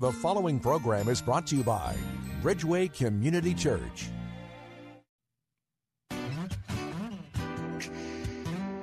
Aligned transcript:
The 0.00 0.12
following 0.12 0.60
program 0.60 1.08
is 1.08 1.20
brought 1.20 1.44
to 1.48 1.56
you 1.56 1.64
by 1.64 1.96
Bridgeway 2.40 2.94
Community 2.94 3.52
Church. 3.52 4.10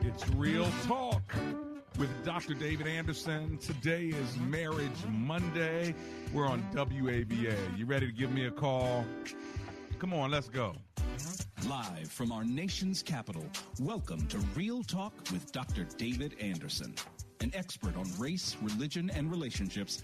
It's 0.02 0.30
Real 0.32 0.68
Talk 0.84 1.34
with 1.98 2.10
Dr. 2.26 2.54
David 2.54 2.88
Anderson. 2.88 3.58
Today 3.60 4.08
is 4.08 4.38
Marriage 4.40 4.92
Monday. 5.10 5.96
We're 6.34 6.48
on 6.48 6.62
WAVA. 6.74 7.78
You 7.78 7.86
ready 7.86 8.08
to 8.08 8.12
give 8.12 8.34
me 8.34 8.48
a 8.48 8.52
call? 8.52 9.06
Come 10.00 10.14
on, 10.14 10.32
let's 10.32 10.50
go. 10.50 10.76
Live 11.70 12.12
from 12.12 12.34
our 12.34 12.44
nation's 12.44 13.02
capital, 13.02 13.46
welcome 13.80 14.28
to 14.28 14.38
Real 14.54 14.84
Talk 14.84 15.14
with 15.32 15.50
Dr. 15.54 15.86
David 15.98 16.36
Anderson. 16.42 16.94
An 17.40 17.52
expert 17.56 17.96
on 17.96 18.06
race, 18.20 18.58
religion, 18.62 19.10
and 19.16 19.32
relationships, 19.32 20.04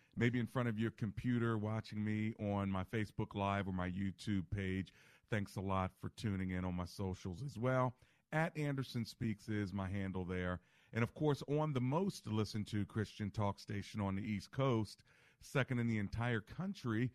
maybe 0.21 0.39
in 0.39 0.45
front 0.45 0.69
of 0.69 0.77
your 0.77 0.91
computer, 0.91 1.57
watching 1.57 2.05
me 2.05 2.35
on 2.39 2.69
my 2.69 2.83
Facebook 2.83 3.33
Live 3.33 3.67
or 3.67 3.71
my 3.71 3.89
YouTube 3.89 4.43
page. 4.55 4.93
Thanks 5.31 5.55
a 5.55 5.61
lot 5.61 5.89
for 5.99 6.09
tuning 6.09 6.51
in 6.51 6.63
on 6.63 6.75
my 6.75 6.85
socials 6.85 7.41
as 7.43 7.57
well. 7.57 7.95
At 8.31 8.55
Anderson 8.55 9.03
Speaks 9.03 9.49
is 9.49 9.73
my 9.73 9.89
handle 9.89 10.23
there. 10.23 10.59
And 10.93 11.01
of 11.01 11.15
course, 11.15 11.41
on 11.49 11.73
the 11.73 11.81
most 11.81 12.27
listened 12.27 12.67
to 12.67 12.85
Christian 12.85 13.31
talk 13.31 13.57
station 13.57 13.99
on 13.99 14.15
the 14.15 14.21
East 14.21 14.51
Coast, 14.51 15.01
second 15.41 15.79
in 15.79 15.87
the 15.87 15.97
entire 15.97 16.41
country, 16.41 17.09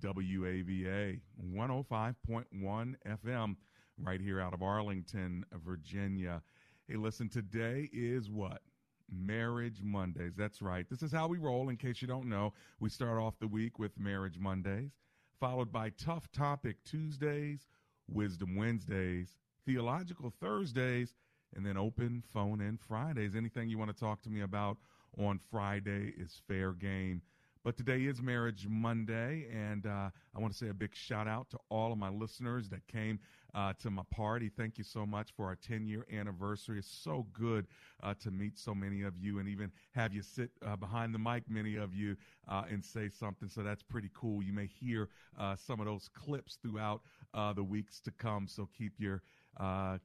WAVA 0.00 1.18
105.1 1.44 2.94
FM, 3.04 3.56
right 3.98 4.20
here 4.20 4.40
out 4.40 4.54
of 4.54 4.62
Arlington, 4.62 5.44
Virginia. 5.66 6.40
Hey, 6.86 6.94
listen, 6.94 7.28
today 7.28 7.90
is 7.92 8.30
what? 8.30 8.62
Marriage 9.10 9.82
Mondays. 9.82 10.34
That's 10.36 10.62
right. 10.62 10.86
This 10.88 11.02
is 11.02 11.12
how 11.12 11.28
we 11.28 11.38
roll, 11.38 11.68
in 11.68 11.76
case 11.76 12.02
you 12.02 12.08
don't 12.08 12.28
know. 12.28 12.52
We 12.80 12.88
start 12.88 13.18
off 13.18 13.38
the 13.38 13.48
week 13.48 13.78
with 13.78 13.98
Marriage 13.98 14.38
Mondays, 14.38 14.92
followed 15.40 15.72
by 15.72 15.90
Tough 15.90 16.30
Topic 16.32 16.76
Tuesdays, 16.84 17.66
Wisdom 18.08 18.56
Wednesdays, 18.56 19.34
Theological 19.66 20.32
Thursdays, 20.40 21.14
and 21.54 21.64
then 21.64 21.76
open 21.76 22.22
phone 22.32 22.60
in 22.60 22.78
Fridays. 22.78 23.36
Anything 23.36 23.68
you 23.68 23.78
want 23.78 23.94
to 23.94 23.98
talk 23.98 24.22
to 24.22 24.30
me 24.30 24.40
about 24.40 24.78
on 25.18 25.38
Friday 25.50 26.14
is 26.16 26.40
fair 26.48 26.72
game. 26.72 27.22
But 27.64 27.76
today 27.76 28.02
is 28.06 28.20
Marriage 28.20 28.66
Monday, 28.68 29.46
and 29.52 29.86
uh, 29.86 30.10
I 30.34 30.40
want 30.40 30.52
to 30.52 30.58
say 30.58 30.68
a 30.68 30.74
big 30.74 30.96
shout 30.96 31.28
out 31.28 31.48
to 31.50 31.58
all 31.68 31.92
of 31.92 31.98
my 31.98 32.08
listeners 32.08 32.68
that 32.70 32.84
came 32.88 33.20
uh, 33.54 33.72
to 33.80 33.90
my 33.90 34.02
party. 34.10 34.48
Thank 34.48 34.78
you 34.78 34.84
so 34.84 35.04
much 35.04 35.30
for 35.36 35.46
our 35.46 35.56
10 35.56 35.86
year 35.86 36.06
anniversary. 36.12 36.78
It's 36.78 36.88
so 36.88 37.26
good 37.32 37.66
uh, 38.02 38.14
to 38.20 38.30
meet 38.30 38.58
so 38.58 38.74
many 38.74 39.02
of 39.02 39.18
you 39.18 39.38
and 39.38 39.48
even 39.48 39.70
have 39.92 40.12
you 40.12 40.22
sit 40.22 40.50
uh, 40.66 40.76
behind 40.76 41.14
the 41.14 41.18
mic, 41.18 41.44
many 41.48 41.76
of 41.76 41.94
you, 41.94 42.16
uh, 42.48 42.64
and 42.70 42.84
say 42.84 43.08
something. 43.08 43.48
So 43.48 43.62
that's 43.62 43.82
pretty 43.82 44.10
cool. 44.14 44.42
You 44.42 44.52
may 44.52 44.66
hear 44.66 45.08
uh, 45.38 45.56
some 45.56 45.80
of 45.80 45.86
those 45.86 46.08
clips 46.14 46.58
throughout 46.62 47.02
the 47.54 47.64
weeks 47.64 48.00
to 48.00 48.10
come. 48.12 48.46
So 48.46 48.68
keep 48.76 48.92
your 48.98 49.22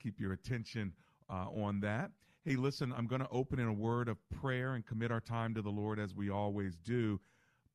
keep 0.02 0.20
your 0.20 0.34
attention 0.34 0.94
on 1.30 1.80
that. 1.82 2.12
Hey, 2.46 2.56
listen, 2.56 2.94
I'm 2.96 3.08
going 3.08 3.20
to 3.20 3.28
open 3.30 3.60
in 3.60 3.68
a 3.68 3.74
word 3.74 4.08
of 4.08 4.18
prayer 4.30 4.76
and 4.76 4.86
commit 4.86 5.12
our 5.12 5.20
time 5.20 5.54
to 5.56 5.62
the 5.62 5.70
Lord 5.70 6.00
as 6.00 6.16
we 6.16 6.30
always 6.30 6.78
do. 6.78 7.20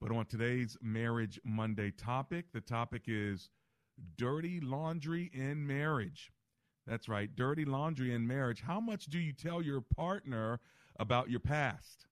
But 0.00 0.12
on 0.12 0.24
today's 0.24 0.78
Marriage 0.80 1.38
Monday 1.44 1.90
topic, 1.90 2.46
the 2.52 2.60
topic 2.62 3.02
is 3.06 3.50
dirty 4.16 4.60
laundry 4.60 5.30
in 5.32 5.66
marriage. 5.66 6.32
That's 6.86 7.08
right, 7.08 7.34
dirty 7.34 7.64
laundry 7.64 8.12
in 8.12 8.26
marriage. 8.26 8.62
How 8.62 8.80
much 8.80 9.06
do 9.06 9.18
you 9.18 9.32
tell 9.32 9.62
your 9.62 9.80
partner 9.80 10.60
about 10.98 11.30
your 11.30 11.40
past 11.40 12.06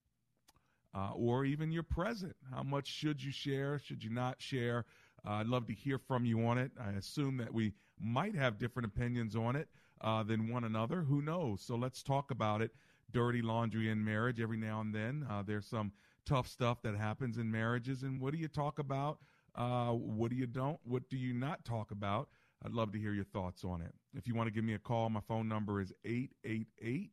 uh, 0.95 1.13
or 1.15 1.45
even 1.45 1.73
your 1.73 1.83
present? 1.83 2.37
How 2.53 2.63
much 2.63 2.87
should 2.87 3.23
you 3.23 3.33
share? 3.33 3.79
Should 3.79 4.05
you 4.05 4.11
not 4.11 4.41
share? 4.41 4.85
Uh, 5.27 5.33
I'd 5.33 5.47
love 5.47 5.67
to 5.67 5.75
hear 5.75 5.99
from 5.99 6.25
you 6.25 6.47
on 6.47 6.57
it. 6.59 6.71
I 6.81 6.93
assume 6.93 7.37
that 7.39 7.53
we 7.53 7.73
might 8.01 8.35
have 8.35 8.59
different 8.59 8.87
opinions 8.87 9.37
on 9.37 9.57
it 9.57 9.69
uh, 10.01 10.23
than 10.23 10.49
one 10.49 10.65
another. 10.65 11.03
Who 11.03 11.21
knows? 11.21 11.63
So 11.63 11.75
let's 11.75 12.03
talk 12.03 12.31
about 12.31 12.63
it. 12.63 12.71
Dirty 13.13 13.43
laundry 13.43 13.91
in 13.91 14.05
marriage. 14.05 14.41
Every 14.41 14.57
now 14.57 14.81
and 14.81 14.95
then, 14.95 15.27
uh, 15.29 15.43
there's 15.43 15.67
some 15.67 15.93
tough 16.25 16.47
stuff 16.47 16.81
that 16.83 16.97
happens 16.97 17.39
in 17.39 17.51
marriages. 17.51 18.05
And 18.05 18.21
what 18.21 18.33
do 18.33 18.39
you 18.39 18.49
talk 18.49 18.79
about? 18.79 19.19
Uh, 19.55 19.91
what 19.91 20.31
do 20.31 20.37
you 20.37 20.47
don't? 20.47 20.79
What 20.85 21.09
do 21.09 21.17
you 21.17 21.33
not 21.33 21.65
talk 21.65 21.91
about? 21.91 22.29
I'd 22.65 22.73
love 22.73 22.93
to 22.93 22.99
hear 22.99 23.13
your 23.13 23.25
thoughts 23.25 23.65
on 23.65 23.81
it. 23.81 23.95
If 24.15 24.27
you 24.27 24.35
want 24.35 24.49
to 24.49 24.53
give 24.53 24.65
me 24.65 24.75
a 24.75 24.79
call, 24.79 25.09
my 25.09 25.21
phone 25.27 25.49
number 25.49 25.81
is 25.81 25.93
888 26.05 27.11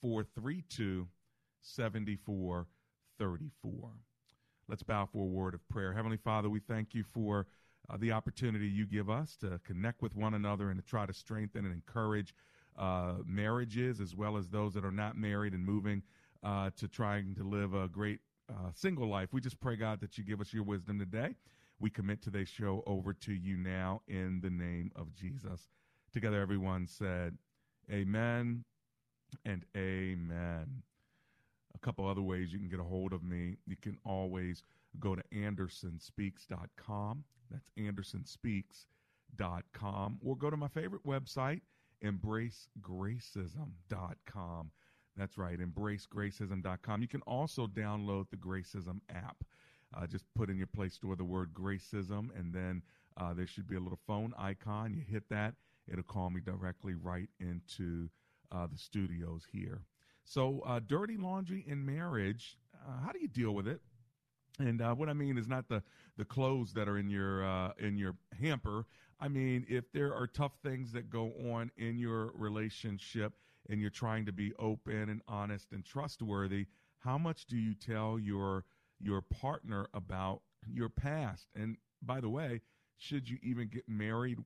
432 0.00 1.08
7434. 1.62 3.90
Let's 4.68 4.82
bow 4.82 5.08
for 5.10 5.22
a 5.22 5.28
word 5.28 5.54
of 5.54 5.66
prayer. 5.68 5.92
Heavenly 5.92 6.18
Father, 6.18 6.50
we 6.50 6.60
thank 6.60 6.94
you 6.94 7.04
for 7.04 7.46
uh, 7.88 7.96
the 7.96 8.12
opportunity 8.12 8.66
you 8.66 8.86
give 8.86 9.08
us 9.08 9.36
to 9.36 9.60
connect 9.64 10.02
with 10.02 10.14
one 10.14 10.34
another 10.34 10.70
and 10.70 10.80
to 10.80 10.84
try 10.84 11.06
to 11.06 11.12
strengthen 11.12 11.64
and 11.64 11.72
encourage 11.72 12.34
uh, 12.76 13.14
marriages 13.24 14.00
as 14.00 14.14
well 14.14 14.36
as 14.36 14.48
those 14.48 14.74
that 14.74 14.84
are 14.84 14.90
not 14.90 15.16
married 15.16 15.54
and 15.54 15.64
moving 15.64 16.02
uh, 16.42 16.70
to 16.76 16.88
trying 16.88 17.34
to 17.34 17.44
live 17.44 17.74
a 17.74 17.88
great 17.88 18.18
uh, 18.50 18.70
single 18.74 19.08
life. 19.08 19.28
We 19.32 19.40
just 19.40 19.60
pray, 19.60 19.76
God, 19.76 20.00
that 20.00 20.18
you 20.18 20.24
give 20.24 20.40
us 20.40 20.52
your 20.52 20.64
wisdom 20.64 20.98
today. 20.98 21.36
We 21.78 21.90
commit 21.90 22.22
today's 22.22 22.48
show 22.48 22.82
over 22.86 23.12
to 23.12 23.32
you 23.32 23.56
now 23.56 24.02
in 24.08 24.40
the 24.40 24.50
name 24.50 24.90
of 24.96 25.14
Jesus. 25.14 25.68
Together, 26.12 26.40
everyone 26.40 26.86
said, 26.86 27.36
Amen 27.90 28.64
and 29.44 29.64
Amen. 29.76 30.82
A 31.74 31.78
couple 31.78 32.08
other 32.08 32.22
ways 32.22 32.50
you 32.52 32.58
can 32.58 32.70
get 32.70 32.80
a 32.80 32.84
hold 32.84 33.12
of 33.12 33.22
me. 33.22 33.58
You 33.66 33.76
can 33.76 33.98
always 34.04 34.62
go 34.98 35.14
to 35.14 35.22
andersonspeaks.com. 35.34 37.24
That's 37.50 37.70
andersonspeaks.com. 37.78 40.18
Or 40.24 40.36
go 40.36 40.48
to 40.50 40.56
my 40.56 40.68
favorite 40.68 41.04
website, 41.06 41.60
embracegracism.com. 42.02 44.70
That's 45.16 45.38
right, 45.38 45.58
embracegracism.com. 45.58 47.02
You 47.02 47.08
can 47.08 47.22
also 47.22 47.66
download 47.66 48.26
the 48.30 48.36
Gracism 48.36 49.00
app. 49.10 49.44
Uh, 49.94 50.06
just 50.06 50.24
put 50.34 50.50
in 50.50 50.56
your 50.56 50.66
Play 50.66 50.88
Store 50.88 51.16
the 51.16 51.24
word 51.24 51.52
Gracism, 51.54 52.28
and 52.38 52.52
then 52.52 52.82
uh, 53.16 53.34
there 53.34 53.46
should 53.46 53.68
be 53.68 53.76
a 53.76 53.80
little 53.80 53.98
phone 54.06 54.34
icon. 54.38 54.94
You 54.94 55.02
hit 55.06 55.28
that, 55.30 55.54
it'll 55.90 56.02
call 56.02 56.30
me 56.30 56.40
directly 56.40 56.94
right 56.94 57.28
into 57.40 58.08
uh, 58.52 58.66
the 58.66 58.78
studios 58.78 59.44
here. 59.50 59.82
So, 60.24 60.62
uh, 60.66 60.80
dirty 60.86 61.16
laundry 61.16 61.64
in 61.66 61.86
marriage, 61.86 62.58
uh, 62.74 63.04
how 63.04 63.12
do 63.12 63.20
you 63.20 63.28
deal 63.28 63.52
with 63.52 63.68
it? 63.68 63.80
And 64.58 64.80
uh, 64.80 64.94
what 64.94 65.08
I 65.08 65.12
mean 65.12 65.38
is 65.38 65.46
not 65.46 65.68
the, 65.68 65.82
the 66.16 66.24
clothes 66.24 66.72
that 66.72 66.88
are 66.88 66.98
in 66.98 67.10
your 67.10 67.44
in 67.78 67.96
your 67.96 68.16
hamper. 68.40 68.86
I 69.20 69.28
mean, 69.28 69.66
if 69.68 69.92
there 69.92 70.14
are 70.14 70.26
tough 70.26 70.52
things 70.62 70.92
that 70.92 71.10
go 71.10 71.32
on 71.52 71.70
in 71.76 71.98
your 71.98 72.32
relationship, 72.34 73.34
and 73.68 73.80
you're 73.80 73.90
trying 73.90 74.26
to 74.26 74.32
be 74.32 74.52
open 74.58 75.08
and 75.08 75.20
honest 75.28 75.72
and 75.72 75.84
trustworthy, 75.84 76.66
how 76.98 77.18
much 77.18 77.46
do 77.46 77.56
you 77.56 77.74
tell 77.74 78.18
your 78.18 78.64
your 79.00 79.20
partner 79.20 79.88
about 79.94 80.42
your 80.66 80.88
past? 80.88 81.46
And 81.54 81.76
by 82.02 82.20
the 82.20 82.28
way, 82.28 82.62
should 82.96 83.28
you 83.28 83.38
even 83.42 83.68
get 83.68 83.88
married 83.88 84.38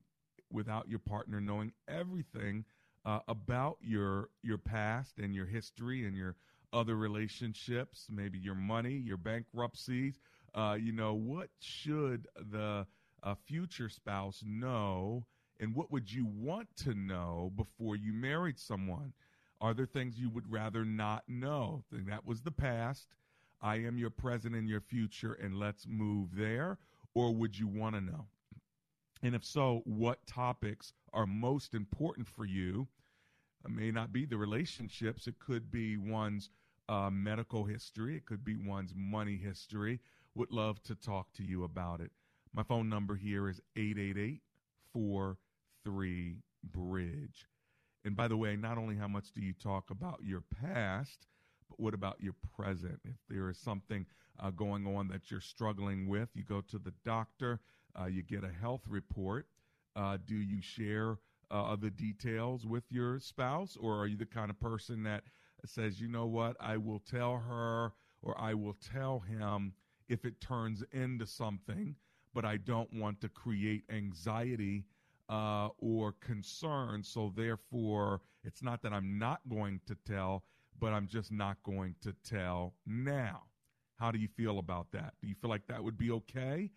without 0.51 0.89
your 0.89 0.99
partner 0.99 1.39
knowing 1.39 1.71
everything 1.87 2.65
uh, 3.05 3.19
about 3.27 3.77
your 3.81 4.29
your 4.43 4.57
past 4.57 5.17
and 5.17 5.33
your 5.33 5.45
history 5.45 6.05
and 6.05 6.15
your 6.15 6.35
other 6.73 6.95
relationships, 6.95 8.07
maybe 8.09 8.37
your 8.37 8.55
money, 8.55 8.93
your 8.93 9.17
bankruptcies? 9.17 10.19
Uh, 10.53 10.77
you 10.79 10.91
know, 10.91 11.13
what 11.13 11.49
should 11.59 12.27
the 12.35 12.85
a 13.23 13.35
future 13.35 13.89
spouse 13.89 14.43
know, 14.45 15.25
and 15.59 15.75
what 15.75 15.91
would 15.91 16.11
you 16.11 16.25
want 16.25 16.67
to 16.75 16.93
know 16.93 17.51
before 17.55 17.95
you 17.95 18.13
married 18.13 18.59
someone? 18.59 19.13
Are 19.59 19.75
there 19.75 19.85
things 19.85 20.17
you 20.17 20.29
would 20.29 20.51
rather 20.51 20.83
not 20.83 21.23
know? 21.27 21.83
That 21.91 22.25
was 22.25 22.41
the 22.41 22.51
past. 22.51 23.07
I 23.61 23.77
am 23.77 23.97
your 23.97 24.09
present 24.09 24.55
and 24.55 24.67
your 24.67 24.81
future, 24.81 25.33
and 25.33 25.57
let's 25.57 25.85
move 25.87 26.35
there. 26.35 26.77
Or 27.13 27.33
would 27.33 27.57
you 27.57 27.67
want 27.67 27.95
to 27.95 28.01
know? 28.01 28.25
And 29.21 29.35
if 29.35 29.45
so, 29.45 29.81
what 29.85 30.25
topics 30.25 30.93
are 31.13 31.27
most 31.27 31.75
important 31.75 32.27
for 32.27 32.45
you? 32.45 32.87
It 33.63 33.71
may 33.71 33.91
not 33.91 34.11
be 34.11 34.25
the 34.25 34.37
relationships, 34.37 35.27
it 35.27 35.37
could 35.37 35.69
be 35.69 35.97
one's 35.97 36.49
uh, 36.89 37.09
medical 37.11 37.65
history, 37.65 38.15
it 38.17 38.25
could 38.25 38.43
be 38.43 38.55
one's 38.55 38.93
money 38.95 39.37
history. 39.37 39.99
Would 40.33 40.51
love 40.51 40.81
to 40.83 40.95
talk 40.95 41.31
to 41.33 41.43
you 41.43 41.63
about 41.63 41.99
it. 41.99 42.11
My 42.53 42.63
phone 42.63 42.89
number 42.89 43.15
here 43.15 43.49
is 43.49 43.61
888 43.75 44.41
43 44.93 46.37
Bridge. 46.63 47.47
And 48.03 48.15
by 48.15 48.27
the 48.27 48.37
way, 48.37 48.55
not 48.55 48.77
only 48.77 48.95
how 48.95 49.07
much 49.07 49.31
do 49.31 49.41
you 49.41 49.53
talk 49.53 49.89
about 49.89 50.23
your 50.23 50.41
past, 50.41 51.27
but 51.71 51.79
what 51.79 51.93
about 51.93 52.17
your 52.19 52.35
present? 52.55 52.99
If 53.05 53.15
there 53.29 53.49
is 53.49 53.57
something 53.57 54.05
uh, 54.39 54.51
going 54.51 54.85
on 54.85 55.07
that 55.07 55.31
you're 55.31 55.41
struggling 55.41 56.07
with, 56.07 56.29
you 56.33 56.43
go 56.43 56.61
to 56.61 56.77
the 56.77 56.93
doctor, 57.05 57.59
uh, 57.99 58.05
you 58.05 58.23
get 58.23 58.43
a 58.43 58.51
health 58.51 58.81
report. 58.87 59.47
Uh, 59.95 60.17
do 60.25 60.35
you 60.35 60.61
share 60.61 61.17
uh, 61.49 61.75
the 61.75 61.89
details 61.89 62.65
with 62.65 62.83
your 62.89 63.19
spouse, 63.19 63.77
or 63.79 63.97
are 63.97 64.07
you 64.07 64.17
the 64.17 64.25
kind 64.25 64.49
of 64.49 64.59
person 64.59 65.03
that 65.03 65.23
says, 65.65 65.99
you 66.01 66.07
know 66.07 66.25
what, 66.25 66.55
I 66.59 66.77
will 66.77 66.99
tell 66.99 67.37
her 67.37 67.93
or 68.21 68.39
I 68.39 68.53
will 68.53 68.75
tell 68.93 69.19
him 69.19 69.73
if 70.07 70.25
it 70.25 70.39
turns 70.41 70.83
into 70.91 71.25
something, 71.25 71.95
but 72.33 72.45
I 72.45 72.57
don't 72.57 72.91
want 72.93 73.21
to 73.21 73.29
create 73.29 73.83
anxiety 73.89 74.85
uh, 75.29 75.69
or 75.77 76.13
concern. 76.19 77.03
So 77.03 77.33
therefore, 77.35 78.21
it's 78.43 78.61
not 78.61 78.81
that 78.83 78.93
I'm 78.93 79.17
not 79.17 79.41
going 79.49 79.79
to 79.87 79.95
tell, 80.05 80.43
but 80.81 80.93
I'm 80.93 81.07
just 81.07 81.31
not 81.31 81.61
going 81.63 81.95
to 82.01 82.13
tell 82.27 82.73
now. 82.87 83.43
How 83.97 84.11
do 84.11 84.17
you 84.17 84.27
feel 84.27 84.57
about 84.57 84.91
that? 84.93 85.13
Do 85.21 85.27
you 85.29 85.35
feel 85.35 85.51
like 85.51 85.67
that 85.67 85.83
would 85.83 85.97
be 85.97 86.09
okay? 86.09 86.71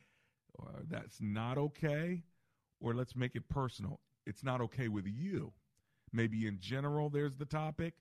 Or 0.53 0.69
that's 0.91 1.17
not 1.21 1.57
okay? 1.57 2.23
Or 2.81 2.95
let's 2.95 3.17
make 3.17 3.35
it 3.35 3.49
personal. 3.49 3.99
It's 4.27 4.45
not 4.45 4.61
okay 4.61 4.89
with 4.89 5.07
you. 5.07 5.53
Maybe 6.13 6.47
in 6.47 6.59
general, 6.61 7.09
there's 7.09 7.35
the 7.35 7.47
topic, 7.47 7.95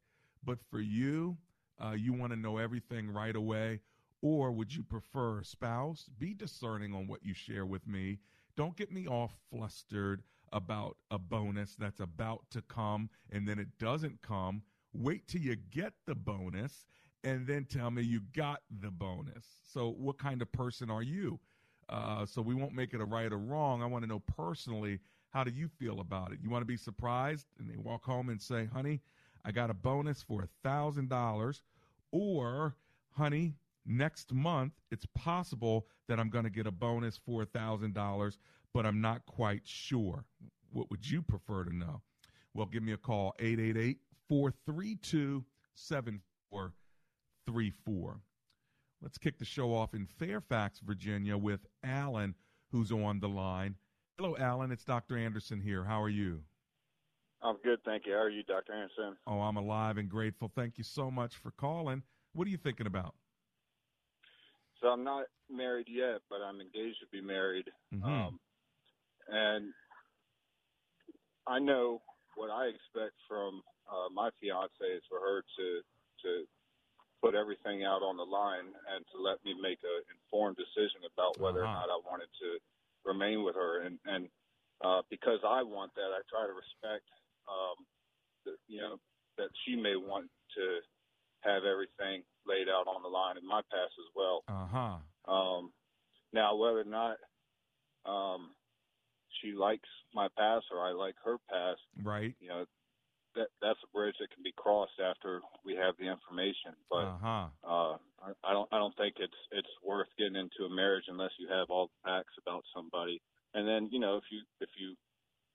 but 0.43 0.59
for 0.69 0.81
you, 0.81 1.37
uh, 1.83 1.91
you 1.91 2.11
want 2.11 2.33
to 2.33 2.39
know 2.39 2.57
everything 2.57 3.09
right 3.09 3.35
away. 3.35 3.79
Or 4.21 4.51
would 4.51 4.75
you 4.75 4.83
prefer 4.83 5.39
a 5.39 5.45
spouse? 5.45 6.09
Be 6.19 6.33
discerning 6.33 6.93
on 6.93 7.07
what 7.07 7.25
you 7.25 7.33
share 7.33 7.65
with 7.65 7.87
me. 7.87 8.19
Don't 8.57 8.75
get 8.75 8.91
me 8.91 9.07
all 9.07 9.31
flustered 9.49 10.23
about 10.51 10.97
a 11.09 11.17
bonus 11.17 11.75
that's 11.75 11.99
about 11.99 12.43
to 12.51 12.61
come 12.61 13.09
and 13.31 13.47
then 13.47 13.57
it 13.57 13.79
doesn't 13.79 14.21
come. 14.21 14.61
Wait 14.93 15.27
till 15.27 15.41
you 15.41 15.55
get 15.55 15.93
the 16.05 16.15
bonus 16.15 16.85
and 17.23 17.47
then 17.47 17.65
tell 17.65 17.89
me 17.89 18.01
you 18.01 18.21
got 18.35 18.61
the 18.81 18.91
bonus. 18.91 19.45
So, 19.63 19.91
what 19.97 20.17
kind 20.17 20.41
of 20.41 20.51
person 20.51 20.89
are 20.89 21.03
you? 21.03 21.39
Uh, 21.89 22.25
so, 22.25 22.41
we 22.41 22.53
won't 22.53 22.73
make 22.73 22.93
it 22.93 23.01
a 23.01 23.05
right 23.05 23.31
or 23.31 23.37
wrong. 23.37 23.81
I 23.81 23.85
want 23.85 24.03
to 24.03 24.07
know 24.07 24.19
personally, 24.19 24.99
how 25.29 25.43
do 25.43 25.51
you 25.51 25.67
feel 25.67 25.99
about 25.99 26.31
it? 26.31 26.39
You 26.41 26.49
want 26.49 26.61
to 26.61 26.67
be 26.67 26.77
surprised 26.77 27.47
and 27.59 27.69
they 27.69 27.77
walk 27.77 28.05
home 28.05 28.29
and 28.29 28.41
say, 28.41 28.67
honey, 28.71 29.01
I 29.45 29.51
got 29.51 29.69
a 29.69 29.73
bonus 29.73 30.21
for 30.21 30.43
a 30.43 30.67
$1,000. 30.67 31.61
Or, 32.11 32.75
honey, 33.11 33.55
next 33.85 34.31
month 34.31 34.73
it's 34.91 35.05
possible 35.15 35.87
that 36.07 36.19
I'm 36.19 36.29
going 36.29 36.45
to 36.45 36.49
get 36.49 36.67
a 36.67 36.71
bonus 36.71 37.17
for 37.17 37.41
a 37.41 37.45
$1,000 37.45 38.37
but 38.73 38.85
I'm 38.85 39.01
not 39.01 39.25
quite 39.25 39.61
sure. 39.65 40.25
What 40.71 40.89
would 40.89 41.09
you 41.09 41.21
prefer 41.21 41.63
to 41.63 41.75
know? 41.75 42.01
Well, 42.53 42.65
give 42.65 42.83
me 42.83 42.91
a 42.91 42.97
call, 42.97 43.35
888 43.39 43.99
432 44.29 45.43
7434. 45.75 48.19
Let's 49.01 49.17
kick 49.17 49.37
the 49.37 49.45
show 49.45 49.73
off 49.73 49.93
in 49.93 50.05
Fairfax, 50.05 50.79
Virginia, 50.79 51.37
with 51.37 51.65
Alan, 51.83 52.35
who's 52.71 52.91
on 52.91 53.19
the 53.19 53.27
line. 53.27 53.75
Hello, 54.17 54.37
Alan. 54.37 54.71
It's 54.71 54.85
Dr. 54.85 55.17
Anderson 55.17 55.59
here. 55.59 55.83
How 55.83 56.01
are 56.01 56.09
you? 56.09 56.41
I'm 57.41 57.57
good, 57.63 57.79
thank 57.83 58.05
you. 58.05 58.13
How 58.13 58.19
are 58.19 58.29
you, 58.29 58.43
Dr. 58.43 58.71
Anderson? 58.71 59.17
Oh, 59.27 59.41
I'm 59.41 59.57
alive 59.57 59.97
and 59.97 60.09
grateful. 60.09 60.49
Thank 60.55 60.77
you 60.77 60.85
so 60.85 61.11
much 61.11 61.35
for 61.35 61.51
calling. 61.51 62.03
What 62.33 62.47
are 62.47 62.49
you 62.49 62.57
thinking 62.57 62.87
about? 62.87 63.15
So 64.81 64.87
I'm 64.87 65.03
not 65.03 65.25
married 65.49 65.87
yet, 65.89 66.21
but 66.29 66.37
I'm 66.37 66.61
engaged 66.61 66.99
to 67.01 67.07
be 67.11 67.21
married. 67.21 67.65
Mm-hmm. 67.93 68.09
Um, 68.09 68.39
and 69.27 69.73
I 71.47 71.59
know 71.59 72.01
what 72.35 72.49
I 72.49 72.67
expect 72.67 73.13
from 73.27 73.61
uh, 73.89 74.09
my 74.13 74.29
fiance 74.39 74.83
is 74.83 75.03
for 75.09 75.19
her 75.19 75.43
to 75.57 75.67
to 76.23 76.43
put 77.23 77.35
everything 77.35 77.83
out 77.83 78.03
on 78.03 78.17
the 78.17 78.27
line 78.27 78.67
and 78.91 79.05
to 79.15 79.21
let 79.21 79.39
me 79.45 79.55
make 79.55 79.79
an 79.83 80.03
informed 80.11 80.57
decision 80.59 81.07
about 81.07 81.39
whether 81.39 81.63
uh-huh. 81.63 81.71
or 81.71 81.87
not 81.87 81.87
I 81.87 81.99
wanted 82.03 82.27
to 82.43 82.59
remain 83.05 83.43
with 83.43 83.55
her. 83.55 83.81
And 83.83 83.97
and 84.05 84.27
uh, 84.83 85.01
because 85.09 85.39
I 85.47 85.63
want 85.63 85.95
that, 85.95 86.11
I 86.11 86.19
try 86.27 86.43
to 86.43 86.51
respect, 86.51 87.07
um, 87.47 87.87
the, 88.43 88.51
you 88.67 88.81
know, 88.81 88.99
that 89.37 89.47
she 89.63 89.75
may 89.75 89.95
want 89.95 90.27
to 90.55 90.83
have 91.47 91.63
everything 91.63 92.23
laid 92.45 92.67
out 92.67 92.87
on 92.87 93.01
the 93.01 93.07
line 93.07 93.37
in 93.37 93.47
my 93.47 93.61
past 93.71 93.95
as 93.95 94.09
well. 94.15 94.43
Uh 94.47 94.67
huh. 94.67 95.31
Um, 95.31 95.71
now, 96.33 96.55
whether 96.55 96.81
or 96.81 96.83
not 96.83 97.17
um, 98.05 98.51
she 99.39 99.53
likes 99.53 99.87
my 100.13 100.27
past 100.37 100.65
or 100.71 100.85
I 100.85 100.91
like 100.91 101.15
her 101.23 101.37
past, 101.49 101.79
right? 102.03 102.35
You 102.39 102.49
know, 102.49 102.65
that 103.35 103.49
that's 103.61 103.79
a 103.83 103.93
bridge 103.95 104.15
that 104.19 104.31
can 104.31 104.43
be 104.43 104.53
crossed 104.55 104.99
after 105.01 105.41
we 105.65 105.75
have 105.75 105.95
the 105.97 106.09
information. 106.09 106.77
But 106.89 107.17
uh-huh. 107.17 107.47
uh, 107.65 107.95
I, 108.21 108.29
I 108.43 108.51
don't 108.53 108.69
I 108.71 108.77
don't 108.77 108.95
think 108.97 109.15
it's 109.19 109.41
it's 109.51 109.73
worth 109.83 110.09
getting 110.17 110.35
into 110.35 110.65
a 110.65 110.75
marriage 110.75 111.05
unless 111.07 111.31
you 111.39 111.47
have 111.49 111.69
all 111.69 111.89
the 111.89 112.01
facts 112.09 112.33
about 112.41 112.63
somebody. 112.75 113.21
And 113.53 113.67
then 113.67 113.89
you 113.91 113.99
know 113.99 114.17
if 114.17 114.23
you 114.31 114.41
if 114.61 114.69
you 114.77 114.95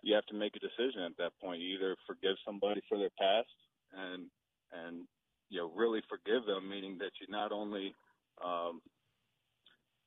you 0.03 0.15
have 0.15 0.27
to 0.27 0.35
make 0.35 0.55
a 0.55 0.63
decision 0.63 1.03
at 1.03 1.17
that 1.19 1.33
point. 1.43 1.61
You 1.61 1.77
either 1.77 1.97
forgive 2.07 2.37
somebody 2.47 2.81
for 2.89 2.99
their 2.99 3.15
past 3.19 3.51
and 3.93 4.31
and 4.73 5.07
you 5.51 5.61
know 5.61 5.71
really 5.75 6.03
forgive 6.09 6.47
them, 6.47 6.69
meaning 6.69 6.99
that 6.99 7.13
you 7.21 7.27
not 7.29 7.53
only 7.53 7.95
um, 8.45 8.81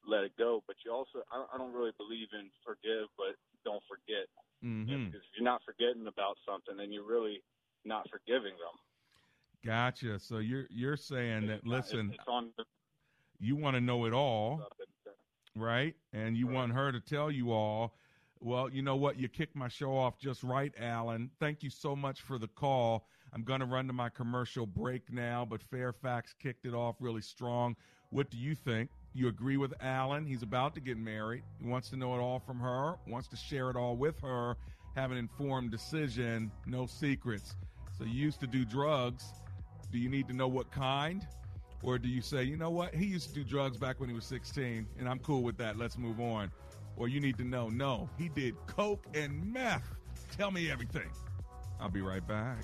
let 0.08 0.24
it 0.24 0.34
go, 0.38 0.64
but 0.68 0.76
you 0.86 0.92
also 0.92 1.24
I, 1.32 1.44
I 1.54 1.58
don't 1.58 1.74
really 1.74 1.96
believe 1.98 2.28
in 2.34 2.50
forgive, 2.64 3.10
but 3.18 3.36
don't 3.66 3.84
forget. 3.90 4.28
Mm-hmm. 4.64 5.10
If, 5.10 5.22
if 5.22 5.24
you're 5.34 5.46
not 5.46 5.66
forgetting 5.66 6.06
about 6.06 6.38
something, 6.46 6.78
then 6.78 6.94
you're 6.94 7.08
really 7.08 7.42
not 7.86 8.08
forgiving 8.10 8.52
them. 8.52 8.78
Gotcha. 9.66 10.20
So 10.20 10.40
you're 10.40 10.66
you're 10.70 10.98
saying 10.98 11.48
that 11.48 11.66
listen, 11.66 12.12
it's 12.14 12.24
on 12.28 12.52
the, 12.58 12.64
you 13.40 13.56
want 13.56 13.76
to 13.76 13.82
know 13.82 14.06
it 14.06 14.14
all, 14.14 14.62
right? 15.56 15.96
And 16.14 16.36
you 16.36 16.48
right. 16.48 16.56
want 16.56 16.74
her 16.74 16.92
to 16.92 17.00
tell 17.00 17.30
you 17.30 17.52
all. 17.52 17.96
Well, 18.40 18.70
you 18.72 18.82
know 18.82 18.96
what? 18.96 19.20
You 19.20 19.30
kicked 19.30 19.56
my 19.56 19.68
show 19.68 19.96
off 19.96 20.18
just 20.18 20.44
right, 20.44 20.74
Alan. 20.80 21.30
Thank 21.40 21.62
you 21.62 21.70
so 21.70 21.96
much 21.96 22.22
for 22.22 22.40
the 22.40 22.48
call. 22.48 23.06
I'm 23.34 23.44
going 23.44 23.60
to 23.60 23.68
run 23.68 23.86
to 23.88 23.94
my 23.94 24.10
commercial 24.10 24.66
break 24.66 25.14
now, 25.14 25.46
but 25.48 25.62
Fairfax 25.62 26.34
kicked 26.42 26.66
it 26.66 26.74
off 26.74 26.96
really 27.00 27.22
strong. 27.22 27.76
What 28.10 28.32
do 28.32 28.38
you 28.38 28.56
think? 28.56 28.90
You 29.14 29.28
agree 29.28 29.58
with 29.58 29.74
Alan. 29.80 30.26
He's 30.26 30.42
about 30.42 30.74
to 30.76 30.82
get 30.82 30.98
married. 30.98 31.44
He 31.62 31.68
wants 31.68 31.90
to 31.92 31.98
know 31.98 32.16
it 32.16 32.20
all 32.20 32.40
from 32.40 32.60
her, 32.60 32.96
wants 33.08 33.28
to 33.30 33.38
share 33.38 33.70
it 33.70 33.76
all 33.76 33.96
with 33.96 34.20
her, 34.22 34.58
have 34.96 35.12
an 35.12 35.18
informed 35.18 35.72
decision, 35.72 36.52
no 36.66 36.86
secrets. 36.88 37.56
So 38.02 38.08
you 38.08 38.14
used 38.14 38.40
to 38.40 38.48
do 38.48 38.66
drugs. 38.66 39.32
Do 39.92 40.00
you 40.00 40.10
need 40.10 40.28
to 40.30 40.34
know 40.34 40.48
what 40.48 40.72
kind? 40.72 41.24
Or 41.84 42.00
do 42.00 42.10
you 42.10 42.24
say, 42.24 42.42
you 42.42 42.58
know 42.58 42.72
what? 42.72 42.96
He 42.96 43.06
used 43.06 43.28
to 43.28 43.36
do 43.36 43.44
drugs 43.44 43.78
back 43.78 44.00
when 44.00 44.10
he 44.10 44.16
was 44.16 44.26
16, 44.26 44.88
and 44.98 45.08
I'm 45.08 45.20
cool 45.20 45.44
with 45.44 45.56
that. 45.58 45.78
Let's 45.78 46.00
move 46.00 46.20
on. 46.20 46.52
Or 46.98 47.08
you 47.08 47.20
need 47.20 47.38
to 47.38 47.44
know, 47.44 47.70
no, 47.70 48.10
he 48.18 48.28
did 48.28 48.56
coke 48.66 49.06
and 49.14 49.54
meth. 49.54 49.88
Tell 50.36 50.50
me 50.50 50.72
everything. 50.72 51.12
I'll 51.80 51.92
be 51.92 52.02
right 52.02 52.28
back. 52.28 52.64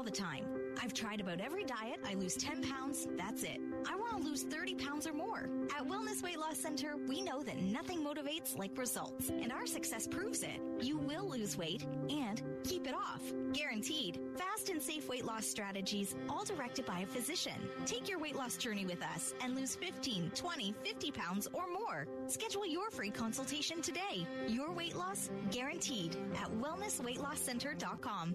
all 0.00 0.04
the 0.04 0.10
time. 0.10 0.46
I've 0.82 0.94
tried 0.94 1.20
about 1.20 1.42
every 1.42 1.62
diet. 1.62 2.00
I 2.08 2.14
lose 2.14 2.34
10 2.34 2.62
pounds. 2.62 3.06
That's 3.18 3.42
it. 3.42 3.60
I 3.86 3.96
want 3.96 4.16
to 4.16 4.26
lose 4.26 4.44
30 4.44 4.76
pounds 4.76 5.06
or 5.06 5.12
more. 5.12 5.50
At 5.78 5.86
Wellness 5.86 6.22
Weight 6.22 6.38
Loss 6.38 6.56
Center, 6.56 6.94
we 7.06 7.20
know 7.20 7.42
that 7.42 7.60
nothing 7.60 8.02
motivates 8.02 8.56
like 8.56 8.78
results, 8.78 9.28
and 9.28 9.52
our 9.52 9.66
success 9.66 10.06
proves 10.06 10.42
it. 10.42 10.58
You 10.80 10.96
will 10.96 11.28
lose 11.28 11.58
weight 11.58 11.84
and 12.08 12.40
keep 12.64 12.86
it 12.86 12.94
off. 12.94 13.20
Guaranteed. 13.52 14.20
Fast 14.38 14.70
and 14.70 14.80
safe 14.80 15.06
weight 15.06 15.26
loss 15.26 15.44
strategies, 15.44 16.14
all 16.30 16.44
directed 16.44 16.86
by 16.86 17.00
a 17.00 17.06
physician. 17.06 17.60
Take 17.84 18.08
your 18.08 18.18
weight 18.18 18.36
loss 18.36 18.56
journey 18.56 18.86
with 18.86 19.02
us 19.02 19.34
and 19.42 19.54
lose 19.54 19.76
15, 19.76 20.30
20, 20.34 20.74
50 20.82 21.10
pounds 21.10 21.46
or 21.52 21.64
more. 21.70 22.06
Schedule 22.26 22.66
your 22.66 22.90
free 22.90 23.10
consultation 23.10 23.82
today. 23.82 24.26
Your 24.48 24.72
weight 24.72 24.96
loss 24.96 25.28
guaranteed 25.50 26.16
at 26.42 26.50
wellnessweightlosscenter.com. 26.52 28.34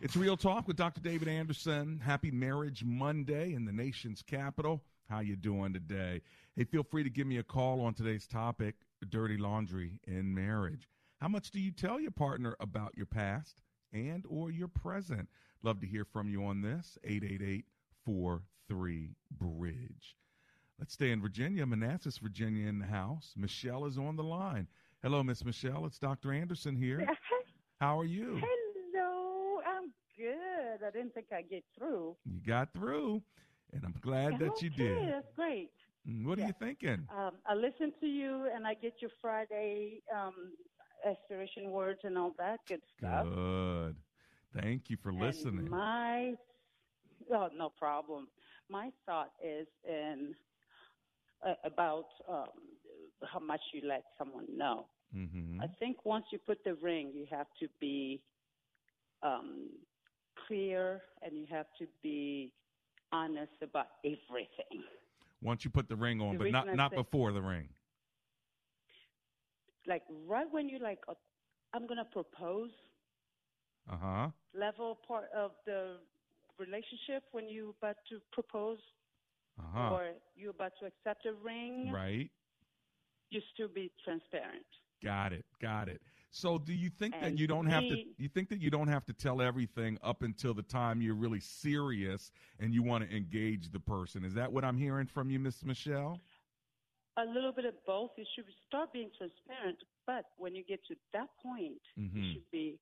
It's 0.00 0.16
Real 0.16 0.36
Talk 0.36 0.68
with 0.68 0.76
Dr. 0.76 1.00
David 1.00 1.26
Anderson. 1.26 2.00
Happy 2.04 2.30
Marriage 2.30 2.84
Monday 2.84 3.52
in 3.52 3.64
the 3.64 3.72
nation's 3.72 4.22
capital. 4.22 4.80
How 5.10 5.18
you 5.18 5.34
doing 5.34 5.72
today? 5.72 6.22
Hey, 6.54 6.62
feel 6.62 6.84
free 6.84 7.02
to 7.02 7.10
give 7.10 7.26
me 7.26 7.38
a 7.38 7.42
call 7.42 7.80
on 7.80 7.94
today's 7.94 8.28
topic, 8.28 8.76
dirty 9.08 9.36
laundry 9.36 9.98
in 10.06 10.32
marriage. 10.32 10.88
How 11.20 11.26
much 11.26 11.50
do 11.50 11.58
you 11.58 11.72
tell 11.72 11.98
your 11.98 12.12
partner 12.12 12.54
about 12.60 12.96
your 12.96 13.06
past 13.06 13.60
and 13.92 14.24
or 14.28 14.52
your 14.52 14.68
present? 14.68 15.28
Love 15.64 15.80
to 15.80 15.86
hear 15.88 16.04
from 16.04 16.28
you 16.28 16.44
on 16.44 16.62
this. 16.62 16.96
888-43-BRIDGE. 18.06 20.16
Let's 20.78 20.94
stay 20.94 21.10
in 21.10 21.20
Virginia, 21.20 21.66
Manassas, 21.66 22.18
Virginia 22.18 22.68
in 22.68 22.78
the 22.78 22.86
house. 22.86 23.32
Michelle 23.36 23.84
is 23.84 23.98
on 23.98 24.14
the 24.14 24.22
line. 24.22 24.68
Hello, 25.02 25.24
Miss 25.24 25.44
Michelle. 25.44 25.86
It's 25.86 25.98
Dr. 25.98 26.32
Anderson 26.32 26.76
here. 26.76 27.04
How 27.80 27.98
are 27.98 28.04
you? 28.04 28.40
Hello, 28.40 28.67
I 30.86 30.90
didn't 30.90 31.14
think 31.14 31.26
I'd 31.32 31.48
get 31.50 31.64
through. 31.76 32.16
You 32.24 32.40
got 32.40 32.72
through, 32.72 33.22
and 33.72 33.84
I'm 33.84 33.96
glad 34.00 34.38
that 34.38 34.60
you 34.62 34.70
did. 34.70 35.14
That's 35.14 35.26
great. 35.34 35.70
Mm, 36.08 36.26
What 36.26 36.38
are 36.38 36.42
you 36.42 36.52
thinking? 36.52 37.08
Um, 37.10 37.38
I 37.46 37.54
listen 37.54 37.92
to 38.00 38.06
you, 38.06 38.48
and 38.54 38.66
I 38.66 38.74
get 38.74 38.94
your 39.00 39.10
Friday 39.20 40.02
um, 40.14 40.54
aspiration 41.04 41.70
words 41.70 42.00
and 42.04 42.16
all 42.18 42.32
that 42.38 42.60
good 42.68 42.80
stuff. 42.96 43.28
Good. 43.30 43.96
Thank 44.54 44.90
you 44.90 44.96
for 44.96 45.12
And 45.20 45.46
listening. 45.46 45.68
my, 45.70 46.34
oh, 47.32 47.48
no 47.54 47.70
problem. 47.70 48.28
My 48.68 48.90
thought 49.06 49.32
is 49.42 49.66
in 49.86 50.34
uh, 51.46 51.54
about 51.64 52.06
um, 52.28 52.48
how 53.32 53.38
much 53.40 53.60
you 53.72 53.82
let 53.86 54.04
someone 54.18 54.46
know. 54.56 54.86
hmm 55.12 55.60
I 55.60 55.66
think 55.78 56.04
once 56.04 56.26
you 56.32 56.38
put 56.38 56.58
the 56.64 56.74
ring, 56.74 57.12
you 57.14 57.26
have 57.30 57.46
to 57.60 57.68
be 57.80 58.22
um, 59.22 59.70
clear 60.48 61.02
and 61.22 61.36
you 61.38 61.46
have 61.50 61.66
to 61.78 61.86
be 62.02 62.52
honest 63.12 63.52
about 63.62 63.86
everything. 64.04 64.82
Once 65.42 65.64
you 65.64 65.70
put 65.70 65.88
the 65.88 65.96
ring 65.96 66.20
on, 66.20 66.32
The 66.38 66.44
but 66.44 66.50
not 66.52 66.68
I 66.68 66.74
not 66.74 66.90
say- 66.90 66.96
before 66.96 67.32
the 67.32 67.42
ring. 67.42 67.68
Like 69.86 70.02
right 70.26 70.46
when 70.50 70.68
you 70.68 70.78
like, 70.78 70.98
uh, 71.08 71.14
I'm 71.74 71.86
gonna 71.86 72.04
propose 72.04 72.70
Uh 73.90 73.96
huh. 73.96 74.28
level 74.54 74.98
part 75.06 75.28
of 75.34 75.52
the 75.64 75.96
relationship 76.58 77.22
when 77.32 77.48
you 77.48 77.74
about 77.80 77.96
to 78.10 78.20
propose 78.32 78.78
Uh 79.58 79.62
huh. 79.74 79.90
or 79.94 80.10
you 80.36 80.50
about 80.50 80.72
to 80.80 80.86
accept 80.86 81.24
a 81.26 81.32
ring. 81.34 81.90
Right. 81.90 82.30
You 83.30 83.40
still 83.54 83.68
be 83.68 83.90
transparent. 84.04 84.66
Got 85.02 85.32
it. 85.32 85.44
Got 85.60 85.88
it. 85.88 86.02
So, 86.30 86.58
do 86.58 86.74
you 86.74 86.90
think 86.90 87.14
that 87.20 87.38
you 87.38 87.46
don't 87.46 87.66
have 87.66 87.82
to? 87.88 88.04
You 88.18 88.28
think 88.28 88.50
that 88.50 88.60
you 88.60 88.70
don't 88.70 88.88
have 88.88 89.04
to 89.06 89.12
tell 89.12 89.40
everything 89.40 89.98
up 90.02 90.22
until 90.22 90.52
the 90.52 90.62
time 90.62 91.00
you're 91.00 91.14
really 91.14 91.40
serious 91.40 92.30
and 92.60 92.74
you 92.74 92.82
want 92.82 93.08
to 93.08 93.16
engage 93.16 93.70
the 93.70 93.80
person? 93.80 94.24
Is 94.24 94.34
that 94.34 94.52
what 94.52 94.64
I'm 94.64 94.76
hearing 94.76 95.06
from 95.06 95.30
you, 95.30 95.38
Miss 95.38 95.64
Michelle? 95.64 96.20
A 97.16 97.24
little 97.24 97.52
bit 97.52 97.64
of 97.64 97.74
both. 97.86 98.10
You 98.16 98.24
should 98.36 98.44
start 98.68 98.92
being 98.92 99.10
transparent, 99.16 99.78
but 100.06 100.26
when 100.36 100.54
you 100.54 100.62
get 100.64 100.84
to 100.86 100.94
that 101.14 101.28
point, 101.42 101.80
Mhm. 101.98 102.14
you 102.14 102.32
should 102.34 102.50
be 102.50 102.78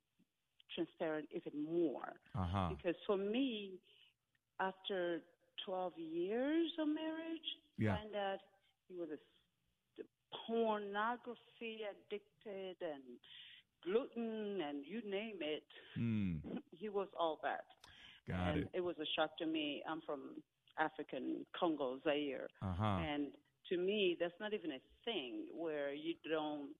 transparent 0.75 1.29
even 1.33 1.65
more. 1.65 2.13
Uh 2.35 2.45
huh. 2.45 2.69
Because 2.77 2.97
for 3.07 3.17
me, 3.17 3.79
after 4.59 5.23
12 5.65 5.97
years 5.99 6.71
of 6.79 6.89
marriage, 6.89 7.59
Yeah. 7.79 7.97
find 7.97 8.15
out 8.15 8.41
he 8.89 8.97
was 8.97 9.11
a 9.11 9.19
pornography 10.47 11.81
addicted 11.93 12.77
and 12.81 13.03
gluten 13.85 14.61
and 14.61 14.85
you 14.87 15.01
name 15.09 15.39
it. 15.41 15.65
Hmm. 15.97 16.35
He 16.79 16.89
was 16.91 17.09
all 17.19 17.39
that. 17.43 17.65
Got 18.29 18.49
and 18.49 18.59
it. 18.63 18.69
it 18.75 18.81
was 18.81 18.97
a 19.01 19.07
shock 19.17 19.31
to 19.39 19.47
me. 19.47 19.83
I'm 19.89 20.01
from 20.05 20.43
African 20.79 21.47
Congo, 21.59 21.99
Zaire. 22.05 22.49
Uh 22.63 22.75
huh. 22.79 22.99
And 23.01 23.29
to 23.71 23.79
me, 23.79 24.17
that's 24.21 24.35
not 24.41 24.53
even 24.53 24.73
a 24.73 24.81
thing 25.05 25.47
where 25.55 25.93
you 25.95 26.15
don't 26.31 26.71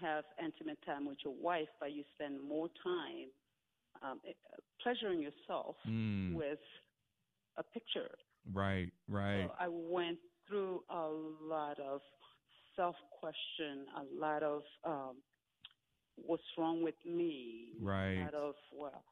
have 0.00 0.24
intimate 0.42 0.78
time 0.84 1.06
with 1.06 1.18
your 1.24 1.34
wife, 1.34 1.68
but 1.80 1.92
you 1.92 2.02
spend 2.14 2.40
more 2.42 2.68
time 2.82 3.28
um, 4.02 4.20
eh, 4.28 4.32
pleasuring 4.82 5.20
yourself 5.22 5.76
Mm. 5.86 6.34
with 6.34 6.58
a 7.56 7.62
picture. 7.62 8.10
Right. 8.52 8.90
Right. 9.08 9.46
So 9.48 9.52
I 9.60 9.68
went 9.68 10.18
through 10.48 10.82
a 10.90 11.08
lot 11.42 11.78
of 11.78 12.00
self 12.76 12.96
question, 13.20 13.86
a 13.96 14.04
lot 14.20 14.42
of 14.42 14.62
um, 14.84 15.16
what's 16.16 16.42
wrong 16.58 16.82
with 16.82 16.94
me, 17.04 17.72
Right. 17.80 18.18
a 18.18 18.24
lot 18.24 18.34
of, 18.34 18.54
well, 18.72 19.02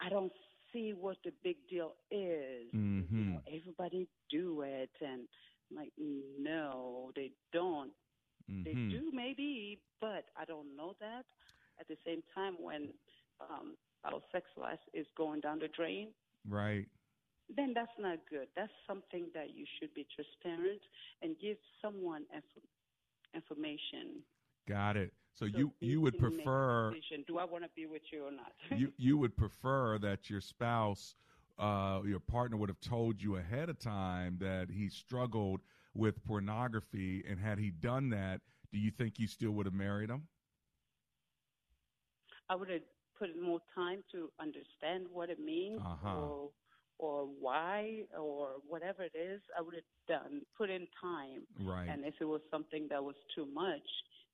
I 0.00 0.08
don't 0.08 0.32
see 0.72 0.92
what 0.92 1.16
the 1.24 1.32
big 1.42 1.56
deal 1.68 1.94
is. 2.10 2.66
Mm-hmm. 2.74 3.36
Everybody 3.46 4.08
do 4.30 4.62
it, 4.62 4.90
and 5.00 5.28
I'm 5.70 5.76
like, 5.76 5.92
no, 5.98 7.10
they 7.14 7.32
don't. 7.52 7.92
They 8.64 8.74
Mhm. 8.74 8.90
do 8.90 9.10
maybe, 9.12 9.80
but 10.00 10.24
I 10.36 10.44
don't 10.44 10.76
know 10.76 10.94
that. 11.00 11.24
At 11.80 11.88
the 11.88 11.96
same 12.04 12.22
time, 12.34 12.54
when 12.60 12.92
um, 13.40 13.76
our 14.04 14.20
sex 14.32 14.46
life 14.56 14.80
is 14.92 15.06
going 15.16 15.40
down 15.40 15.58
the 15.58 15.68
drain, 15.68 16.08
Right. 16.48 16.88
Then 17.54 17.72
that's 17.74 17.92
not 17.98 18.18
good. 18.28 18.48
That's 18.56 18.72
something 18.86 19.26
that 19.34 19.54
you 19.54 19.64
should 19.78 19.92
be 19.94 20.06
transparent 20.14 20.80
and 21.22 21.36
give 21.40 21.56
someone 21.82 22.22
inf- 22.32 22.64
information. 23.34 24.22
Got 24.68 24.96
it. 24.96 25.12
So, 25.34 25.46
so 25.46 25.58
you 25.58 25.72
you 25.80 26.00
would 26.00 26.18
prefer 26.18 26.94
do 27.26 27.38
I 27.38 27.44
want 27.44 27.64
to 27.64 27.70
be 27.74 27.86
with 27.86 28.02
you 28.12 28.24
or 28.26 28.30
not? 28.30 28.52
you 28.78 28.92
you 28.96 29.18
would 29.18 29.36
prefer 29.36 29.98
that 29.98 30.30
your 30.30 30.40
spouse 30.40 31.16
uh, 31.58 32.00
your 32.04 32.20
partner 32.20 32.56
would 32.56 32.68
have 32.68 32.80
told 32.80 33.20
you 33.22 33.36
ahead 33.36 33.68
of 33.68 33.78
time 33.78 34.38
that 34.40 34.68
he 34.70 34.88
struggled 34.88 35.60
with 35.94 36.24
pornography 36.24 37.24
and 37.28 37.38
had 37.38 37.58
he 37.58 37.70
done 37.70 38.10
that, 38.10 38.40
do 38.72 38.78
you 38.78 38.90
think 38.90 39.18
you 39.18 39.28
still 39.28 39.52
would 39.52 39.66
have 39.66 39.74
married 39.74 40.10
him? 40.10 40.24
I 42.48 42.56
would 42.56 42.68
have 42.68 42.82
put 43.18 43.30
more 43.40 43.60
time 43.74 44.02
to 44.12 44.30
understand 44.40 45.06
what 45.12 45.30
it 45.30 45.38
means 45.38 45.80
uh-huh. 45.80 46.18
or 46.18 46.50
or 46.98 47.28
why 47.40 48.02
or 48.18 48.56
whatever 48.66 49.02
it 49.02 49.16
is, 49.16 49.40
I 49.58 49.62
would 49.62 49.74
have 49.74 49.84
done 50.08 50.42
put 50.56 50.70
in 50.70 50.86
time. 51.00 51.42
Right. 51.60 51.88
And 51.88 52.04
if 52.04 52.14
it 52.20 52.24
was 52.24 52.40
something 52.50 52.86
that 52.90 53.02
was 53.02 53.16
too 53.34 53.46
much, 53.52 53.82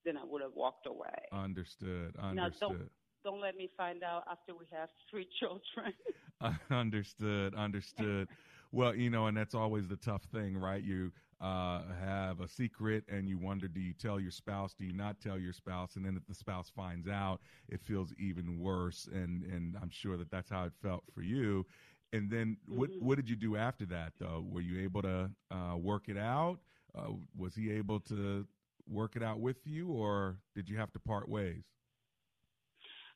then 0.05 0.17
I 0.17 0.25
would 0.25 0.43
have 0.43 0.53
walked 0.55 0.87
away. 0.87 1.23
Understood. 1.33 2.15
Understood. 2.21 2.35
Now, 2.35 2.69
don't, 2.69 2.91
don't 3.25 3.41
let 3.41 3.57
me 3.57 3.71
find 3.77 4.03
out 4.03 4.25
after 4.31 4.55
we 4.55 4.67
have 4.73 4.89
three 5.11 5.29
children. 5.41 5.95
understood. 6.71 7.55
Understood. 7.55 8.29
well, 8.73 8.95
you 8.95 9.11
know, 9.11 9.27
and 9.27 9.37
that's 9.37 9.55
always 9.55 9.89
the 9.89 9.97
tough 9.97 10.23
thing, 10.33 10.57
right? 10.57 10.83
You 10.83 11.13
uh, 11.41 11.81
have 11.99 12.41
a 12.41 12.49
secret 12.49 13.05
and 13.09 13.27
you 13.27 13.39
wonder 13.39 13.67
do 13.67 13.81
you 13.81 13.95
tell 13.95 14.21
your 14.21 14.31
spouse 14.31 14.75
do 14.75 14.85
you 14.85 14.93
not 14.93 15.19
tell 15.23 15.39
your 15.39 15.55
spouse 15.55 15.97
and 15.97 16.05
then 16.05 16.15
if 16.15 16.27
the 16.27 16.35
spouse 16.35 16.71
finds 16.77 17.09
out 17.09 17.41
it 17.71 17.81
feels 17.81 18.13
even 18.19 18.59
worse 18.59 19.09
and 19.11 19.45
and 19.45 19.75
i'm 19.81 19.89
sure 19.89 20.19
that 20.19 20.31
that's 20.31 20.51
how 20.51 20.65
it 20.65 20.73
felt 20.83 21.03
for 21.15 21.23
you 21.23 21.65
and 22.13 22.31
then 22.31 22.57
what 22.67 22.91
mm-hmm. 22.91 23.05
what 23.05 23.17
did 23.17 23.29
you 23.29 23.37
do 23.37 23.57
after 23.57 23.87
that 23.87 24.13
though? 24.19 24.45
Were 24.49 24.61
you 24.61 24.81
able 24.83 25.03
to 25.03 25.31
uh, 25.51 25.77
work 25.77 26.09
it 26.09 26.17
out? 26.19 26.59
Uh, 26.97 27.13
was 27.37 27.55
he 27.55 27.71
able 27.71 28.01
to 28.01 28.47
work 28.89 29.15
it 29.15 29.23
out 29.23 29.39
with 29.41 29.57
you 29.65 29.89
or 29.89 30.37
did 30.55 30.69
you 30.69 30.77
have 30.77 30.93
to 30.93 30.99
part 30.99 31.29
ways? 31.29 31.63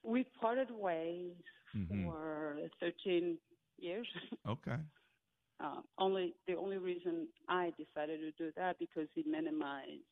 We 0.04 0.26
parted 0.40 0.70
ways 0.70 1.32
mm-hmm. 1.76 2.04
for 2.04 2.56
13 2.80 3.38
years. 3.78 4.06
Okay. 4.48 4.76
Uh, 5.62 5.80
only 5.98 6.34
the 6.48 6.56
only 6.56 6.78
reason 6.78 7.28
I 7.48 7.72
decided 7.78 8.20
to 8.20 8.32
do 8.32 8.50
that 8.56 8.76
because 8.78 9.06
it 9.14 9.24
minimized 9.24 10.02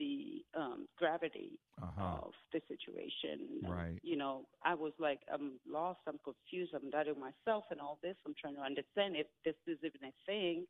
the 0.00 0.42
um, 0.58 0.88
gravity 0.98 1.60
uh-huh. 1.80 2.24
of 2.24 2.32
the 2.52 2.60
situation. 2.66 3.60
Right. 3.62 4.00
you 4.02 4.16
know, 4.16 4.46
I 4.64 4.74
was 4.74 4.92
like, 4.98 5.20
I'm 5.32 5.60
lost, 5.70 6.00
I'm 6.08 6.18
confused, 6.24 6.72
I'm 6.74 6.90
doubting 6.90 7.20
myself, 7.20 7.64
and 7.70 7.80
all 7.80 7.98
this. 8.02 8.16
I'm 8.26 8.34
trying 8.40 8.56
to 8.56 8.62
understand 8.62 9.14
if 9.14 9.26
this 9.44 9.54
is 9.68 9.78
even 9.84 10.08
a 10.08 10.14
thing. 10.26 10.66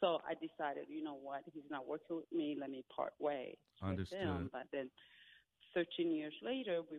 So 0.00 0.20
I 0.28 0.34
decided, 0.34 0.86
you 0.88 1.02
know 1.02 1.16
what, 1.20 1.42
he's 1.52 1.66
not 1.70 1.88
working 1.88 2.16
with 2.16 2.30
me. 2.30 2.56
Let 2.60 2.70
me 2.70 2.84
part 2.94 3.14
ways 3.18 3.56
Understood. 3.82 4.18
with 4.18 4.28
him. 4.28 4.50
But 4.52 4.66
then, 4.72 4.90
13 5.74 6.14
years 6.14 6.34
later, 6.42 6.82
we 6.90 6.98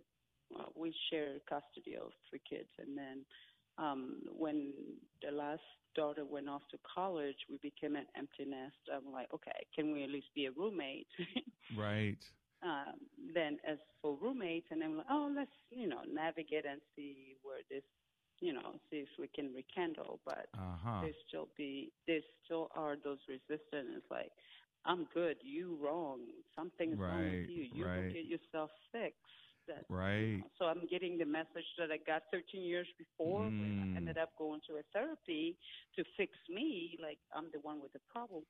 uh, 0.60 0.70
we 0.76 0.94
shared 1.10 1.42
custody 1.50 1.96
of 1.96 2.12
three 2.30 2.42
kids, 2.48 2.70
and 2.80 2.98
then 2.98 3.26
um, 3.78 4.18
when 4.38 4.74
the 5.24 5.32
last 5.32 5.62
daughter 5.96 6.26
went 6.26 6.50
off 6.50 6.62
to 6.72 6.78
college, 6.96 7.36
we 7.50 7.58
became 7.58 7.96
an 7.96 8.06
empty 8.18 8.46
nest. 8.46 8.76
I'm 8.94 9.12
like, 9.12 9.28
okay, 9.34 9.66
can 9.76 9.92
we 9.92 10.04
at 10.04 10.10
least 10.10 10.28
be 10.36 10.46
a 10.46 10.52
roommate? 10.52 11.08
right. 11.78 12.18
Um, 12.64 12.96
then 13.34 13.58
as 13.68 13.78
for 14.02 14.18
roommates, 14.22 14.68
and 14.72 14.84
I'm 14.84 14.98
like, 14.98 15.06
oh, 15.12 15.32
let's 15.36 15.52
you 15.70 15.88
know 15.88 16.00
navigate 16.12 16.66
and 16.66 16.80
see 16.96 17.36
where 17.44 17.60
this, 17.70 17.84
you 18.40 18.54
know, 18.54 18.80
see 18.90 18.98
if 18.98 19.10
we 19.20 19.28
can 19.28 19.54
rekindle. 19.54 20.20
But 20.26 20.48
uh-huh. 20.58 21.02
there 21.02 21.12
still 21.28 21.50
be 21.58 21.92
there 22.08 22.22
still 22.46 22.70
are 22.76 22.96
those 23.04 23.20
resistance. 23.28 23.90
It's 23.98 24.10
like, 24.10 24.32
I'm 24.86 25.08
good, 25.14 25.38
you 25.44 25.78
wrong. 25.84 26.20
Something's 26.56 26.98
right. 26.98 27.10
wrong 27.10 27.24
with 27.26 27.50
you. 27.50 27.66
You 27.74 27.86
right. 27.86 28.14
get 28.14 28.26
yourself 28.26 28.70
fixed. 28.94 29.43
That, 29.68 29.86
right. 29.88 30.44
so 30.60 30.66
I'm 30.66 30.88
getting 30.90 31.18
the 31.18 31.26
message 31.26 31.68
that 31.80 31.90
I 31.92 31.98
got 32.06 32.24
13 32.32 32.62
years 32.62 32.88
before. 32.98 33.42
Mm. 33.42 33.94
I 33.94 33.98
ended 33.98 34.18
up 34.18 34.32
going 34.38 34.60
to 34.68 34.76
a 34.76 34.84
therapy 34.92 35.58
to 35.96 36.04
fix 36.18 36.32
me, 36.50 36.98
like 37.02 37.18
I'm 37.34 37.46
the 37.54 37.60
one 37.62 37.82
with 37.82 37.94
the 37.94 38.02
problem. 38.12 38.44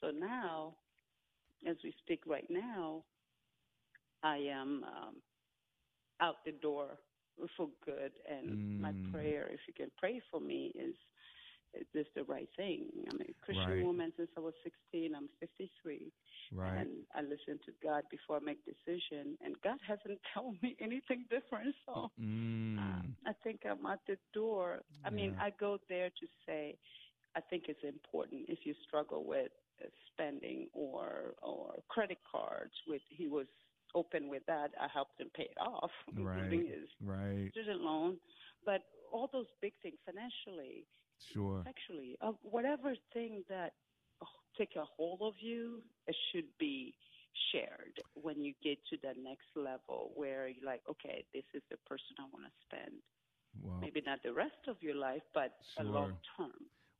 So 0.00 0.10
now, 0.10 0.74
as 1.68 1.76
we 1.82 1.92
speak 2.04 2.20
right 2.26 2.46
now, 2.48 3.02
I 4.22 4.36
am 4.36 4.84
um, 4.84 5.14
out 6.20 6.36
the 6.46 6.52
door 6.52 6.98
for 7.56 7.68
good. 7.84 8.12
And 8.30 8.50
mm. 8.50 8.80
my 8.80 8.92
prayer, 9.12 9.48
if 9.50 9.60
you 9.66 9.74
can 9.74 9.90
pray 9.98 10.20
for 10.30 10.40
me, 10.40 10.72
is 10.74 10.94
is 11.74 11.86
this 11.94 12.06
the 12.14 12.24
right 12.24 12.48
thing? 12.56 12.86
I'm 13.10 13.20
a 13.20 13.32
Christian 13.44 13.70
right. 13.70 13.84
woman 13.84 14.12
since 14.16 14.28
I 14.36 14.40
was 14.40 14.54
16. 14.62 15.14
I'm 15.14 15.28
53. 15.40 16.12
Right. 16.52 16.78
And 16.78 16.90
I 17.14 17.22
listen 17.22 17.58
to 17.64 17.72
God 17.82 18.02
before 18.10 18.36
I 18.36 18.40
make 18.40 18.58
decision, 18.64 19.38
and 19.44 19.54
God 19.64 19.78
hasn't 19.86 20.20
told 20.34 20.56
me 20.62 20.76
anything 20.80 21.24
different. 21.30 21.74
So 21.86 22.10
mm. 22.20 22.78
uh, 22.78 23.02
I 23.26 23.32
think 23.42 23.60
I'm 23.64 23.84
at 23.86 24.00
the 24.06 24.16
door. 24.34 24.80
I 25.04 25.08
yeah. 25.08 25.14
mean, 25.14 25.36
I 25.40 25.50
go 25.58 25.78
there 25.88 26.08
to 26.08 26.26
say, 26.46 26.76
I 27.36 27.40
think 27.40 27.64
it's 27.68 27.82
important 27.84 28.46
if 28.48 28.60
you 28.64 28.74
struggle 28.86 29.24
with 29.24 29.50
spending 30.12 30.68
or 30.74 31.34
or 31.42 31.74
credit 31.88 32.18
cards. 32.30 32.72
With 32.86 33.02
he 33.08 33.28
was 33.28 33.46
open 33.94 34.28
with 34.28 34.42
that. 34.46 34.70
I 34.80 34.88
helped 34.92 35.20
him 35.20 35.28
pay 35.34 35.44
it 35.44 35.58
off, 35.60 35.90
right. 36.14 36.38
including 36.38 36.66
his 36.66 36.88
right. 37.04 37.48
student 37.50 37.80
loan. 37.80 38.18
But 38.64 38.82
all 39.12 39.28
those 39.32 39.46
big 39.60 39.72
things 39.82 39.96
financially, 40.04 40.84
sure, 41.32 41.62
sexually, 41.64 42.16
whatever 42.42 42.94
thing 43.12 43.44
that 43.48 43.72
take 44.58 44.76
a 44.76 44.84
hold 44.96 45.20
of 45.22 45.34
you, 45.40 45.82
it 46.06 46.16
should 46.32 46.46
be 46.58 46.94
shared 47.52 48.00
when 48.14 48.40
you 48.40 48.52
get 48.62 48.78
to 48.90 48.96
the 49.02 49.14
next 49.22 49.48
level 49.56 50.12
where 50.14 50.48
you're 50.48 50.64
like, 50.64 50.82
okay, 50.88 51.24
this 51.32 51.44
is 51.54 51.62
the 51.70 51.76
person 51.88 52.16
I 52.18 52.24
want 52.32 52.44
to 52.44 52.52
spend. 52.66 53.00
Well, 53.62 53.78
Maybe 53.80 54.02
not 54.04 54.22
the 54.22 54.32
rest 54.32 54.68
of 54.68 54.76
your 54.80 54.94
life, 54.94 55.22
but 55.34 55.52
sure. 55.76 55.86
a 55.86 55.88
long 55.88 56.12
term. 56.36 56.52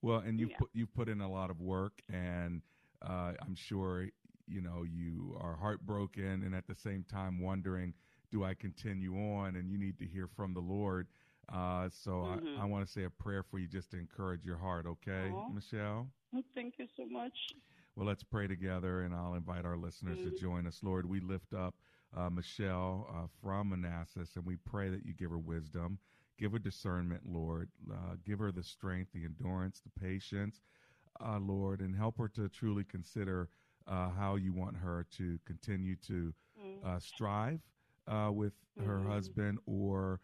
Well, 0.03 0.19
and 0.19 0.39
you've 0.39 0.51
yeah. 0.51 0.57
put 0.59 0.71
you've 0.73 0.95
put 0.95 1.09
in 1.09 1.21
a 1.21 1.31
lot 1.31 1.51
of 1.51 1.61
work, 1.61 2.03
and 2.13 2.61
uh, 3.01 3.33
I'm 3.41 3.55
sure 3.55 4.09
you 4.47 4.61
know 4.61 4.83
you 4.83 5.37
are 5.41 5.57
heartbroken, 5.57 6.43
and 6.45 6.55
at 6.55 6.67
the 6.67 6.75
same 6.75 7.05
time 7.11 7.41
wondering, 7.41 7.95
do 8.31 8.45
I 8.45 8.55
continue 8.55 9.15
on? 9.15 9.57
And 9.57 9.71
you 9.71 9.79
need 9.79 9.99
to 10.01 10.07
hear 10.07 10.29
from 10.37 10.55
the 10.55 10.61
Lord. 10.61 11.07
Uh, 11.53 11.89
so 11.93 12.11
mm-hmm. 12.11 12.61
I, 12.61 12.63
I 12.63 12.67
want 12.67 12.87
to 12.87 12.91
say 12.91 13.05
a 13.05 13.11
prayer 13.11 13.43
for 13.43 13.59
you 13.59 13.69
just 13.69 13.91
to 13.91 13.99
encourage 13.99 14.45
your 14.45 14.57
heart. 14.57 14.87
Okay, 14.87 15.31
Aww. 15.31 15.55
Michelle. 15.55 16.09
Thank 16.55 16.75
you 16.79 16.87
so 16.97 17.05
much. 17.11 17.35
Well, 17.95 18.07
let's 18.07 18.23
pray 18.23 18.47
together, 18.47 19.03
and 19.03 19.15
I'll 19.15 19.35
invite 19.35 19.67
our 19.67 19.77
listeners 19.77 20.19
mm-hmm. 20.19 20.31
to 20.31 20.41
join 20.41 20.67
us. 20.67 20.81
Lord, 20.83 21.07
we 21.07 21.21
lift 21.21 21.53
up 21.53 21.75
uh, 22.17 22.31
Michelle 22.31 23.07
uh, 23.15 23.27
from 23.43 23.69
Manassas, 23.69 24.31
and 24.37 24.47
we 24.47 24.57
pray 24.57 24.89
that 24.89 25.05
you 25.05 25.13
give 25.13 25.31
her 25.31 25.39
wisdom, 25.39 25.99
give 26.39 26.53
her 26.53 26.59
discernment, 26.59 27.23
Lord, 27.27 27.69
uh, 27.91 28.15
give 28.25 28.39
her 28.39 28.51
the 28.51 28.63
strength, 28.63 29.13
the 29.13 29.25
endurance, 29.25 29.83
the 29.83 30.01
patience, 30.01 30.63
uh, 31.23 31.39
Lord, 31.39 31.81
and 31.81 31.95
help 31.95 32.17
her 32.17 32.29
to 32.29 32.49
truly 32.49 32.85
consider 32.85 33.51
uh, 33.87 34.09
how 34.09 34.37
you 34.37 34.55
want 34.55 34.77
her 34.79 35.05
to 35.19 35.39
continue 35.47 35.97
to 36.07 36.33
mm-hmm. 36.59 36.99
strive 36.99 37.61
with 38.31 38.55
mm-hmm. 38.79 38.89
her 38.89 39.03
husband, 39.03 39.59
or 39.67 40.21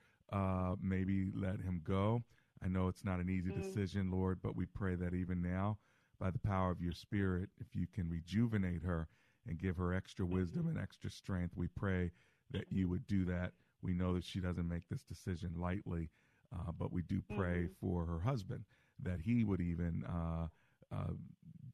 maybe 0.81 1.31
let 1.35 1.61
him 1.61 1.81
go. 1.85 2.23
I 2.63 2.69
know 2.69 2.89
it's 2.89 3.05
not 3.05 3.21
an 3.21 3.29
easy 3.31 3.51
Mm-hmm. 3.51 3.61
decision, 3.61 4.11
Lord, 4.11 4.41
but 4.43 4.57
we 4.57 4.67
pray 4.67 4.95
that 4.97 5.15
even 5.15 5.43
now 5.43 5.79
by 6.19 6.31
the 6.31 6.39
power 6.39 6.71
of 6.71 6.81
your 6.81 6.93
spirit, 6.93 7.51
if 7.61 7.75
you 7.75 7.87
can 7.87 8.09
rejuvenate 8.09 8.83
her 8.83 9.09
and 9.47 9.59
give 9.59 9.77
her 9.77 9.95
extra 9.95 10.27
wisdom 10.27 10.67
and 10.67 10.79
extra 10.79 11.11
strength, 11.11 11.57
we 11.57 11.69
pray 11.69 12.11
that 12.51 12.71
you 12.71 12.89
would 12.89 13.07
do 13.07 13.25
that. 13.27 13.53
We 13.83 13.95
know 13.95 14.15
that 14.15 14.25
she 14.25 14.41
doesn't 14.41 14.69
make 14.69 14.89
this 14.91 15.05
decision 15.05 15.53
lightly, 15.57 16.11
uh, 16.53 16.73
but 16.77 16.93
we 16.93 17.03
do 17.03 17.23
pray 17.37 17.65
mm-hmm. 17.65 17.73
for 17.81 18.05
her 18.07 18.21
husband 18.21 18.65
that 19.03 19.21
he 19.21 19.45
would 19.45 19.61
even 19.61 20.05
uh, 20.09 20.49
uh, 20.93 21.13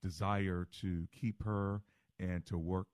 desire 0.02 0.66
to 0.82 1.08
keep 1.18 1.42
her 1.42 1.80
and 2.20 2.44
to 2.46 2.58
work 2.58 2.88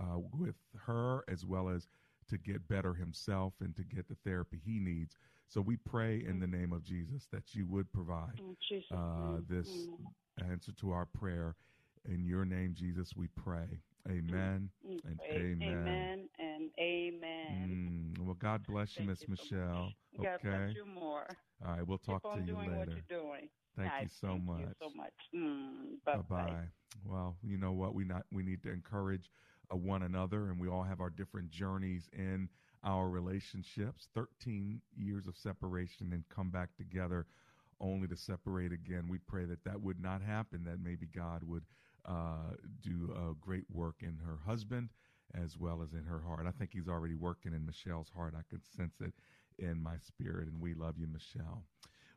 uh, 0.00 0.18
with 0.36 0.56
her 0.86 1.22
as 1.28 1.44
well 1.44 1.68
as 1.68 1.86
to 2.28 2.38
get 2.38 2.66
better 2.68 2.94
himself 2.94 3.54
and 3.60 3.74
to 3.76 3.82
get 3.82 4.08
the 4.08 4.16
therapy 4.24 4.60
he 4.64 4.78
needs. 4.78 5.16
So 5.48 5.60
we 5.60 5.76
pray 5.76 6.24
in 6.26 6.40
the 6.40 6.46
name 6.46 6.72
of 6.72 6.84
Jesus 6.84 7.26
that 7.32 7.54
you 7.54 7.66
would 7.66 7.90
provide 7.92 8.40
uh, 8.94 9.40
this 9.48 9.88
answer 10.50 10.72
to 10.80 10.92
our 10.92 11.06
prayer. 11.06 11.54
In 12.08 12.24
your 12.24 12.44
name, 12.44 12.74
Jesus, 12.76 13.12
we 13.16 13.28
pray. 13.28 13.80
Amen 14.08 14.70
mm, 14.88 14.98
and 15.04 15.20
amen. 15.30 15.62
Amen 15.62 16.28
and 16.38 16.70
amen. 16.80 18.14
Mm, 18.18 18.24
well, 18.24 18.36
God 18.40 18.64
bless 18.66 18.98
you, 18.98 19.06
Miss 19.06 19.20
so 19.20 19.26
Michelle. 19.28 19.92
God 20.16 20.26
okay. 20.36 20.48
bless 20.48 20.74
you 20.74 20.86
more. 20.86 21.26
All 21.66 21.72
right, 21.72 21.86
we'll 21.86 21.98
talk 21.98 22.22
Keep 22.22 22.46
to 22.46 22.52
you 22.52 22.56
later. 22.56 22.76
What 22.76 22.88
you're 22.88 23.20
doing. 23.20 23.48
Thank 23.76 23.92
you 24.02 24.08
so 24.20 24.28
Thank 24.28 24.44
much. 24.44 24.60
You 24.60 24.74
so 24.80 24.90
much. 24.96 25.12
Mm, 25.34 26.04
bye 26.06 26.16
bye. 26.28 26.64
Well, 27.04 27.36
you 27.42 27.58
know 27.58 27.72
what? 27.72 27.94
We 27.94 28.04
not 28.04 28.24
we 28.32 28.42
need 28.42 28.62
to 28.62 28.72
encourage 28.72 29.30
one 29.76 30.02
another, 30.02 30.50
and 30.50 30.60
we 30.60 30.68
all 30.68 30.82
have 30.82 31.00
our 31.00 31.10
different 31.10 31.50
journeys 31.50 32.08
in 32.12 32.48
our 32.84 33.08
relationships. 33.08 34.08
Thirteen 34.14 34.80
years 34.96 35.26
of 35.26 35.36
separation, 35.36 36.12
and 36.12 36.24
come 36.28 36.50
back 36.50 36.70
together, 36.76 37.26
only 37.80 38.08
to 38.08 38.16
separate 38.16 38.72
again. 38.72 39.08
We 39.08 39.18
pray 39.18 39.44
that 39.44 39.64
that 39.64 39.80
would 39.80 40.00
not 40.00 40.22
happen. 40.22 40.64
That 40.64 40.80
maybe 40.82 41.06
God 41.06 41.42
would 41.44 41.64
uh, 42.06 42.54
do 42.82 43.12
a 43.14 43.34
great 43.34 43.64
work 43.70 43.96
in 44.00 44.18
her 44.24 44.38
husband, 44.46 44.90
as 45.34 45.58
well 45.58 45.82
as 45.82 45.92
in 45.92 46.04
her 46.04 46.20
heart. 46.20 46.46
I 46.46 46.52
think 46.52 46.70
he's 46.72 46.88
already 46.88 47.14
working 47.14 47.52
in 47.52 47.66
Michelle's 47.66 48.10
heart. 48.14 48.34
I 48.36 48.42
can 48.48 48.62
sense 48.76 48.94
it 49.00 49.12
in 49.58 49.82
my 49.82 49.96
spirit, 49.98 50.48
and 50.48 50.60
we 50.60 50.74
love 50.74 50.94
you, 50.98 51.06
Michelle. 51.06 51.64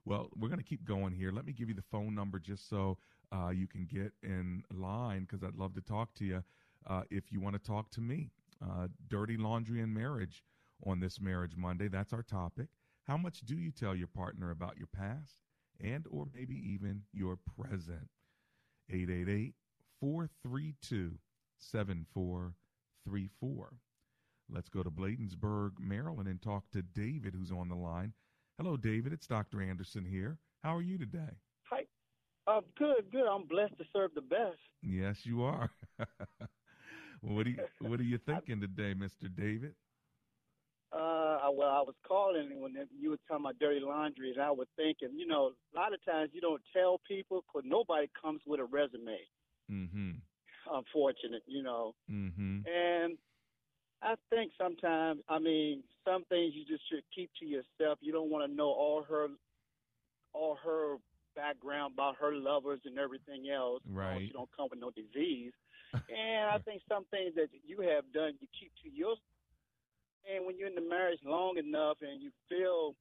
Well, 0.06 0.30
we're 0.36 0.48
going 0.48 0.60
to 0.60 0.66
keep 0.66 0.84
going 0.84 1.14
here. 1.14 1.32
Let 1.32 1.46
me 1.46 1.54
give 1.54 1.70
you 1.70 1.76
the 1.76 1.84
phone 1.92 2.16
number 2.16 2.40
just 2.40 2.70
so 2.70 2.98
uh, 3.32 3.50
you 3.50 3.68
can 3.68 3.86
get 3.86 4.14
in 4.24 4.64
line 4.74 5.22
because 5.22 5.44
I'd 5.44 5.56
love 5.56 5.76
to 5.76 5.82
talk 5.82 6.14
to 6.16 6.26
you 6.26 6.44
uh, 6.88 7.04
if 7.10 7.32
you 7.32 7.40
want 7.40 7.56
to 7.56 7.62
talk 7.62 7.90
to 7.92 8.02
me. 8.02 8.32
Uh, 8.64 8.88
dirty 9.10 9.38
laundry 9.38 9.82
and 9.82 9.92
marriage 9.94 10.44
on 10.86 11.00
this 11.00 11.20
Marriage 11.20 11.56
Monday. 11.58 11.88
That's 11.88 12.14
our 12.14 12.22
topic. 12.22 12.68
How 13.08 13.18
much 13.18 13.42
do 13.42 13.56
you 13.56 13.72
tell 13.72 13.96
your 13.96 14.08
partner 14.08 14.52
about 14.52 14.78
your 14.78 14.88
past 14.88 15.40
and 15.84 16.06
or 16.12 16.28
maybe 16.34 16.54
even 16.56 17.02
your 17.12 17.40
present? 17.58 18.08
888 18.90 19.56
432 20.00 21.18
7434. 21.58 23.74
Let's 24.50 24.70
go 24.70 24.84
to 24.84 24.92
Bladensburg, 24.92 25.72
Maryland, 25.80 26.28
and 26.28 26.42
talk 26.42 26.66
to 26.74 26.82
David, 26.82 27.34
who's 27.36 27.52
on 27.52 27.70
the 27.70 27.76
line. 27.76 28.14
Hello, 28.58 28.76
David. 28.76 29.14
It's 29.14 29.28
Dr. 29.28 29.62
Anderson 29.62 30.04
here. 30.06 30.38
How 30.62 30.76
are 30.76 30.82
you 30.82 30.98
today? 30.98 31.38
Hi. 31.70 31.86
Uh, 32.48 32.62
good, 32.78 33.10
good. 33.12 33.26
I'm 33.26 33.46
blessed 33.48 33.78
to 33.78 33.86
serve 33.94 34.12
the 34.14 34.22
best. 34.22 34.58
Yes, 34.82 35.26
you 35.26 35.44
are. 35.44 35.70
what 37.22 37.48
are 37.48 37.50
you 37.50 37.58
What 37.80 38.00
are 38.00 38.04
you 38.04 38.18
thinking 38.18 38.60
today, 38.60 38.94
Mister 38.94 39.28
David? 39.28 39.74
Uh, 40.94 41.48
well, 41.54 41.70
I 41.70 41.82
was 41.82 41.96
calling 42.08 42.60
when 42.60 42.76
you 43.00 43.12
were 43.12 43.18
talking 43.28 43.46
about 43.46 43.60
dirty 43.60 43.80
laundry, 43.80 44.32
and 44.32 44.42
I 44.42 44.52
was 44.52 44.68
thinking, 44.76 45.10
you 45.16 45.26
know, 45.26 45.52
a 45.74 45.80
lot 45.80 45.94
of 45.94 46.04
times 46.04 46.32
you 46.34 46.42
don't 46.42 46.62
tell 46.74 47.00
people 47.08 47.44
because 47.48 47.68
nobody 47.68 48.10
comes 48.22 48.42
with 48.46 48.60
a 48.60 48.66
resume. 48.66 49.18
Mm-hmm. 49.72 50.12
Unfortunate, 50.72 51.44
you 51.48 51.64
know. 51.64 51.94
Mm-hmm. 52.12 52.60
And 52.68 53.18
I 54.02 54.16
think 54.30 54.52
sometimes, 54.60 55.22
I 55.30 55.40
mean, 55.40 55.84
some 56.06 56.26
things 56.26 56.54
you 56.56 56.66
just 56.66 56.84
should 56.90 57.04
keep 57.16 57.30
to 57.40 57.46
yourself. 57.46 58.00
You 58.02 58.12
don't 58.12 58.30
want 58.30 58.50
to 58.50 58.56
know 58.56 58.70
all 58.70 59.04
her, 59.08 59.28
all 60.34 60.58
her 60.64 60.96
background 61.36 61.94
about 61.96 62.16
her 62.20 62.34
lovers 62.34 62.80
and 62.86 62.98
everything 62.98 63.50
else. 63.50 63.82
Right. 63.90 64.22
You 64.22 64.34
don't 64.34 64.50
come 64.56 64.68
with 64.72 64.80
no 64.80 64.92
disease. 64.92 65.54
And 65.94 66.50
I 66.50 66.58
think 66.60 66.82
some 66.88 67.06
things 67.12 67.36
that 67.36 67.50
you 67.66 67.82
have 67.82 68.06
done, 68.14 68.34
you 68.40 68.48
keep 68.60 68.72
to 68.84 68.90
yourself. 68.90 69.20
And 70.32 70.46
when 70.46 70.58
you're 70.58 70.68
in 70.68 70.76
the 70.76 70.88
marriage 70.88 71.20
long 71.26 71.58
enough 71.58 71.98
and 72.02 72.22
you 72.22 72.30
feel 72.48 72.96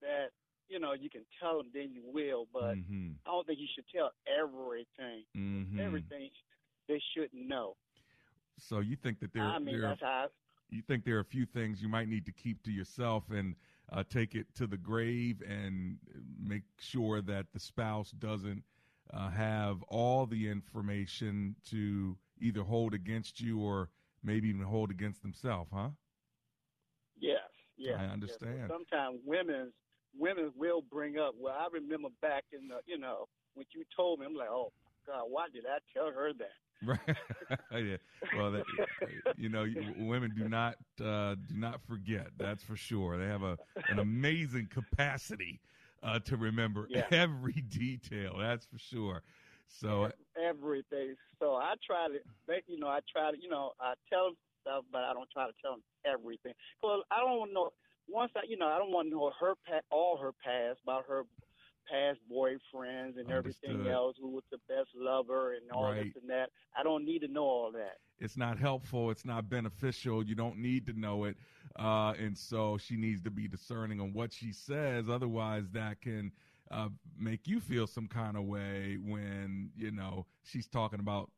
that 0.00 0.30
you 0.68 0.78
know 0.78 0.92
you 0.92 1.10
can 1.10 1.22
tell 1.40 1.58
them, 1.58 1.68
then 1.74 1.90
you 1.92 2.02
will. 2.04 2.46
But 2.52 2.76
mm-hmm. 2.76 3.10
I 3.26 3.30
don't 3.30 3.46
think 3.46 3.58
you 3.58 3.68
should 3.74 3.84
tell 3.94 4.10
everything. 4.26 5.24
Mm-hmm. 5.36 5.80
Everything 5.80 6.30
they 6.88 7.00
shouldn't 7.14 7.46
know. 7.46 7.76
So 8.58 8.80
you 8.80 8.96
think 8.96 9.20
that 9.20 9.32
there, 9.32 9.42
I 9.42 9.58
mean, 9.58 9.80
there 9.80 9.90
that's 9.90 10.00
how. 10.00 10.06
I, 10.06 10.26
you 10.70 10.82
think 10.82 11.04
there 11.04 11.16
are 11.16 11.20
a 11.20 11.24
few 11.24 11.46
things 11.46 11.80
you 11.80 11.88
might 11.88 12.08
need 12.08 12.26
to 12.26 12.32
keep 12.32 12.62
to 12.64 12.70
yourself 12.70 13.24
and 13.30 13.54
uh, 13.92 14.02
take 14.08 14.34
it 14.34 14.46
to 14.56 14.66
the 14.66 14.76
grave 14.76 15.42
and 15.48 15.96
make 16.42 16.62
sure 16.78 17.22
that 17.22 17.46
the 17.52 17.60
spouse 17.60 18.10
doesn't 18.10 18.62
uh, 19.12 19.30
have 19.30 19.82
all 19.88 20.26
the 20.26 20.48
information 20.48 21.56
to 21.70 22.16
either 22.40 22.62
hold 22.62 22.94
against 22.94 23.40
you 23.40 23.60
or 23.60 23.88
maybe 24.22 24.48
even 24.48 24.62
hold 24.62 24.90
against 24.90 25.22
themselves, 25.22 25.70
huh? 25.72 25.88
Yes, 27.18 27.38
yes. 27.76 27.96
I 27.98 28.04
understand. 28.04 28.58
Yes. 28.60 28.70
Sometimes 28.70 29.18
women 29.24 29.72
women 30.16 30.52
will 30.56 30.82
bring 30.82 31.18
up. 31.18 31.34
Well, 31.38 31.54
I 31.58 31.66
remember 31.72 32.08
back 32.22 32.44
in 32.52 32.68
the 32.68 32.76
you 32.86 32.98
know 32.98 33.26
when 33.54 33.66
you 33.74 33.84
told 33.96 34.20
me, 34.20 34.26
I'm 34.26 34.34
like, 34.34 34.48
oh 34.50 34.72
God, 35.06 35.24
why 35.28 35.46
did 35.52 35.64
I 35.66 35.78
tell 35.92 36.10
her 36.12 36.32
that? 36.38 36.48
Right. 36.86 37.00
yeah. 37.72 37.96
Well, 38.36 38.52
that, 38.52 38.62
you 39.36 39.48
know, 39.48 39.66
women 39.98 40.32
do 40.36 40.48
not 40.48 40.76
uh, 41.04 41.34
do 41.34 41.56
not 41.56 41.80
forget. 41.88 42.28
That's 42.38 42.62
for 42.62 42.76
sure. 42.76 43.18
They 43.18 43.26
have 43.26 43.42
a 43.42 43.58
an 43.88 43.98
amazing 43.98 44.68
capacity 44.72 45.58
uh, 46.02 46.18
to 46.20 46.36
remember 46.36 46.86
Yeah. 46.90 47.06
every 47.12 47.52
detail. 47.68 48.36
That's 48.38 48.66
for 48.66 48.78
sure. 48.78 49.22
So 49.68 50.10
everything. 50.42 51.14
So 51.40 51.54
I 51.54 51.74
try 51.86 52.08
to, 52.08 52.18
make 52.48 52.64
you 52.66 52.78
know, 52.78 52.88
I 52.88 53.00
try 53.12 53.30
to, 53.30 53.40
you 53.40 53.48
know, 53.48 53.72
I 53.80 53.94
tell 54.10 54.26
them 54.26 54.34
stuff, 54.62 54.84
but 54.92 55.02
I 55.02 55.12
don't 55.12 55.28
try 55.30 55.46
to 55.46 55.52
tell 55.62 55.72
them 55.72 55.82
everything. 56.06 56.52
Cause 56.82 57.02
I 57.10 57.20
don't 57.20 57.38
want 57.38 57.50
to 57.50 57.54
know. 57.54 57.70
Once 58.08 58.32
I, 58.36 58.40
you 58.48 58.56
know, 58.56 58.66
I 58.68 58.78
don't 58.78 58.90
want 58.90 59.08
to 59.08 59.10
know 59.14 59.30
her 59.38 59.54
pa- 59.66 59.84
all 59.90 60.16
her 60.16 60.32
past 60.44 60.78
about 60.82 61.04
her 61.08 61.24
past 61.90 62.18
boyfriends 62.30 63.18
and 63.18 63.30
everything 63.30 63.86
else, 63.86 64.16
who 64.20 64.28
was 64.30 64.44
the 64.50 64.58
best 64.68 64.88
lover 64.94 65.54
and 65.54 65.70
all 65.72 65.84
Right. 65.92 66.04
this 66.04 66.22
and 66.22 66.30
that. 66.30 66.50
I 66.78 66.82
don't 66.82 67.04
need 67.04 67.20
to 67.20 67.28
know 67.28 67.44
all 67.44 67.72
that. 67.72 67.96
it's 68.20 68.36
not 68.36 68.58
helpful. 68.58 69.10
It's 69.10 69.24
not 69.24 69.48
beneficial. 69.48 70.24
You 70.24 70.34
don't 70.34 70.58
need 70.58 70.86
to 70.86 70.92
know 70.98 71.24
it. 71.24 71.36
Uh, 71.76 72.14
and 72.18 72.36
so 72.36 72.78
she 72.78 72.96
needs 72.96 73.22
to 73.22 73.30
be 73.30 73.46
discerning 73.48 74.00
on 74.00 74.12
what 74.12 74.32
she 74.32 74.52
says. 74.52 75.08
Otherwise, 75.08 75.64
that 75.72 76.00
can 76.00 76.32
uh, 76.70 76.88
make 77.18 77.46
you 77.46 77.60
feel 77.60 77.86
some 77.86 78.06
kind 78.08 78.36
of 78.36 78.44
way 78.44 78.98
when, 79.02 79.70
you 79.76 79.90
know, 79.90 80.26
she's 80.42 80.66
talking 80.66 81.00
about 81.00 81.30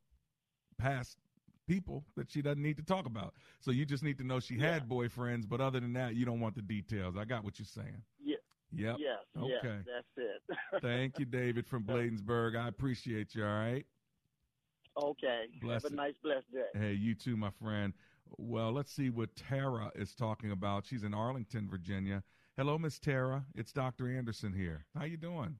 past 0.78 1.18
people 1.66 2.04
that 2.16 2.30
she 2.30 2.42
doesn't 2.42 2.62
need 2.62 2.76
to 2.76 2.82
talk 2.82 3.06
about. 3.06 3.34
So 3.60 3.70
you 3.70 3.84
just 3.84 4.02
need 4.02 4.18
to 4.18 4.24
know 4.24 4.40
she 4.40 4.58
had 4.58 4.88
boyfriends, 4.88 5.48
but 5.48 5.60
other 5.60 5.78
than 5.78 5.92
that, 5.92 6.14
you 6.14 6.24
don't 6.24 6.40
want 6.40 6.56
the 6.56 6.62
details. 6.62 7.16
I 7.16 7.24
got 7.24 7.44
what 7.44 7.58
you're 7.58 7.66
saying. 7.66 8.02
Yeah. 8.22 8.36
Yep. 8.72 8.96
Yes. 8.98 9.18
Okay. 9.36 9.58
Yes, 9.62 9.84
that's 9.86 10.28
it. 10.50 10.56
Thank 10.82 11.18
you, 11.18 11.24
David 11.26 11.66
from 11.66 11.84
Bladensburg. 11.84 12.56
I 12.56 12.68
appreciate 12.68 13.34
you. 13.34 13.44
All 13.44 13.50
right. 13.50 13.84
okay. 14.96 15.44
Bless 15.60 15.82
Have 15.82 15.92
a 15.92 15.94
it. 15.94 15.96
nice, 15.96 16.14
blessed 16.22 16.52
day. 16.52 16.78
Hey, 16.78 16.92
you 16.92 17.14
too, 17.14 17.36
my 17.36 17.50
friend. 17.62 17.92
Well, 18.38 18.72
let's 18.72 18.92
see 18.92 19.10
what 19.10 19.34
Tara 19.36 19.90
is 19.94 20.14
talking 20.14 20.50
about. 20.50 20.86
She's 20.86 21.02
in 21.04 21.14
Arlington, 21.14 21.68
Virginia. 21.68 22.22
Hello, 22.56 22.78
Miss 22.78 22.98
Tara. 22.98 23.44
It's 23.54 23.72
Dr. 23.72 24.08
Anderson 24.08 24.52
here. 24.52 24.84
How 24.96 25.04
you 25.04 25.16
doing? 25.16 25.56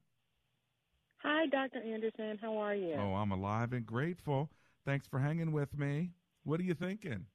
Hi, 1.23 1.47
Dr. 1.47 1.83
Anderson. 1.83 2.39
How 2.41 2.57
are 2.59 2.75
you? 2.75 2.95
Oh, 2.95 3.15
I'm 3.15 3.33
alive 3.33 3.73
and 3.73 3.85
grateful. 3.85 4.51
Thanks 4.87 5.07
for 5.07 5.19
hanging 5.19 5.53
with 5.53 5.77
me. 5.77 6.11
What 6.45 6.61
are 6.61 6.65
you 6.65 6.75
thinking? 6.75 7.27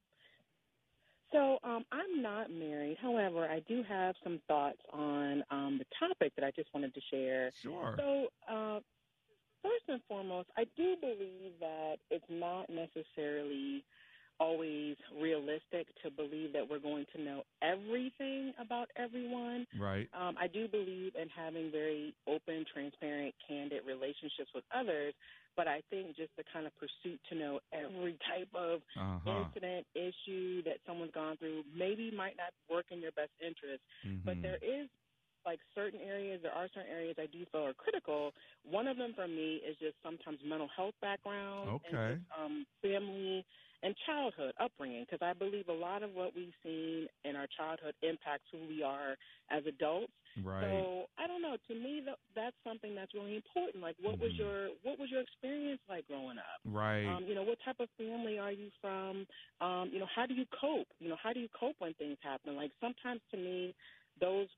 So, 1.32 1.58
um, 1.64 1.84
I'm 1.92 2.22
not 2.22 2.50
married. 2.50 2.96
However, 3.00 3.46
I 3.46 3.60
do 3.68 3.82
have 3.88 4.14
some 4.22 4.40
thoughts 4.48 4.78
on 4.92 5.42
um, 5.50 5.78
the 5.78 5.84
topic 5.98 6.32
that 6.36 6.44
I 6.44 6.50
just 6.54 6.68
wanted 6.72 6.94
to 6.94 7.00
share. 7.10 7.50
Sure. 7.62 7.96
So, 7.98 8.26
uh, 8.48 8.80
first 9.62 9.84
and 9.88 10.00
foremost, 10.08 10.48
I 10.56 10.64
do 10.76 10.96
believe 11.00 11.52
that 11.60 11.96
it's 12.10 12.24
not 12.28 12.68
necessarily 12.70 13.84
always 14.40 14.96
realistic 15.20 15.88
to 16.02 16.10
believe 16.10 16.52
that 16.52 16.68
we're 16.68 16.78
going 16.80 17.06
to 17.14 17.22
know 17.22 17.42
everything 17.62 18.52
about 18.60 18.88
everyone. 18.96 19.66
Right. 19.74 20.10
Um, 20.12 20.36
I 20.40 20.46
do 20.48 20.68
believe 20.68 21.14
in 21.16 21.28
having 21.28 21.70
very 21.70 22.14
open, 22.26 22.64
transparent, 22.72 23.34
candid 23.46 23.84
relationships 23.86 24.50
with 24.54 24.64
others, 24.74 25.14
but 25.56 25.68
I 25.68 25.82
think 25.90 26.16
just 26.16 26.32
the 26.36 26.44
kind 26.52 26.66
of 26.66 26.72
pursuit 26.76 27.20
to 27.30 27.34
know 27.34 27.60
every 27.72 28.18
type 28.28 28.48
of 28.54 28.80
Uh-huh. 28.96 29.50
incident, 29.50 29.86
issue 29.94 30.62
that 30.64 30.78
someone's 30.86 31.12
gone 31.12 31.36
through 31.38 31.64
maybe 31.76 32.10
might 32.10 32.36
not 32.36 32.52
work 32.70 32.86
in 32.90 33.00
your 33.00 33.12
best 33.12 33.32
interest. 33.40 33.82
But 34.24 34.36
Mhm. 34.36 34.42
there 34.42 34.58
is 34.62 34.88
like 35.44 35.60
certain 35.74 36.00
areas, 36.00 36.40
there 36.42 36.52
are 36.52 36.68
certain 36.74 36.90
areas 36.90 37.16
I 37.18 37.26
do 37.26 37.44
feel 37.52 37.64
are 37.66 37.74
critical. 37.74 38.32
One 38.64 38.88
of 38.88 38.96
them 38.96 39.12
for 39.14 39.28
me 39.28 39.56
is 39.68 39.76
just 39.80 39.96
sometimes 40.02 40.38
mental 40.44 40.68
health 40.76 40.94
background 41.00 41.72
Okay. 41.74 41.88
and 41.88 42.00
just, 42.06 42.20
um, 42.36 42.66
family 42.82 43.44
and 43.82 43.94
childhood 44.06 44.52
upbringing 44.60 45.04
because 45.04 45.24
I 45.24 45.32
believe 45.32 45.68
a 45.68 45.72
lot 45.72 46.02
of 46.02 46.12
what 46.12 46.34
we've 46.34 46.54
seen 46.62 47.08
in 47.24 47.36
our 47.36 47.46
childhood 47.56 47.94
impacts 48.02 48.44
who 48.52 48.66
we 48.66 48.82
are 48.82 49.16
as 49.50 49.64
adults. 49.66 50.12
Right. 50.42 50.86
So 50.86 51.06
I 51.18 51.26
don't 51.26 51.42
know. 51.42 51.56
To 51.68 51.74
me, 51.74 52.00
th- 52.04 52.16
that's 52.34 52.56
something 52.64 52.94
that's 52.94 53.14
really 53.14 53.36
important. 53.36 53.82
Like, 53.82 53.96
what 54.00 54.18
was 54.20 54.32
Mhm. 54.32 54.38
your 54.38 54.68
what 54.82 54.98
was 54.98 55.10
your 55.10 55.20
experience 55.20 55.80
like 55.88 56.06
growing 56.06 56.38
up? 56.38 56.60
Right. 56.64 57.04
Um, 57.16 57.24
you 57.26 57.34
know, 57.34 57.42
what 57.42 57.58
type 57.64 57.80
of 57.80 57.88
family 57.98 58.38
are 58.38 58.52
you 58.52 58.70
from? 58.80 59.26
Um, 59.60 59.90
you 59.92 59.98
know, 59.98 60.06
how 60.14 60.26
do 60.26 60.34
you 60.34 60.46
cope? 60.60 60.88
You 60.98 61.08
know, 61.10 61.16
how 61.22 61.32
do 61.32 61.40
you 61.40 61.48
cope 61.58 61.76
when 61.78 61.94
things 61.94 62.18
happen? 62.22 62.56
Like 62.56 62.72
sometimes 62.80 63.20
to 63.32 63.36
me, 63.36 63.74
those 64.20 64.48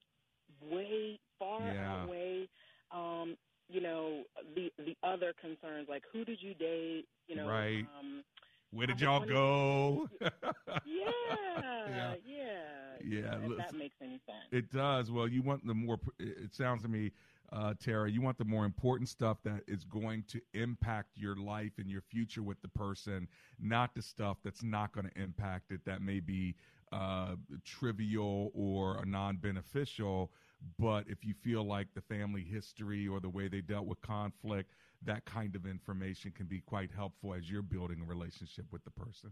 way 0.71 1.19
far 1.39 1.73
Yeah. 1.73 1.75
outweigh, 1.85 2.49
um, 2.91 3.37
you 3.69 3.81
know, 3.81 4.23
the 4.55 4.71
the 4.79 4.97
other 5.03 5.33
concerns. 5.41 5.89
Like 5.89 6.03
who 6.13 6.25
did 6.25 6.41
you 6.41 6.55
date? 6.55 7.07
You 7.29 7.37
know, 7.37 7.49
Right. 7.49 7.85
um, 7.99 8.25
Where 8.71 8.87
did 8.87 9.01
y'all 9.01 9.25
go? 9.25 10.09
yeah, 10.21 10.31
Yeah. 10.85 12.15
yeah, 12.27 12.55
Yeah, 13.05 13.39
If 13.43 13.57
that 13.59 13.75
makes 13.75 13.97
any 14.03 14.21
sense. 14.27 14.39
It 14.53 14.71
does. 14.71 15.11
Well, 15.11 15.29
you 15.29 15.43
want 15.43 15.67
the 15.67 15.75
more. 15.75 15.99
It 16.19 16.55
sounds 16.55 16.83
to 16.83 16.89
me, 16.89 17.13
uh, 17.53 17.75
Tara, 17.79 18.11
you 18.11 18.21
want 18.21 18.39
the 18.39 18.45
more 18.45 18.65
important 18.65 19.09
stuff 19.09 19.39
that 19.45 19.63
is 19.67 19.85
going 19.85 20.25
to 20.29 20.41
impact 20.55 21.17
your 21.17 21.37
life 21.37 21.73
and 21.79 21.89
your 21.91 22.03
future 22.03 22.43
with 22.43 22.61
the 22.63 22.69
person, 22.69 23.29
not 23.61 23.95
the 23.95 24.03
stuff 24.03 24.39
that's 24.45 24.63
not 24.63 24.93
going 24.93 25.09
to 25.09 25.21
impact 25.23 25.71
it. 25.71 25.81
That 25.87 26.03
may 26.03 26.21
be 26.21 26.55
uh, 26.93 27.37
trivial 27.65 28.51
or 28.55 29.03
non-beneficial. 29.07 30.31
But 30.79 31.05
if 31.09 31.25
you 31.25 31.35
feel 31.35 31.65
like 31.65 31.89
the 31.95 32.01
family 32.03 32.43
history 32.43 33.07
or 33.07 33.21
the 33.21 33.29
way 33.29 33.49
they 33.49 33.61
dealt 33.61 33.87
with 33.87 34.01
conflict, 34.03 34.73
that 35.05 35.25
kind 35.25 35.55
of 35.55 35.67
information 35.67 36.33
can 36.33 36.47
be 36.47 36.61
quite 36.61 36.91
helpful 36.95 37.35
as 37.35 37.51
you're 37.51 37.63
building 37.63 38.01
a 38.03 38.05
relationship 38.05 38.67
with 38.71 38.85
the 38.85 38.91
person. 38.91 39.31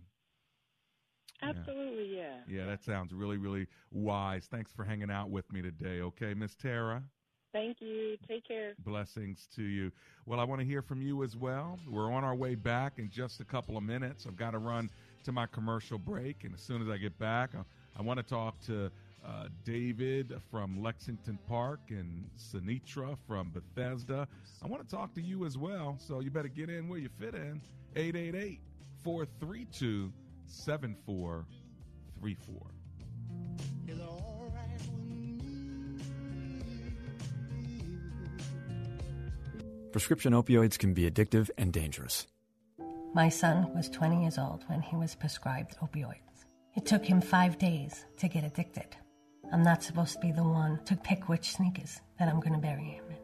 Absolutely, 1.42 2.16
yeah. 2.16 2.36
yeah. 2.48 2.60
Yeah, 2.60 2.66
that 2.66 2.82
sounds 2.82 3.12
really, 3.12 3.36
really 3.36 3.66
wise. 3.90 4.46
Thanks 4.50 4.72
for 4.72 4.84
hanging 4.84 5.10
out 5.10 5.30
with 5.30 5.50
me 5.52 5.60
today. 5.60 6.00
Okay, 6.00 6.34
Miss 6.34 6.54
Tara. 6.54 7.02
Thank 7.52 7.78
you. 7.80 8.16
Take 8.28 8.46
care. 8.46 8.74
Blessings 8.78 9.48
to 9.56 9.62
you. 9.62 9.90
Well, 10.26 10.40
I 10.40 10.44
want 10.44 10.60
to 10.60 10.66
hear 10.66 10.82
from 10.82 11.00
you 11.00 11.24
as 11.24 11.36
well. 11.36 11.78
We're 11.88 12.12
on 12.12 12.22
our 12.24 12.34
way 12.34 12.54
back 12.54 12.98
in 12.98 13.08
just 13.10 13.40
a 13.40 13.44
couple 13.44 13.76
of 13.76 13.82
minutes. 13.82 14.26
I've 14.26 14.36
got 14.36 14.50
to 14.50 14.58
run 14.58 14.90
to 15.24 15.32
my 15.32 15.46
commercial 15.46 15.98
break, 15.98 16.44
and 16.44 16.54
as 16.54 16.60
soon 16.60 16.82
as 16.82 16.88
I 16.88 16.98
get 16.98 17.18
back, 17.18 17.50
I, 17.54 17.62
I 17.98 18.02
want 18.02 18.18
to 18.18 18.22
talk 18.22 18.60
to 18.66 18.90
uh, 19.24 19.46
David 19.64 20.34
from 20.50 20.82
Lexington 20.82 21.38
Park 21.48 21.80
and 21.90 22.28
Sinitra 22.38 23.16
from 23.26 23.50
Bethesda. 23.50 24.28
I 24.62 24.66
want 24.66 24.86
to 24.88 24.94
talk 24.94 25.14
to 25.14 25.22
you 25.22 25.46
as 25.46 25.58
well, 25.58 25.96
so 25.98 26.20
you 26.20 26.30
better 26.30 26.48
get 26.48 26.70
in 26.70 26.88
where 26.88 26.98
you 26.98 27.08
fit 27.18 27.34
in. 27.34 27.60
888 27.94 28.60
432 29.02 30.12
7434. 30.46 32.56
Prescription 39.92 40.32
opioids 40.34 40.78
can 40.78 40.92
be 40.92 41.10
addictive 41.10 41.48
and 41.56 41.72
dangerous. 41.72 42.26
My 43.14 43.30
son 43.30 43.74
was 43.74 43.88
20 43.88 44.20
years 44.20 44.36
old 44.36 44.62
when 44.66 44.82
he 44.82 44.94
was 44.94 45.14
prescribed 45.14 45.78
opioids. 45.78 46.44
It 46.74 46.84
took 46.84 47.02
him 47.02 47.22
five 47.22 47.56
days 47.56 48.04
to 48.18 48.28
get 48.28 48.44
addicted. 48.44 48.94
I'm 49.52 49.62
not 49.62 49.82
supposed 49.82 50.14
to 50.14 50.20
be 50.20 50.32
the 50.32 50.42
one 50.42 50.80
to 50.84 50.96
pick 50.96 51.28
which 51.28 51.52
sneakers 51.52 52.00
that 52.18 52.28
I'm 52.28 52.40
going 52.40 52.54
to 52.54 52.58
bury 52.58 52.82
him 52.82 53.04
in. 53.10 53.16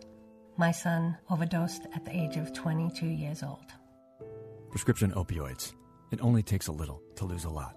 My 0.56 0.70
son 0.70 1.16
overdosed 1.30 1.86
at 1.94 2.04
the 2.04 2.16
age 2.16 2.36
of 2.36 2.52
22 2.52 3.06
years 3.06 3.42
old. 3.42 3.72
Prescription 4.70 5.12
opioids. 5.12 5.72
It 6.12 6.20
only 6.22 6.42
takes 6.42 6.68
a 6.68 6.72
little 6.72 7.02
to 7.16 7.24
lose 7.24 7.44
a 7.44 7.50
lot. 7.50 7.76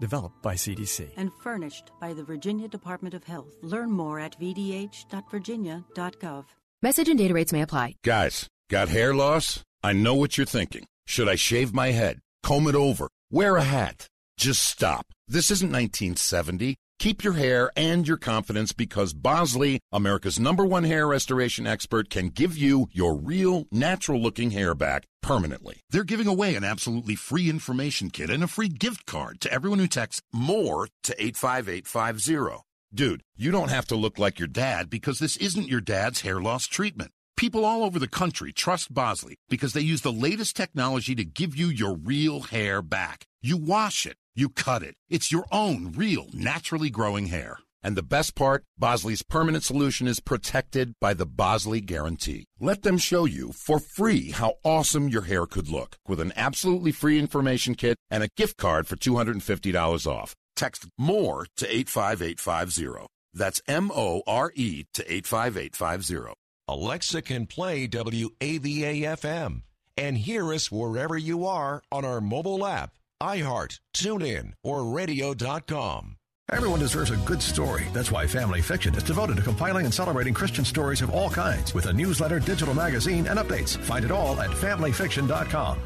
Developed 0.00 0.42
by 0.42 0.54
CDC. 0.54 1.10
And 1.16 1.30
furnished 1.42 1.92
by 2.00 2.12
the 2.12 2.24
Virginia 2.24 2.66
Department 2.66 3.14
of 3.14 3.24
Health. 3.24 3.54
Learn 3.62 3.90
more 3.90 4.18
at 4.18 4.38
vdh.virginia.gov. 4.40 6.44
Message 6.82 7.08
and 7.08 7.18
data 7.18 7.34
rates 7.34 7.52
may 7.52 7.62
apply. 7.62 7.94
Guys, 8.02 8.48
got 8.68 8.88
hair 8.88 9.14
loss? 9.14 9.62
I 9.84 9.92
know 9.92 10.14
what 10.14 10.36
you're 10.36 10.46
thinking. 10.46 10.84
Should 11.06 11.28
I 11.28 11.36
shave 11.36 11.72
my 11.72 11.92
head? 11.92 12.20
Comb 12.42 12.66
it 12.66 12.74
over? 12.74 13.08
Wear 13.30 13.56
a 13.56 13.62
hat? 13.62 14.08
Just 14.36 14.62
stop. 14.62 15.06
This 15.28 15.50
isn't 15.50 15.70
1970. 15.70 16.76
Keep 17.02 17.24
your 17.24 17.32
hair 17.32 17.72
and 17.76 18.06
your 18.06 18.16
confidence 18.16 18.70
because 18.70 19.12
Bosley, 19.12 19.80
America's 19.90 20.38
number 20.38 20.64
one 20.64 20.84
hair 20.84 21.08
restoration 21.08 21.66
expert, 21.66 22.08
can 22.08 22.28
give 22.28 22.56
you 22.56 22.86
your 22.92 23.16
real, 23.16 23.66
natural 23.72 24.22
looking 24.22 24.52
hair 24.52 24.72
back 24.72 25.06
permanently. 25.20 25.80
They're 25.90 26.04
giving 26.04 26.28
away 26.28 26.54
an 26.54 26.62
absolutely 26.62 27.16
free 27.16 27.50
information 27.50 28.10
kit 28.10 28.30
and 28.30 28.44
a 28.44 28.46
free 28.46 28.68
gift 28.68 29.04
card 29.04 29.40
to 29.40 29.52
everyone 29.52 29.80
who 29.80 29.88
texts 29.88 30.22
MORE 30.32 30.86
to 31.02 31.20
85850. 31.20 32.62
Dude, 32.94 33.22
you 33.36 33.50
don't 33.50 33.70
have 33.70 33.86
to 33.86 33.96
look 33.96 34.20
like 34.20 34.38
your 34.38 34.46
dad 34.46 34.88
because 34.88 35.18
this 35.18 35.36
isn't 35.38 35.66
your 35.66 35.80
dad's 35.80 36.20
hair 36.20 36.40
loss 36.40 36.68
treatment. 36.68 37.10
People 37.36 37.64
all 37.64 37.82
over 37.82 37.98
the 37.98 38.06
country 38.06 38.52
trust 38.52 38.94
Bosley 38.94 39.34
because 39.48 39.72
they 39.72 39.80
use 39.80 40.02
the 40.02 40.12
latest 40.12 40.54
technology 40.54 41.16
to 41.16 41.24
give 41.24 41.56
you 41.56 41.66
your 41.66 41.96
real 41.96 42.42
hair 42.42 42.80
back. 42.80 43.26
You 43.40 43.56
wash 43.56 44.06
it, 44.06 44.18
you 44.34 44.48
cut 44.48 44.82
it. 44.82 44.94
It's 45.08 45.32
your 45.32 45.44
own 45.52 45.92
real, 45.96 46.28
naturally 46.32 46.90
growing 46.90 47.26
hair. 47.26 47.58
And 47.82 47.96
the 47.96 48.02
best 48.02 48.34
part, 48.34 48.64
Bosley's 48.78 49.22
permanent 49.22 49.64
solution 49.64 50.06
is 50.06 50.20
protected 50.20 50.94
by 51.00 51.14
the 51.14 51.26
Bosley 51.26 51.80
Guarantee. 51.80 52.46
Let 52.60 52.82
them 52.82 52.96
show 52.96 53.24
you 53.24 53.52
for 53.52 53.80
free 53.80 54.30
how 54.30 54.54
awesome 54.64 55.08
your 55.08 55.22
hair 55.22 55.46
could 55.46 55.68
look 55.68 55.96
with 56.06 56.20
an 56.20 56.32
absolutely 56.36 56.92
free 56.92 57.18
information 57.18 57.74
kit 57.74 57.96
and 58.10 58.22
a 58.22 58.28
gift 58.36 58.56
card 58.56 58.86
for 58.86 58.96
$250 58.96 60.06
off. 60.06 60.34
Text 60.54 60.86
MORE 60.98 61.46
to 61.56 61.66
85850. 61.66 63.06
That's 63.34 63.62
M 63.66 63.90
O 63.94 64.22
R 64.26 64.52
E 64.54 64.84
to 64.94 65.12
85850. 65.12 66.34
Alexa 66.68 67.22
can 67.22 67.46
play 67.46 67.88
WAVA 67.88 69.02
FM 69.02 69.62
and 69.96 70.16
hear 70.16 70.52
us 70.52 70.70
wherever 70.70 71.18
you 71.18 71.44
are 71.46 71.82
on 71.90 72.04
our 72.04 72.20
mobile 72.20 72.64
app, 72.64 72.92
iHeart, 73.22 73.78
TuneIn, 73.94 74.54
or 74.64 74.84
radio.com. 74.84 76.16
Everyone 76.50 76.80
deserves 76.80 77.12
a 77.12 77.16
good 77.18 77.40
story. 77.40 77.86
That's 77.92 78.10
why 78.10 78.26
Family 78.26 78.60
Fiction 78.60 78.94
is 78.96 79.04
devoted 79.04 79.36
to 79.36 79.42
compiling 79.42 79.84
and 79.86 79.94
celebrating 79.94 80.34
Christian 80.34 80.64
stories 80.64 81.00
of 81.00 81.10
all 81.10 81.30
kinds 81.30 81.72
with 81.72 81.86
a 81.86 81.92
newsletter, 81.92 82.40
digital 82.40 82.74
magazine, 82.74 83.26
and 83.28 83.38
updates. 83.38 83.76
Find 83.78 84.04
it 84.04 84.10
all 84.10 84.38
at 84.40 84.50
familyfiction.com. 84.50 85.78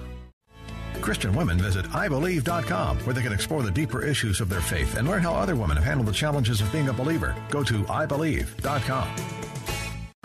Christian 1.01 1.35
women 1.35 1.59
visit 1.59 1.85
IBelieve.com 1.87 2.99
where 3.01 3.14
they 3.14 3.22
can 3.22 3.33
explore 3.33 3.62
the 3.62 3.70
deeper 3.70 4.03
issues 4.03 4.40
of 4.40 4.49
their 4.49 4.62
faith 4.62 4.96
and 4.96 5.07
learn 5.07 5.22
how 5.22 5.35
other 5.35 5.55
women 5.55 5.77
have 5.77 5.85
handled 5.85 6.09
the 6.09 6.12
challenges 6.12 6.61
of 6.61 6.72
being 6.72 6.88
a 6.88 6.92
believer. 6.92 7.37
Go 7.51 7.62
to 7.62 7.85
IBelieve.com. 7.85 9.16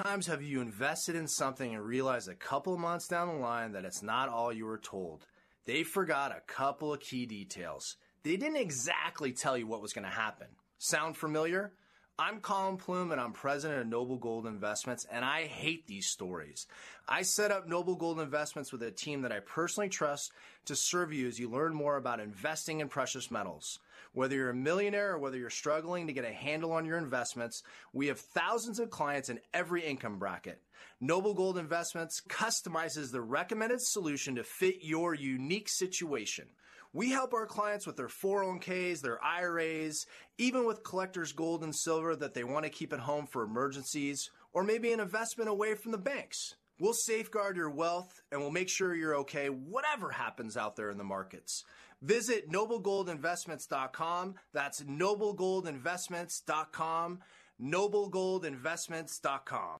times 0.04 0.26
have 0.26 0.42
you 0.42 0.62
invested 0.62 1.16
in 1.16 1.28
something 1.28 1.76
and 1.76 1.86
realized 1.86 2.30
a 2.30 2.36
couple 2.36 2.76
months 2.78 3.08
down 3.08 3.28
the 3.28 3.34
line 3.36 3.74
that 3.74 3.86
it's 3.86 4.02
not 4.02 4.30
all 4.30 4.52
you 4.52 4.66
were 4.66 4.80
told? 4.80 5.28
They 5.66 5.84
forgot 5.84 6.32
a 6.32 6.42
couple 6.52 6.94
of 6.94 7.00
key 7.00 7.26
details. 7.26 7.98
They 8.24 8.36
didn't 8.36 8.58
exactly 8.58 9.32
tell 9.32 9.58
you 9.58 9.68
what 9.68 9.82
was 9.82 9.94
going 9.94 10.06
to 10.06 10.10
happen. 10.10 10.48
Sound 10.80 11.16
familiar? 11.16 11.74
I'm 12.18 12.40
Collin 12.40 12.78
Plume 12.78 13.12
and 13.12 13.22
I'm 13.22 13.34
president 13.34 13.82
of 13.82 13.88
Noble 13.88 14.18
Gold 14.18 14.46
Investments, 14.46 15.08
and 15.12 15.24
I 15.24 15.44
hate 15.46 15.88
these 15.88 16.08
stories. 16.08 16.68
I 17.08 17.22
set 17.22 17.52
up 17.52 17.68
Noble 17.68 17.96
Gold 17.96 18.20
Investments 18.20 18.72
with 18.72 18.84
a 18.84 18.92
team 18.92 19.22
that 19.22 19.32
I 19.32 19.40
personally 19.40 19.90
trust 19.90 20.32
to 20.66 20.76
serve 20.76 21.14
you 21.14 21.28
as 21.28 21.40
you 21.40 21.50
learn 21.50 21.74
more 21.74 21.98
about 21.98 22.20
investing 22.20 22.80
in 22.80 22.90
precious 22.90 23.32
metals. 23.32 23.80
Whether 24.14 24.36
you're 24.36 24.50
a 24.50 24.56
millionaire 24.56 25.14
or 25.14 25.20
whether 25.20 25.38
you're 25.38 25.50
struggling 25.50 26.08
to 26.08 26.14
get 26.14 26.26
a 26.26 26.32
handle 26.32 26.72
on 26.72 26.86
your 26.86 26.98
investments, 26.98 27.64
we 27.94 28.08
have 28.08 28.20
thousands 28.20 28.80
of 28.80 28.90
clients 28.90 29.30
in 29.30 29.40
every 29.54 29.84
income 29.84 30.20
bracket. 30.20 30.62
Noble 31.00 31.34
Gold 31.34 31.58
Investments 31.58 32.22
customizes 32.28 33.12
the 33.12 33.22
recommended 33.22 33.82
solution 33.82 34.36
to 34.36 34.44
fit 34.44 34.78
your 34.82 35.14
unique 35.14 35.70
situation. 35.70 36.48
We 36.94 37.10
help 37.10 37.34
our 37.34 37.46
clients 37.46 37.88
with 37.88 37.96
their 37.96 38.10
401ks, 38.10 39.00
their 39.00 39.24
IRAs, 39.24 40.06
even 40.38 40.66
with 40.66 40.84
collectors 40.84 41.32
gold 41.32 41.64
and 41.64 41.74
silver 41.74 42.16
that 42.18 42.34
they 42.34 42.44
want 42.44 42.66
to 42.66 42.70
keep 42.70 42.92
at 42.92 43.00
home 43.00 43.28
for 43.28 43.44
emergencies, 43.44 44.30
or 44.52 44.64
maybe 44.64 44.92
an 44.92 45.00
investment 45.00 45.50
away 45.50 45.76
from 45.76 45.94
the 45.94 45.98
banks. 45.98 46.56
We'll 46.82 46.94
safeguard 46.94 47.56
your 47.56 47.70
wealth 47.70 48.22
and 48.32 48.42
we'll 48.42 48.52
make 48.52 48.68
sure 48.68 48.96
you're 48.96 49.18
okay 49.18 49.48
whatever 49.48 50.10
happens 50.10 50.58
out 50.58 50.76
there 50.76 50.90
in 50.90 50.98
the 50.98 51.04
markets. 51.04 51.64
Visit 52.02 52.52
noblegoldinvestments.com. 52.52 54.36
That's 54.54 54.82
noblegoldinvestments.com. 54.82 57.20
noblegoldinvestments.com. 57.62 59.78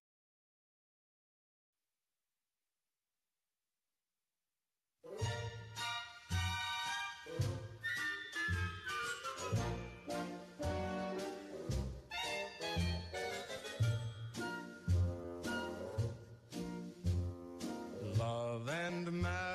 Love 18.18 18.68
and 18.68 19.12
marriage. 19.12 19.51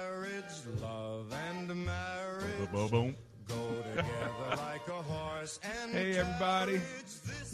Boom, 2.71 2.89
boom. 2.89 3.15
Like 4.58 4.88
a 4.88 4.91
horse 4.91 5.60
and 5.63 5.91
Hey, 5.91 6.17
everybody. 6.17 6.82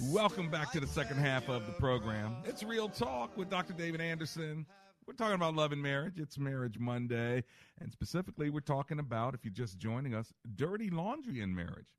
Welcome 0.09 0.49
back 0.49 0.71
to 0.71 0.79
the 0.79 0.87
second 0.87 1.17
half 1.17 1.49
of 1.49 1.65
the 1.65 1.71
program. 1.73 2.35
It's 2.45 2.63
Real 2.63 2.89
Talk 2.89 3.35
with 3.37 3.49
Dr. 3.49 3.73
David 3.73 4.01
Anderson. 4.01 4.65
We're 5.05 5.13
talking 5.13 5.35
about 5.35 5.55
love 5.55 5.71
and 5.71 5.81
marriage. 5.81 6.17
It's 6.17 6.37
Marriage 6.37 6.79
Monday. 6.79 7.43
And 7.79 7.91
specifically, 7.91 8.49
we're 8.49 8.61
talking 8.61 8.99
about, 8.99 9.33
if 9.35 9.43
you're 9.43 9.53
just 9.53 9.77
joining 9.77 10.15
us, 10.15 10.33
dirty 10.55 10.89
laundry 10.89 11.41
in 11.41 11.53
marriage. 11.53 11.95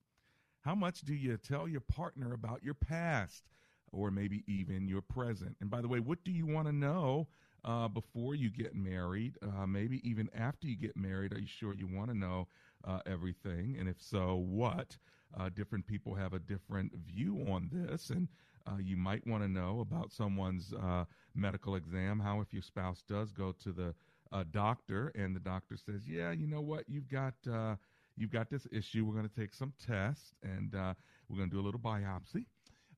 How 0.62 0.74
much 0.74 1.02
do 1.02 1.14
you 1.14 1.36
tell 1.36 1.68
your 1.68 1.82
partner 1.82 2.32
about 2.32 2.62
your 2.62 2.74
past 2.74 3.44
or 3.92 4.10
maybe 4.10 4.42
even 4.46 4.88
your 4.88 5.02
present? 5.02 5.56
And 5.60 5.70
by 5.70 5.82
the 5.82 5.88
way, 5.88 6.00
what 6.00 6.24
do 6.24 6.32
you 6.32 6.46
want 6.46 6.66
to 6.66 6.72
know 6.72 7.28
uh, 7.64 7.88
before 7.88 8.34
you 8.34 8.50
get 8.50 8.74
married? 8.74 9.36
Uh, 9.42 9.66
maybe 9.66 10.00
even 10.08 10.30
after 10.34 10.66
you 10.66 10.76
get 10.76 10.96
married? 10.96 11.32
Are 11.34 11.38
you 11.38 11.46
sure 11.46 11.74
you 11.74 11.86
want 11.86 12.10
to 12.10 12.16
know 12.16 12.48
uh, 12.84 13.00
everything? 13.06 13.76
And 13.78 13.88
if 13.88 14.00
so, 14.00 14.36
what? 14.36 14.96
Uh, 15.38 15.48
different 15.48 15.86
people 15.86 16.14
have 16.14 16.32
a 16.32 16.38
different 16.38 16.92
view 16.94 17.44
on 17.48 17.68
this. 17.72 18.10
And 18.10 18.28
uh, 18.66 18.78
you 18.78 18.96
might 18.96 19.26
want 19.26 19.42
to 19.42 19.48
know 19.48 19.80
about 19.80 20.12
someone's 20.12 20.72
uh, 20.72 21.04
medical 21.34 21.74
exam. 21.74 22.20
How 22.20 22.40
if 22.40 22.52
your 22.52 22.62
spouse 22.62 23.02
does 23.08 23.32
go 23.32 23.52
to 23.62 23.72
the 23.72 23.94
uh, 24.32 24.44
doctor 24.50 25.12
and 25.14 25.34
the 25.34 25.40
doctor 25.40 25.76
says, 25.76 26.08
"Yeah, 26.08 26.30
you 26.30 26.46
know 26.46 26.60
what, 26.60 26.84
you've 26.88 27.08
got 27.08 27.34
uh, 27.50 27.76
you've 28.16 28.30
got 28.30 28.48
this 28.48 28.66
issue. 28.72 29.04
We're 29.04 29.14
going 29.14 29.28
to 29.28 29.40
take 29.40 29.54
some 29.54 29.72
tests 29.84 30.32
and 30.42 30.72
we're 30.72 31.36
going 31.36 31.50
to 31.50 31.56
do 31.56 31.60
a 31.60 31.66
little 31.66 31.80
biopsy." 31.80 32.46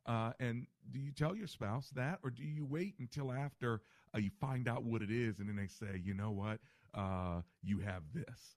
Uh, 0.07 0.33
and 0.39 0.67
do 0.93 1.01
you 1.01 1.11
tell 1.11 1.35
your 1.35 1.49
spouse 1.49 1.91
that, 1.97 2.21
or 2.23 2.31
do 2.31 2.45
you 2.45 2.65
wait 2.65 2.95
until 3.01 3.33
after 3.33 3.81
uh, 4.15 4.19
you 4.19 4.31
find 4.41 4.69
out 4.69 4.85
what 4.85 5.03
it 5.03 5.11
is, 5.11 5.41
and 5.41 5.49
then 5.49 5.57
they 5.57 5.67
say, 5.67 6.01
"You 6.03 6.15
know 6.15 6.31
what, 6.31 6.61
uh, 6.95 7.43
you 7.63 7.81
have 7.81 8.03
this." 8.15 8.57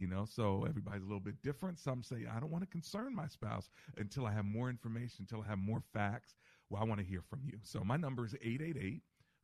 You 0.00 0.08
know, 0.08 0.24
so 0.24 0.64
everybody's 0.66 1.02
a 1.02 1.06
little 1.06 1.20
bit 1.20 1.42
different. 1.42 1.78
Some 1.78 2.02
say, 2.02 2.26
I 2.34 2.40
don't 2.40 2.50
want 2.50 2.64
to 2.64 2.70
concern 2.70 3.14
my 3.14 3.28
spouse 3.28 3.68
until 3.98 4.26
I 4.26 4.32
have 4.32 4.46
more 4.46 4.70
information, 4.70 5.26
until 5.30 5.44
I 5.46 5.50
have 5.50 5.58
more 5.58 5.82
facts. 5.92 6.34
Well, 6.70 6.80
I 6.80 6.86
want 6.86 7.00
to 7.00 7.06
hear 7.06 7.20
from 7.20 7.40
you. 7.44 7.58
So 7.62 7.84
my 7.84 7.98
number 7.98 8.24
is 8.24 8.34
888 8.34 9.02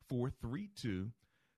432 0.09 1.11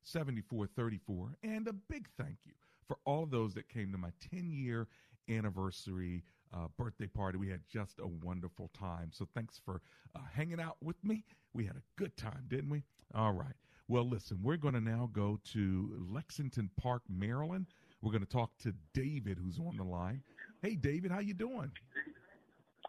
7434. 0.04 1.38
And 1.44 1.68
a 1.68 1.74
big 1.74 2.08
thank 2.18 2.38
you 2.46 2.54
for 2.88 2.98
all 3.06 3.26
those 3.26 3.54
that 3.54 3.70
came 3.70 3.92
to 3.94 3.98
my 3.98 4.12
10 4.32 4.52
year 4.52 4.88
anniversary 5.30 6.24
uh, 6.54 6.68
birthday 6.78 7.08
party. 7.08 7.38
We 7.38 7.50
had 7.50 7.62
just 7.72 8.00
a 8.00 8.08
wonderful 8.08 8.70
time. 8.78 9.12
So 9.14 9.28
thanks 9.34 9.62
for 9.64 9.82
uh, 10.16 10.20
hanging 10.34 10.60
out 10.60 10.78
with 10.82 11.02
me. 11.04 11.24
We 11.54 11.66
had 11.66 11.76
a 11.76 11.84
good 11.98 12.18
time, 12.18 12.46
didn't 12.48 12.70
we? 12.70 12.84
All 13.14 13.32
right. 13.32 13.56
Well, 13.88 14.08
listen, 14.08 14.40
we're 14.44 14.58
going 14.58 14.76
to 14.76 14.82
now 14.82 15.10
go 15.12 15.40
to 15.54 16.06
Lexington 16.12 16.70
Park, 16.80 17.04
Maryland. 17.10 17.68
We're 18.02 18.12
going 18.12 18.26
to 18.26 18.30
talk 18.30 18.52
to 18.64 18.74
David, 18.94 19.38
who's 19.44 19.60
on 19.60 19.78
the 19.78 19.84
line. 19.84 20.22
Hey, 20.62 20.76
David, 20.76 21.12
how 21.12 21.20
you 21.20 21.34
doing? 21.34 21.72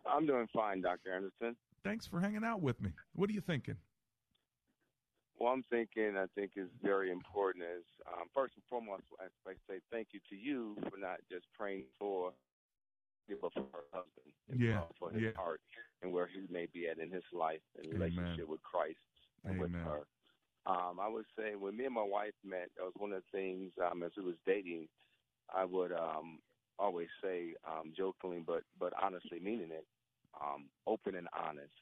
I'm 0.07 0.27
doing 0.27 0.49
fine, 0.55 0.81
Dr. 0.81 1.13
Anderson. 1.15 1.57
Thanks 1.85 2.07
for 2.07 2.21
hanging 2.21 2.45
out 2.45 2.61
with 2.61 2.81
me. 2.81 2.91
What 3.15 3.31
are 3.31 3.33
you 3.33 3.41
thinking? 3.41 3.77
Well, 5.39 5.53
I'm 5.53 5.65
thinking, 5.71 6.17
I 6.17 6.27
think 6.35 6.53
is 6.57 6.69
very 6.83 7.11
important 7.11 7.65
is 7.65 7.85
um, 8.07 8.29
first 8.35 8.55
and 8.57 8.65
foremost, 8.69 9.03
I 9.19 9.53
say 9.69 9.81
thank 9.91 10.09
you 10.13 10.21
to 10.29 10.37
you 10.37 10.77
for 10.91 10.99
not 10.99 11.19
just 11.31 11.47
praying 11.57 11.85
for 11.99 12.33
but 13.41 13.53
for 13.53 13.63
her 13.73 13.87
husband, 13.93 14.35
and 14.51 14.59
Yeah, 14.61 14.81
for 14.99 15.11
his 15.13 15.23
yeah. 15.23 15.31
heart 15.37 15.61
and 16.03 16.13
where 16.13 16.27
he 16.27 16.47
may 16.51 16.67
be 16.73 16.89
at 16.89 16.99
in 16.99 17.11
his 17.13 17.23
life 17.33 17.63
and 17.77 17.87
Amen. 17.87 18.01
relationship 18.01 18.49
with 18.49 18.61
Christ 18.63 18.99
and 19.45 19.59
with 19.59 19.71
Amen. 19.71 19.83
her. 19.85 20.01
Um, 20.71 21.01
I 21.01 21.09
would 21.09 21.27
say 21.37 21.57
when 21.57 21.77
me 21.77 21.85
and 21.87 21.95
my 21.95 22.03
wife 22.05 22.35
met, 22.45 22.69
that 22.77 22.85
was 22.85 22.95
one 22.99 23.13
of 23.13 23.23
the 23.23 23.39
things 23.39 23.73
um, 23.85 24.03
as 24.03 24.13
we 24.17 24.25
was 24.25 24.37
dating. 24.47 24.89
I 25.55 25.65
would 25.65 25.93
um, 25.93 26.39
always 26.79 27.09
say 27.23 27.55
um, 27.67 27.93
jokingly, 27.97 28.43
but 28.47 28.63
but 28.79 28.93
honestly 29.01 29.41
meaning 29.41 29.71
it, 29.71 29.87
um, 30.41 30.69
open 30.87 31.15
and 31.17 31.29
honest. 31.33 31.73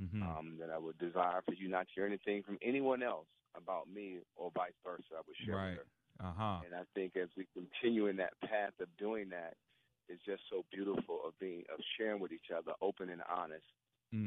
Mm-hmm. 0.00 0.22
Um, 0.22 0.56
that 0.58 0.70
I 0.70 0.78
would 0.78 0.96
desire 0.98 1.42
for 1.44 1.52
you 1.52 1.68
not 1.68 1.86
to 1.86 1.92
hear 1.94 2.06
anything 2.06 2.42
from 2.42 2.58
anyone 2.62 3.02
else 3.02 3.26
about 3.54 3.90
me 3.92 4.20
or 4.36 4.50
vice 4.54 4.72
versa. 4.84 5.04
I 5.18 5.22
would 5.26 5.36
share 5.44 5.56
Right. 5.56 5.76
with 5.76 5.84
her. 6.20 6.28
Uh 6.28 6.32
huh. 6.32 6.58
And 6.64 6.74
I 6.74 6.84
think 6.94 7.16
as 7.16 7.28
we 7.36 7.46
continue 7.52 8.06
in 8.06 8.16
that 8.16 8.32
path 8.40 8.72
of 8.80 8.88
doing 8.96 9.28
that, 9.30 9.54
it's 10.08 10.24
just 10.24 10.42
so 10.48 10.64
beautiful 10.72 11.20
of 11.26 11.38
being 11.38 11.64
of 11.72 11.78
sharing 11.98 12.20
with 12.20 12.32
each 12.32 12.50
other, 12.56 12.72
open 12.80 13.10
and 13.10 13.22
honest 13.28 13.66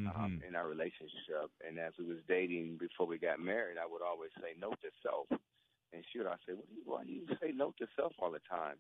um, 0.06 0.38
Mhm. 0.38 0.43
in 0.48 0.56
our 0.56 0.67
relationship. 0.67 1.52
And 1.65 1.80
as 1.80 1.93
we 1.98 2.06
was 2.06 2.19
dating 2.28 2.78
before 2.78 3.08
we 3.08 3.17
got 3.17 3.39
married, 3.39 3.78
I 3.78 3.86
would 3.86 4.02
always 4.02 4.32
say 4.41 4.54
no 4.58 4.71
to 4.71 4.91
self. 5.04 5.28
And 5.93 6.06
she 6.12 6.19
would 6.19 6.28
I 6.28 6.38
say, 6.45 6.54
"What 6.54 6.67
do 6.69 6.76
you, 6.76 6.84
why 6.86 7.04
do 7.06 7.12
you 7.12 7.28
say 7.41 7.52
no 7.54 7.71
to 7.80 7.88
self 7.95 8.13
all 8.19 8.32
the 8.32 8.39
time?" 8.50 8.78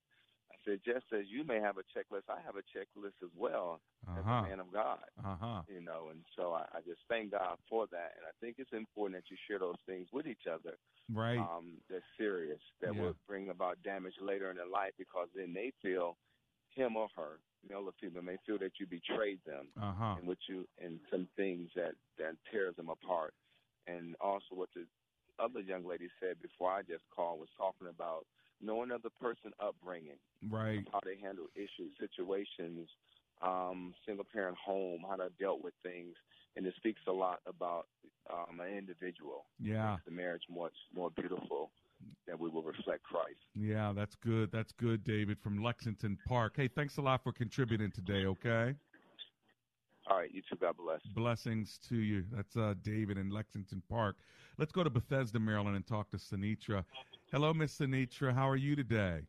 I 0.51 0.55
said, 0.65 0.81
"Just 0.85 1.05
as 1.13 1.27
you 1.27 1.43
may 1.43 1.59
have 1.59 1.77
a 1.77 1.83
checklist, 1.83 2.29
I 2.29 2.41
have 2.41 2.55
a 2.57 2.63
checklist 2.77 3.23
as 3.23 3.31
well 3.35 3.81
as 4.17 4.25
Uh-huh. 4.25 4.43
a 4.43 4.47
man 4.49 4.59
of 4.59 4.71
God." 4.71 5.05
Uh 5.23 5.37
huh. 5.37 5.63
you 5.67 5.81
know, 5.81 6.09
and 6.09 6.25
so 6.35 6.53
I, 6.53 6.65
I 6.73 6.81
just 6.81 7.01
thank 7.09 7.31
God 7.31 7.57
for 7.69 7.87
that. 7.87 8.13
And 8.17 8.25
I 8.25 8.31
think 8.39 8.57
it's 8.59 8.73
important 8.73 9.17
that 9.23 9.31
you 9.31 9.37
share 9.47 9.59
those 9.59 9.79
things 9.85 10.09
with 10.13 10.27
each 10.27 10.47
other. 10.51 10.77
Right. 11.09 11.49
Um, 11.55 11.81
that's 11.89 12.05
serious, 12.17 12.61
that 12.81 12.95
Yeah. 12.95 12.95
will 12.95 13.15
bring 13.27 13.49
about 13.49 13.81
damage 13.83 14.15
later 14.21 14.49
in 14.51 14.57
their 14.57 14.67
life 14.67 14.93
because 14.97 15.29
then 15.35 15.53
they 15.53 15.71
feel 15.81 16.17
him 16.69 16.95
or 16.97 17.09
her, 17.15 17.39
male 17.69 17.85
or 17.85 17.93
female, 17.99 18.21
may 18.23 18.37
feel 18.45 18.57
that 18.59 18.73
you 18.79 18.85
betrayed 18.85 19.39
them 19.45 19.67
Uh 19.81 19.93
huh. 19.93 20.15
and 20.17 20.27
what 20.27 20.37
you 20.47 20.67
and 20.83 20.99
some 21.11 21.27
things 21.35 21.69
that 21.75 21.93
that 22.17 22.35
tears 22.51 22.75
them 22.75 22.89
apart. 22.89 23.33
And 23.87 24.15
also 24.19 24.51
what 24.55 24.69
the 24.75 24.85
other 25.37 25.59
young 25.59 25.85
lady 25.85 26.09
said 26.19 26.41
before 26.41 26.71
I 26.71 26.81
just 26.81 27.03
called 27.15 27.39
was 27.39 27.49
talking 27.57 27.87
about 27.87 28.25
knowing 28.61 28.91
of 28.91 29.01
the 29.01 29.09
person 29.11 29.51
upbringing 29.59 30.17
Right. 30.49 30.87
how 30.91 30.99
they 31.03 31.17
handle 31.17 31.47
issues, 31.55 31.91
situations, 31.99 32.87
um, 33.41 33.93
single 34.05 34.25
parent 34.31 34.57
home, 34.57 35.03
how 35.07 35.17
they 35.17 35.25
dealt 35.39 35.61
with 35.63 35.73
things, 35.83 36.15
and 36.55 36.65
it 36.65 36.73
speaks 36.77 37.01
a 37.07 37.11
lot 37.11 37.41
about 37.45 37.87
um, 38.31 38.59
an 38.59 38.69
individual. 38.77 39.45
Yeah. 39.59 39.91
Makes 39.91 40.05
the 40.05 40.11
marriage 40.11 40.43
much 40.49 40.73
more 40.95 41.11
beautiful 41.11 41.69
that 42.27 42.39
we 42.39 42.49
will 42.49 42.63
reflect 42.63 43.03
Christ. 43.03 43.37
Yeah, 43.53 43.93
that's 43.95 44.15
good. 44.15 44.51
That's 44.51 44.71
good, 44.73 45.03
David 45.03 45.39
from 45.39 45.63
Lexington 45.63 46.17
Park. 46.27 46.53
Hey, 46.55 46.67
thanks 46.67 46.97
a 46.97 47.01
lot 47.01 47.23
for 47.23 47.31
contributing 47.31 47.91
today, 47.91 48.25
okay? 48.25 48.73
All 50.07 50.17
right, 50.17 50.29
you 50.31 50.41
too. 50.47 50.55
God 50.59 50.75
bless. 50.77 51.01
Blessings 51.15 51.79
to 51.89 51.95
you. 51.95 52.25
That's 52.31 52.55
uh, 52.55 52.75
David 52.83 53.17
in 53.17 53.29
Lexington 53.29 53.81
Park. 53.89 54.17
Let's 54.57 54.71
go 54.71 54.83
to 54.83 54.89
Bethesda, 54.89 55.39
Maryland, 55.39 55.75
and 55.75 55.85
talk 55.85 56.11
to 56.11 56.17
Sinitra. 56.17 56.83
Hello, 57.31 57.53
Miss 57.53 57.77
Sinitra. 57.77 58.33
How 58.33 58.47
are 58.47 58.55
you 58.55 58.75
today? 58.75 59.21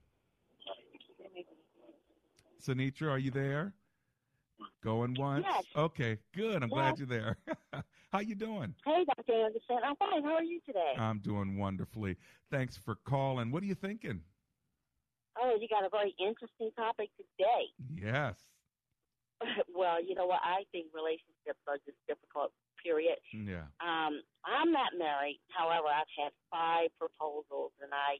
Sinitra, 2.62 3.11
are 3.11 3.18
you 3.18 3.31
there? 3.31 3.72
Going 4.83 5.14
once? 5.14 5.46
Yes. 5.48 5.64
Okay, 5.76 6.18
good. 6.35 6.62
I'm 6.62 6.68
glad 6.68 6.98
you're 6.98 7.07
there. 7.07 7.37
How 8.16 8.24
you 8.24 8.33
doing? 8.33 8.72
Hey, 8.81 9.05
Dr. 9.05 9.44
Anderson. 9.44 9.85
I'm 9.85 9.92
fine. 10.00 10.24
How 10.24 10.40
are 10.40 10.42
you 10.42 10.57
today? 10.64 10.96
I'm 10.96 11.20
doing 11.20 11.61
wonderfully. 11.61 12.16
Thanks 12.50 12.72
for 12.72 12.96
calling. 13.05 13.52
What 13.52 13.62
are 13.62 13.68
you 13.68 13.74
thinking? 13.76 14.24
oh, 15.37 15.52
you 15.61 15.68
got 15.68 15.85
a 15.85 15.92
very 15.92 16.16
interesting 16.16 16.72
topic 16.72 17.12
today. 17.20 17.68
Yes. 17.92 18.40
well, 19.76 20.00
you 20.00 20.14
know 20.16 20.24
what? 20.24 20.40
I 20.40 20.64
think 20.72 20.96
relationships 20.96 21.61
are 21.68 21.76
just 21.85 22.00
difficult, 22.09 22.57
period. 22.81 23.20
Yeah. 23.37 23.68
Um, 23.85 24.24
I'm 24.48 24.72
not 24.72 24.96
married. 24.96 25.37
However, 25.52 25.92
I've 25.92 26.09
had 26.16 26.33
five 26.48 26.88
proposals, 26.96 27.76
and 27.85 27.92
I 27.92 28.16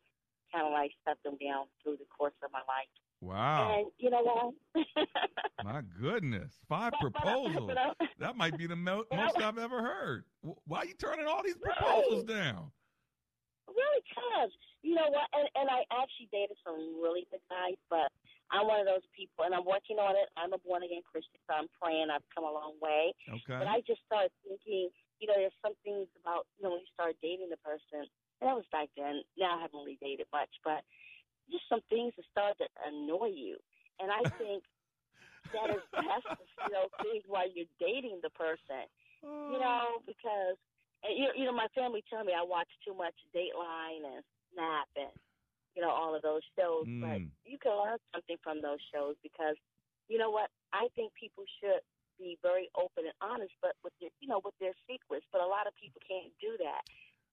kind 0.53 0.69
of 0.69 0.77
like 0.77 0.93
set 1.09 1.17
them 1.25 1.41
down 1.41 1.73
through 1.81 1.97
the 1.97 2.09
course 2.13 2.37
of 2.45 2.53
my 2.53 2.61
life. 2.69 2.93
Wow. 3.21 3.75
And 3.79 3.87
you 3.99 4.11
know 4.11 4.23
what? 4.23 4.87
My 5.65 5.81
goodness. 6.01 6.53
Five 6.69 6.93
proposals. 7.01 7.67
but 7.69 7.79
I- 7.79 8.07
That 8.19 8.37
might 8.37 8.57
be 8.59 8.67
the 8.67 8.77
mo- 8.77 9.05
most 9.13 9.37
I've 9.41 9.59
ever 9.59 9.83
heard. 9.83 10.25
Why 10.67 10.81
are 10.81 10.87
you 10.87 10.95
turning 10.95 11.27
all 11.27 11.43
these 11.43 11.57
proposals 11.57 12.25
down? 12.25 12.71
Really 13.67 14.01
because, 14.09 14.53
You 14.83 14.95
know 14.95 15.09
what? 15.11 15.27
And, 15.35 15.49
and 15.57 15.67
I 15.69 15.83
actually 15.91 16.29
dated 16.31 16.57
some 16.65 16.77
really 17.03 17.27
good 17.31 17.43
guys, 17.51 17.77
but 17.91 18.09
I'm 18.55 18.69
one 18.71 18.79
of 18.79 18.87
those 18.87 19.03
people, 19.11 19.43
and 19.45 19.51
I'm 19.53 19.67
working 19.67 19.99
on 19.99 20.15
it. 20.15 20.31
I'm 20.39 20.55
a 20.55 20.61
born 20.63 20.87
again 20.87 21.03
Christian, 21.03 21.41
so 21.51 21.59
I'm 21.59 21.67
praying. 21.83 22.09
I've 22.15 22.23
come 22.31 22.47
a 22.47 22.53
long 22.53 22.79
way. 22.79 23.11
Okay. 23.27 23.59
But 23.59 23.67
I 23.67 23.83
just 23.83 24.01
started 24.07 24.31
thinking, 24.47 24.87
you 25.19 25.27
know, 25.27 25.35
there's 25.35 25.57
some 25.65 25.75
things 25.83 26.07
about, 26.23 26.47
you 26.57 26.63
know, 26.63 26.79
when 26.79 26.85
you 26.87 26.91
start 26.95 27.19
dating 27.19 27.51
the 27.51 27.59
person, 27.67 28.07
and 28.07 28.45
that 28.47 28.55
was 28.55 28.69
back 28.71 28.87
then. 28.95 29.27
Now 29.35 29.59
I 29.59 29.67
haven't 29.67 29.81
really 29.83 29.99
dated 29.99 30.31
much, 30.31 30.53
but 30.63 30.87
just 31.51 31.65
some 31.69 31.83
things 31.91 32.13
that 32.17 32.27
start 32.31 32.57
to 32.59 32.67
annoy 32.87 33.31
you. 33.35 33.57
And 34.01 34.11
I 34.11 34.25
think 34.39 34.65
that 35.53 35.71
is 35.71 35.83
best, 36.03 36.27
you 36.63 36.71
know, 36.73 36.89
things 37.01 37.25
while 37.27 37.49
you're 37.49 37.71
dating 37.79 38.21
the 38.23 38.31
person, 38.35 38.87
you 39.47 39.59
know, 39.59 40.01
because, 40.07 40.57
and 41.05 41.15
you, 41.17 41.29
you 41.37 41.45
know, 41.45 41.55
my 41.55 41.69
family 41.75 42.03
tell 42.11 42.25
me 42.25 42.33
I 42.35 42.43
watch 42.45 42.69
too 42.85 42.95
much 42.95 43.15
Dateline 43.35 44.05
and 44.05 44.23
Snap 44.53 44.89
and, 44.97 45.13
you 45.75 45.83
know, 45.83 45.91
all 45.91 46.15
of 46.15 46.23
those 46.23 46.43
shows. 46.59 46.87
But 47.01 47.21
Mm. 47.21 47.31
you 47.45 47.59
can 47.59 47.73
learn 47.77 47.99
something 48.13 48.37
from 48.43 48.61
those 48.63 48.81
shows 48.93 49.17
because, 49.23 49.57
you 50.09 50.19
know 50.19 50.31
what, 50.31 50.51
I 50.73 50.89
think 50.95 51.13
people 51.15 51.45
should 51.61 51.83
be 52.19 52.39
very 52.43 52.69
open 52.77 53.07
and 53.07 53.17
honest, 53.21 53.53
but 53.63 53.75
with 53.85 53.93
their, 54.01 54.11
you 54.21 54.29
know, 54.29 54.41
with 54.45 54.57
their 54.61 54.75
secrets. 54.89 55.27
But 55.33 55.41
a 55.43 55.49
lot 55.49 55.67
of 55.67 55.75
people 55.79 56.01
can't 56.07 56.33
do 56.41 56.57
that, 56.63 56.83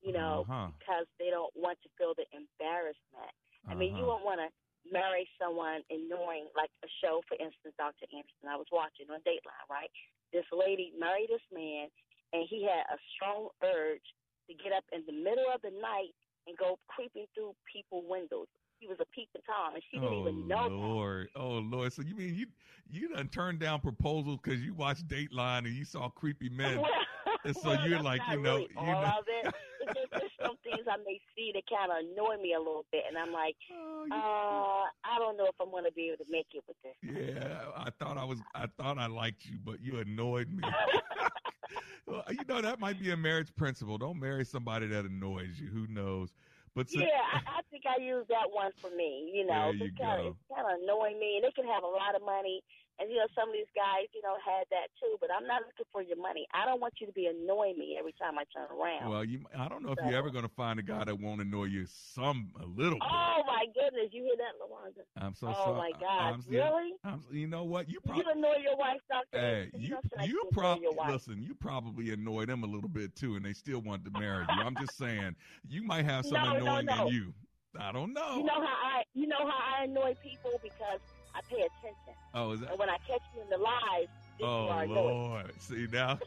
you 0.01 0.13
know, 0.13 0.47
Uh-huh. 0.47 0.71
because 0.79 1.07
they 1.19 1.29
don't 1.29 1.53
want 1.55 1.79
to 1.83 1.89
feel 1.97 2.13
the 2.15 2.25
embarrassment. 2.35 3.33
I 3.69 3.75
mean, 3.75 3.95
you 3.95 4.03
Uh-huh. 4.03 4.19
won't 4.19 4.25
want 4.25 4.39
to 4.41 4.49
marry 4.91 5.27
someone 5.39 5.81
and 5.89 6.09
knowing, 6.09 6.47
like 6.55 6.69
a 6.83 6.89
show, 7.01 7.21
for 7.27 7.35
instance, 7.39 7.73
Dr. 7.77 8.05
Anderson, 8.11 8.49
I 8.49 8.55
was 8.57 8.67
watching 8.71 9.09
on 9.09 9.19
Dateline, 9.21 9.67
right? 9.69 9.89
This 10.31 10.45
lady 10.51 10.91
married 10.99 11.29
this 11.29 11.45
man, 11.51 11.87
and 12.33 12.43
he 12.49 12.63
had 12.63 12.83
a 12.91 12.97
strong 13.15 13.49
urge 13.63 14.03
to 14.49 14.53
get 14.55 14.73
up 14.73 14.83
in 14.91 15.03
the 15.07 15.13
middle 15.13 15.47
of 15.53 15.61
the 15.61 15.71
night 15.71 16.11
and 16.47 16.57
go 16.57 16.77
creeping 16.87 17.25
through 17.33 17.55
people's 17.71 18.03
windows. 18.07 18.47
He 18.79 18.87
was 18.87 18.97
a 18.99 19.05
peeping 19.15 19.41
Tom, 19.47 19.75
and 19.75 19.83
she 19.89 19.97
didn't 19.97 20.11
oh 20.13 20.27
even 20.27 20.47
know 20.47 20.67
that. 20.67 20.75
Lord, 20.75 21.29
oh 21.37 21.59
Lord! 21.63 21.93
So 21.93 22.01
you 22.01 22.15
mean 22.15 22.35
you 22.35 22.47
you 22.91 23.07
done 23.07 23.29
turned 23.29 23.59
down 23.59 23.79
proposals 23.79 24.39
because 24.43 24.59
you 24.61 24.73
watched 24.73 25.07
Dateline 25.07 25.59
and 25.59 25.73
you 25.73 25.85
saw 25.85 26.09
creepy 26.09 26.49
men, 26.49 26.79
and 27.43 27.55
so 27.55 27.69
Well, 27.69 27.87
you're 27.87 27.99
like, 28.11 28.21
you 28.31 28.39
know, 28.39 28.55
really 28.57 28.69
you 28.71 28.77
all 28.77 29.01
know, 29.01 29.19
of 29.19 29.25
it. 29.27 29.53
It's 29.81 29.93
just, 29.93 30.11
there's 30.11 30.31
some 30.41 30.55
things 30.63 30.87
I 30.89 30.97
may 31.05 31.19
see 31.35 31.51
that 31.53 31.63
kind 31.69 31.91
of 31.91 31.97
annoy 31.99 32.41
me 32.41 32.53
a 32.53 32.59
little 32.59 32.85
bit, 32.91 33.03
and 33.07 33.17
I'm 33.17 33.31
like, 33.33 33.55
Oh, 33.71 34.07
uh, 34.11 34.87
I 35.07 35.19
don't 35.19 35.37
know 35.37 35.45
if 35.45 35.55
I'm 35.61 35.71
going 35.71 35.85
to 35.85 35.91
be 35.91 36.07
able 36.13 36.23
to 36.25 36.31
make 36.31 36.47
it 36.53 36.63
with 36.67 36.77
this. 36.83 36.95
yeah. 37.03 37.65
I 37.75 37.89
thought 37.99 38.17
I 38.17 38.23
was, 38.25 38.39
I 38.55 38.67
thought 38.77 38.97
I 38.97 39.07
liked 39.07 39.45
you, 39.45 39.57
but 39.63 39.81
you 39.81 39.99
annoyed 39.99 40.49
me. 40.51 40.63
well, 42.07 42.23
you 42.29 42.39
know 42.47 42.61
that 42.61 42.79
might 42.79 42.99
be 42.99 43.11
a 43.11 43.17
marriage 43.17 43.53
principle. 43.55 43.97
Don't 43.97 44.19
marry 44.19 44.45
somebody 44.45 44.87
that 44.87 45.05
annoys 45.05 45.59
you. 45.59 45.67
Who 45.69 45.87
knows? 45.87 46.33
But 46.75 46.89
so, 46.89 46.99
yeah, 46.99 47.05
I, 47.33 47.59
I 47.59 47.61
think 47.69 47.83
I 47.85 48.01
use 48.01 48.25
that 48.29 48.49
one 48.51 48.71
for 48.81 48.89
me. 48.89 49.29
You 49.33 49.45
know, 49.45 49.71
There 49.71 49.73
you 49.75 49.85
it's 49.85 49.97
kind 49.97 50.21
go. 50.21 50.27
of 50.29 50.35
it's 50.35 50.49
kind 50.49 50.65
of 50.65 50.81
annoying 50.81 51.19
me, 51.19 51.37
and 51.37 51.45
they 51.45 51.51
can 51.53 51.69
have 51.69 51.83
a 51.83 51.87
lot 51.87 52.15
of 52.15 52.23
money, 52.25 52.61
and 52.99 53.09
you 53.09 53.17
know 53.17 53.27
some 53.35 53.49
of 53.49 53.53
these 53.53 53.69
guys, 53.75 54.05
you 54.13 54.21
know, 54.21 54.35
had 54.45 54.65
that 54.71 54.87
too. 55.01 55.17
But 55.19 55.29
I'm 55.35 55.47
not 55.47 55.61
looking 55.65 55.85
for 55.91 56.01
your 56.01 56.17
money. 56.17 56.45
I 56.53 56.65
don't 56.65 56.79
want 56.81 56.93
you 57.01 57.07
to 57.07 57.13
be 57.13 57.25
annoying 57.25 57.77
me 57.77 57.95
every 57.99 58.13
time 58.13 58.37
I 58.37 58.43
turn 58.53 58.67
around. 58.69 59.09
well, 59.09 59.23
you, 59.23 59.41
I 59.57 59.67
don't 59.67 59.83
know 59.83 59.91
if 59.91 59.99
you're 60.05 60.17
ever 60.17 60.29
going 60.29 60.45
to 60.47 60.53
find 60.55 60.79
a 60.79 60.83
guy 60.83 61.03
that 61.03 61.19
won't 61.19 61.41
annoy 61.41 61.65
you 61.65 61.85
some 61.87 62.51
a 62.61 62.65
little 62.65 62.99
bit. 62.99 63.09
Oh 63.09 63.41
my 63.47 63.65
goodness, 63.73 64.09
you 64.11 64.23
hear 64.23 64.37
that, 64.37 64.53
Lawanda? 64.61 65.03
I'm 65.17 65.33
so 65.33 65.47
oh 65.47 65.53
sorry. 65.53 65.71
Oh 65.71 65.77
my 65.77 65.91
God, 65.99 66.33
I'm, 66.33 66.43
really? 66.47 66.91
I'm, 67.03 67.23
you 67.31 67.47
know 67.47 67.63
what? 67.63 67.87
You 67.89 67.95
You 67.95 68.01
probably. 68.01 68.25
annoy 68.35 68.55
your 68.63 68.77
wife, 68.77 69.01
Doctor? 69.09 69.39
Hey, 69.39 69.69
you 69.77 69.97
you, 70.19 70.25
you 70.25 70.43
probably 70.51 70.87
listen. 71.07 71.41
You 71.41 71.55
probably 71.55 72.11
annoy 72.11 72.45
them 72.45 72.63
a 72.63 72.67
little 72.67 72.89
bit 72.89 73.15
too, 73.15 73.35
and 73.35 73.43
they 73.45 73.53
still 73.53 73.79
want 73.79 74.05
to 74.05 74.11
marry 74.19 74.45
you. 74.55 74.61
I'm 74.63 74.75
just 74.75 74.97
saying, 74.97 75.35
you 75.67 75.83
might 75.83 76.05
have 76.05 76.25
some 76.27 76.41
No, 76.41 76.51
no, 76.53 76.57
annoying 76.57 76.85
no. 76.85 77.07
in 77.07 77.13
you. 77.13 77.33
I 77.79 77.91
don't 77.91 78.13
know. 78.13 78.37
You 78.37 78.43
know 78.43 78.61
how 78.61 78.77
I, 78.85 79.03
you 79.15 79.25
know 79.27 79.49
how 79.49 79.79
I 79.79 79.83
annoy 79.85 80.13
people 80.21 80.51
because 80.61 80.99
I 81.35 81.41
pay 81.49 81.61
attention. 81.61 82.13
oh, 82.33 82.51
is 82.51 82.61
that? 82.61 82.71
And 82.71 82.79
when 82.79 82.89
I 82.89 82.97
catch 83.07 83.21
you 83.35 83.41
in 83.41 83.49
the 83.49 83.57
you 84.39 84.45
Oh. 84.45 84.83
Lord! 84.87 85.51
See 85.59 85.87
now, 85.91 86.19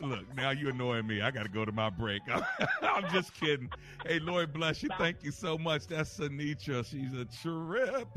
look 0.00 0.34
now 0.36 0.50
you're 0.50 0.70
annoying 0.70 1.06
me. 1.06 1.22
I 1.22 1.30
got 1.30 1.44
to 1.44 1.48
go 1.48 1.64
to 1.64 1.72
my 1.72 1.90
break. 1.90 2.22
I'm 2.82 3.10
just 3.12 3.34
kidding. 3.34 3.70
Hey, 4.06 4.18
Lord 4.18 4.52
bless 4.52 4.82
you. 4.82 4.90
Thank 4.98 5.22
you 5.22 5.30
so 5.30 5.58
much. 5.58 5.86
That's 5.86 6.18
Sanitra. 6.18 6.84
She's 6.84 7.14
a 7.14 7.24
trip. 7.24 8.08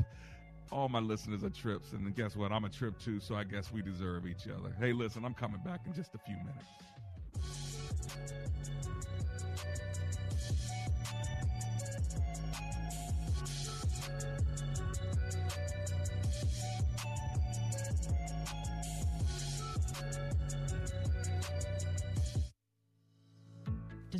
All 0.70 0.88
my 0.88 1.00
listeners 1.00 1.44
are 1.44 1.50
trips, 1.50 1.92
and 1.92 2.14
guess 2.16 2.34
what? 2.34 2.50
I'm 2.52 2.64
a 2.64 2.70
trip 2.70 2.98
too. 2.98 3.20
So 3.20 3.34
I 3.34 3.44
guess 3.44 3.72
we 3.72 3.82
deserve 3.82 4.26
each 4.26 4.46
other. 4.48 4.74
Hey, 4.78 4.92
listen, 4.92 5.24
I'm 5.24 5.34
coming 5.34 5.60
back 5.64 5.80
in 5.86 5.92
just 5.92 6.14
a 6.14 6.18
few 6.18 6.36
minutes. 6.36 6.66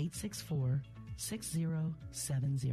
864 0.00 0.82
6070. 1.18 2.72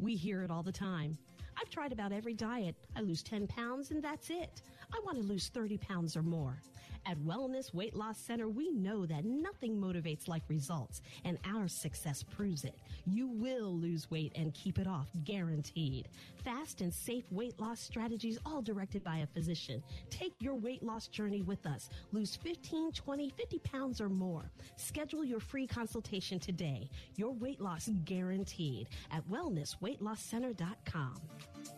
We 0.00 0.16
hear 0.16 0.42
it 0.42 0.50
all 0.50 0.64
the 0.64 0.72
time. 0.72 1.16
I've 1.56 1.70
tried 1.70 1.92
about 1.92 2.10
every 2.10 2.34
diet. 2.34 2.74
I 2.96 3.02
lose 3.02 3.22
10 3.22 3.46
pounds 3.46 3.92
and 3.92 4.02
that's 4.02 4.30
it. 4.30 4.62
I 4.92 4.98
want 5.04 5.18
to 5.18 5.22
lose 5.22 5.50
30 5.50 5.78
pounds 5.78 6.16
or 6.16 6.24
more. 6.24 6.60
At 7.04 7.18
Wellness 7.18 7.74
Weight 7.74 7.96
Loss 7.96 8.18
Center, 8.18 8.48
we 8.48 8.70
know 8.70 9.04
that 9.06 9.24
nothing 9.24 9.76
motivates 9.76 10.28
like 10.28 10.42
results, 10.48 11.02
and 11.24 11.36
our 11.44 11.66
success 11.66 12.22
proves 12.22 12.64
it. 12.64 12.78
You 13.06 13.26
will 13.26 13.76
lose 13.76 14.10
weight 14.10 14.32
and 14.36 14.54
keep 14.54 14.78
it 14.78 14.86
off, 14.86 15.08
guaranteed. 15.24 16.08
Fast 16.44 16.80
and 16.80 16.94
safe 16.94 17.24
weight 17.32 17.58
loss 17.58 17.80
strategies, 17.80 18.38
all 18.46 18.62
directed 18.62 19.02
by 19.02 19.18
a 19.18 19.26
physician. 19.26 19.82
Take 20.10 20.34
your 20.38 20.54
weight 20.54 20.82
loss 20.82 21.08
journey 21.08 21.42
with 21.42 21.66
us. 21.66 21.88
Lose 22.12 22.36
15, 22.36 22.92
20, 22.92 23.30
50 23.30 23.58
pounds 23.60 24.00
or 24.00 24.08
more. 24.08 24.50
Schedule 24.76 25.24
your 25.24 25.40
free 25.40 25.66
consultation 25.66 26.38
today. 26.38 26.88
Your 27.16 27.32
weight 27.32 27.60
loss 27.60 27.90
guaranteed 28.04 28.88
at 29.10 29.28
wellnessweightlosscenter.com. 29.28 31.20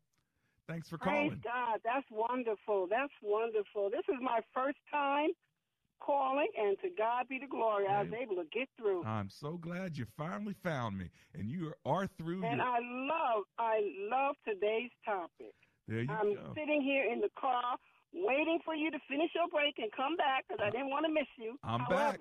Thanks 0.67 0.89
for 0.89 0.97
Praise 0.97 1.29
calling. 1.29 1.41
God, 1.43 1.79
that's 1.83 2.07
wonderful. 2.09 2.87
That's 2.89 3.13
wonderful. 3.21 3.89
This 3.91 4.07
is 4.09 4.15
my 4.21 4.39
first 4.53 4.77
time 4.91 5.29
calling, 5.99 6.47
and 6.57 6.77
to 6.79 6.89
God 6.97 7.27
be 7.27 7.37
the 7.39 7.47
glory. 7.47 7.85
I 7.87 8.01
was 8.01 8.13
able 8.13 8.35
to 8.35 8.47
get 8.51 8.69
through. 8.79 9.03
I'm 9.03 9.29
so 9.29 9.57
glad 9.57 9.97
you 9.97 10.05
finally 10.17 10.55
found 10.63 10.97
me, 10.97 11.09
and 11.33 11.49
you 11.49 11.73
are 11.85 12.07
through. 12.17 12.43
And 12.43 12.57
your, 12.57 12.65
I 12.65 12.79
love, 12.81 13.43
I 13.59 13.81
love 14.09 14.35
today's 14.47 14.91
topic. 15.03 15.53
there 15.87 16.01
you 16.01 16.07
go. 16.07 16.13
I'm 16.13 16.33
go. 16.33 16.53
sitting 16.55 16.81
here 16.81 17.11
in 17.11 17.19
the 17.19 17.29
car 17.39 17.77
waiting 18.13 18.59
for 18.63 18.73
you 18.73 18.89
to 18.89 18.99
finish 19.09 19.29
your 19.35 19.49
break 19.49 19.75
and 19.77 19.91
come 19.91 20.15
back 20.15 20.45
because 20.47 20.63
I 20.65 20.71
didn't 20.71 20.89
want 20.89 21.05
to 21.05 21.11
miss 21.11 21.27
you. 21.37 21.59
I'm 21.63 21.81
However, 21.81 22.17
back. 22.17 22.19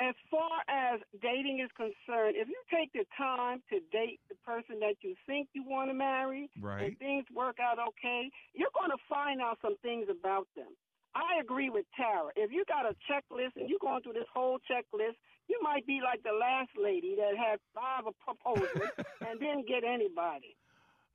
As 0.00 0.14
far 0.30 0.62
as 0.68 1.00
dating 1.20 1.58
is 1.60 1.70
concerned, 1.76 2.36
if 2.38 2.46
you 2.48 2.60
take 2.70 2.92
the 2.92 3.04
time 3.16 3.62
to 3.70 3.80
date 3.90 4.20
the 4.28 4.36
person 4.46 4.78
that 4.80 4.94
you 5.02 5.14
think 5.26 5.48
you 5.54 5.64
want 5.66 5.90
to 5.90 5.94
marry, 5.94 6.48
Right. 6.60 6.86
and 6.94 6.98
things 6.98 7.24
work 7.34 7.58
out 7.60 7.78
okay, 7.78 8.30
you're 8.54 8.70
going 8.78 8.90
to 8.90 9.02
find 9.08 9.40
out 9.40 9.58
some 9.60 9.76
things 9.82 10.06
about 10.08 10.46
them. 10.54 10.70
I 11.14 11.40
agree 11.40 11.68
with 11.70 11.86
Tara. 11.96 12.30
If 12.36 12.52
you 12.52 12.64
got 12.68 12.86
a 12.86 12.94
checklist 13.10 13.56
and 13.56 13.68
you're 13.68 13.80
going 13.82 14.02
through 14.02 14.12
this 14.12 14.28
whole 14.32 14.58
checklist, 14.70 15.16
you 15.48 15.58
might 15.62 15.86
be 15.86 16.00
like 16.04 16.22
the 16.22 16.36
last 16.38 16.70
lady 16.80 17.16
that 17.16 17.34
had 17.36 17.58
five 17.74 18.04
proposals 18.22 18.92
and 19.26 19.40
didn't 19.40 19.66
get 19.66 19.82
anybody. 19.82 20.54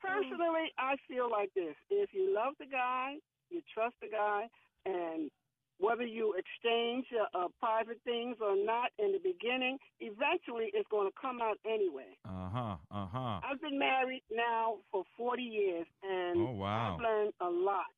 Personally, 0.01 0.73
I 0.77 0.95
feel 1.07 1.29
like 1.31 1.53
this. 1.55 1.75
If 1.89 2.09
you 2.13 2.34
love 2.36 2.55
the 2.59 2.65
guy, 2.65 3.15
you 3.49 3.61
trust 3.73 3.95
the 4.01 4.09
guy, 4.09 4.49
and 4.86 5.29
whether 5.84 6.03
you 6.07 6.34
exchange 6.39 7.05
uh, 7.11 7.27
uh, 7.38 7.47
private 7.59 7.99
things 8.05 8.38
or 8.39 8.55
not 8.55 8.89
in 8.99 9.11
the 9.11 9.19
beginning, 9.19 9.77
eventually 9.99 10.71
it's 10.73 10.88
going 10.89 11.07
to 11.11 11.15
come 11.19 11.41
out 11.41 11.57
anyway. 11.67 12.15
Uh 12.23 12.49
huh. 12.49 12.75
Uh 12.89 13.07
huh. 13.11 13.39
I've 13.43 13.59
been 13.59 13.77
married 13.77 14.23
now 14.31 14.77
for 14.91 15.03
40 15.17 15.43
years, 15.43 15.88
and 16.01 16.39
Oh, 16.39 16.51
wow. 16.51 16.95
I've 16.95 17.01
learned 17.03 17.34
a 17.41 17.49
lot. 17.49 17.91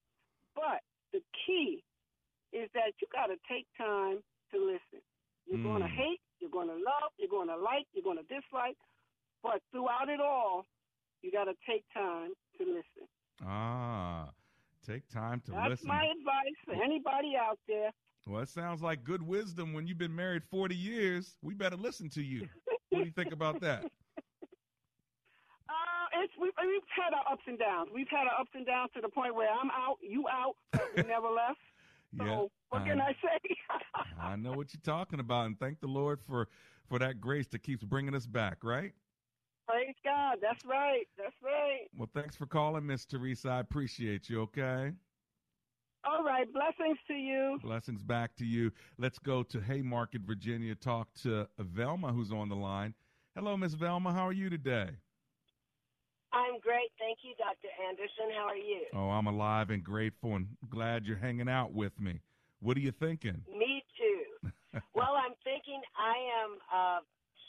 But 0.56 0.82
the 1.14 1.22
key 1.46 1.84
is 2.52 2.70
that 2.74 2.98
you 3.02 3.08
got 3.14 3.28
to 3.28 3.38
take 3.48 3.68
time 3.78 4.18
to 4.52 4.58
listen. 4.58 5.02
You're 5.46 5.62
going 5.62 5.84
to 5.84 5.88
Mm. 5.90 5.96
hate, 6.02 6.22
you're 6.40 6.50
going 6.50 6.70
to 6.70 6.80
love, 6.82 7.12
you're 7.18 7.30
going 7.30 7.50
to 7.50 7.58
like, 7.58 7.86
you're 7.94 8.04
going 8.04 8.18
to 8.18 8.24
dislike, 8.34 8.78
but 9.44 9.62
throughout 9.72 10.10
it 10.10 10.20
all, 10.20 10.66
you 11.22 11.32
got 11.32 11.46
to 11.46 11.54
take 11.70 11.84
time 11.94 12.34
to 12.58 12.64
listen. 12.66 13.06
Ah, 13.46 14.30
take 14.86 15.08
time 15.10 15.42
to 15.46 15.52
That's 15.52 15.70
listen. 15.70 15.88
That's 15.88 15.98
my 15.98 16.06
advice 16.06 16.58
for 16.66 16.84
anybody 16.84 17.34
out 17.40 17.60
there. 17.68 17.92
Well, 18.28 18.42
it 18.42 18.50
sounds 18.50 18.82
like 18.82 19.04
good 19.04 19.22
wisdom 19.22 19.74
when 19.74 19.86
you've 19.88 19.98
been 20.00 20.16
married 20.16 20.44
40 20.50 20.76
years. 20.76 21.36
We 21.44 21.54
better 21.54 21.76
listen 21.76 22.10
to 22.12 22.24
you. 22.24 22.48
what 22.90 23.00
do 23.00 23.06
you 23.06 23.12
think 23.12 23.32
about 23.34 23.62
that? 23.62 23.86
Uh, 25.68 26.22
it's 26.24 26.34
we, 26.40 26.46
we've 26.46 26.82
had 26.96 27.12
our 27.16 27.34
ups 27.34 27.42
and 27.48 27.58
downs. 27.58 27.90
We've 27.92 28.08
had 28.08 28.28
our 28.32 28.40
ups 28.40 28.52
and 28.54 28.68
downs 28.68 28.92
to 28.94 29.02
the 29.02 29.10
point 29.10 29.34
where 29.34 29.50
I'm 29.50 29.72
out, 29.72 29.98
you 30.00 30.26
out, 30.30 30.56
but 30.72 30.88
we 30.96 31.04
never 31.04 31.28
left. 31.28 31.60
Yeah. 32.18 32.24
So 32.28 32.52
what 32.70 32.86
can 32.86 33.02
I 33.02 33.12
say? 33.12 33.56
I 34.22 34.38
know 34.38 34.54
what 34.54 34.74
you're 34.74 34.80
talking 34.86 35.20
about, 35.20 35.48
and 35.48 35.60
thank 35.60 35.82
the 35.82 35.88
Lord 35.88 36.22
for 36.22 36.48
for 36.88 36.98
that 37.00 37.20
grace 37.20 37.48
that 37.48 37.64
keeps 37.64 37.84
bringing 37.84 38.16
us 38.16 38.26
back. 38.26 38.64
Right. 38.64 38.94
Praise 39.68 39.96
God. 40.04 40.38
That's 40.42 40.64
right. 40.66 41.06
That's 41.18 41.36
right. 41.44 41.88
Well, 41.98 42.10
thanks 42.14 42.36
for 42.36 42.46
calling, 42.46 42.86
Miss 42.86 43.06
Teresa. 43.06 43.50
I 43.50 43.60
appreciate 43.60 44.30
you. 44.30 44.42
Okay. 44.42 44.92
All 46.04 46.24
right. 46.24 46.46
Blessings 46.54 47.00
to 47.08 47.14
you. 47.14 47.58
Blessings 47.64 48.04
back 48.04 48.36
to 48.36 48.46
you. 48.46 48.72
Let's 48.98 49.18
go 49.18 49.42
to 49.44 49.60
Haymarket, 49.60 50.22
Virginia. 50.22 50.76
Talk 50.76 51.08
to 51.24 51.48
Velma, 51.58 52.14
who's 52.14 52.32
on 52.32 52.50
the 52.50 52.56
line. 52.56 52.94
Hello, 53.36 53.58
Miss 53.58 53.74
Velma. 53.74 54.14
How 54.14 54.28
are 54.28 54.34
you 54.34 54.50
today? 54.50 54.90
I'm 56.32 56.60
great. 56.60 56.92
Thank 57.00 57.20
you, 57.24 57.34
Dr. 57.38 57.72
Anderson. 57.90 58.30
How 58.36 58.48
are 58.48 58.58
you? 58.58 58.82
Oh, 58.94 59.10
I'm 59.10 59.28
alive 59.28 59.70
and 59.70 59.84
grateful, 59.84 60.36
and 60.36 60.48
glad 60.70 61.06
you're 61.06 61.18
hanging 61.18 61.50
out 61.50 61.74
with 61.74 62.00
me. 62.00 62.20
What 62.60 62.78
are 62.78 62.82
you 62.82 62.92
thinking? 62.92 63.42
Me 63.48 63.84
too. 63.98 64.50
well, 64.94 65.16
I'm 65.16 65.34
thinking 65.44 65.82
I 65.98 66.16
am 66.44 66.52
uh, 66.74 67.00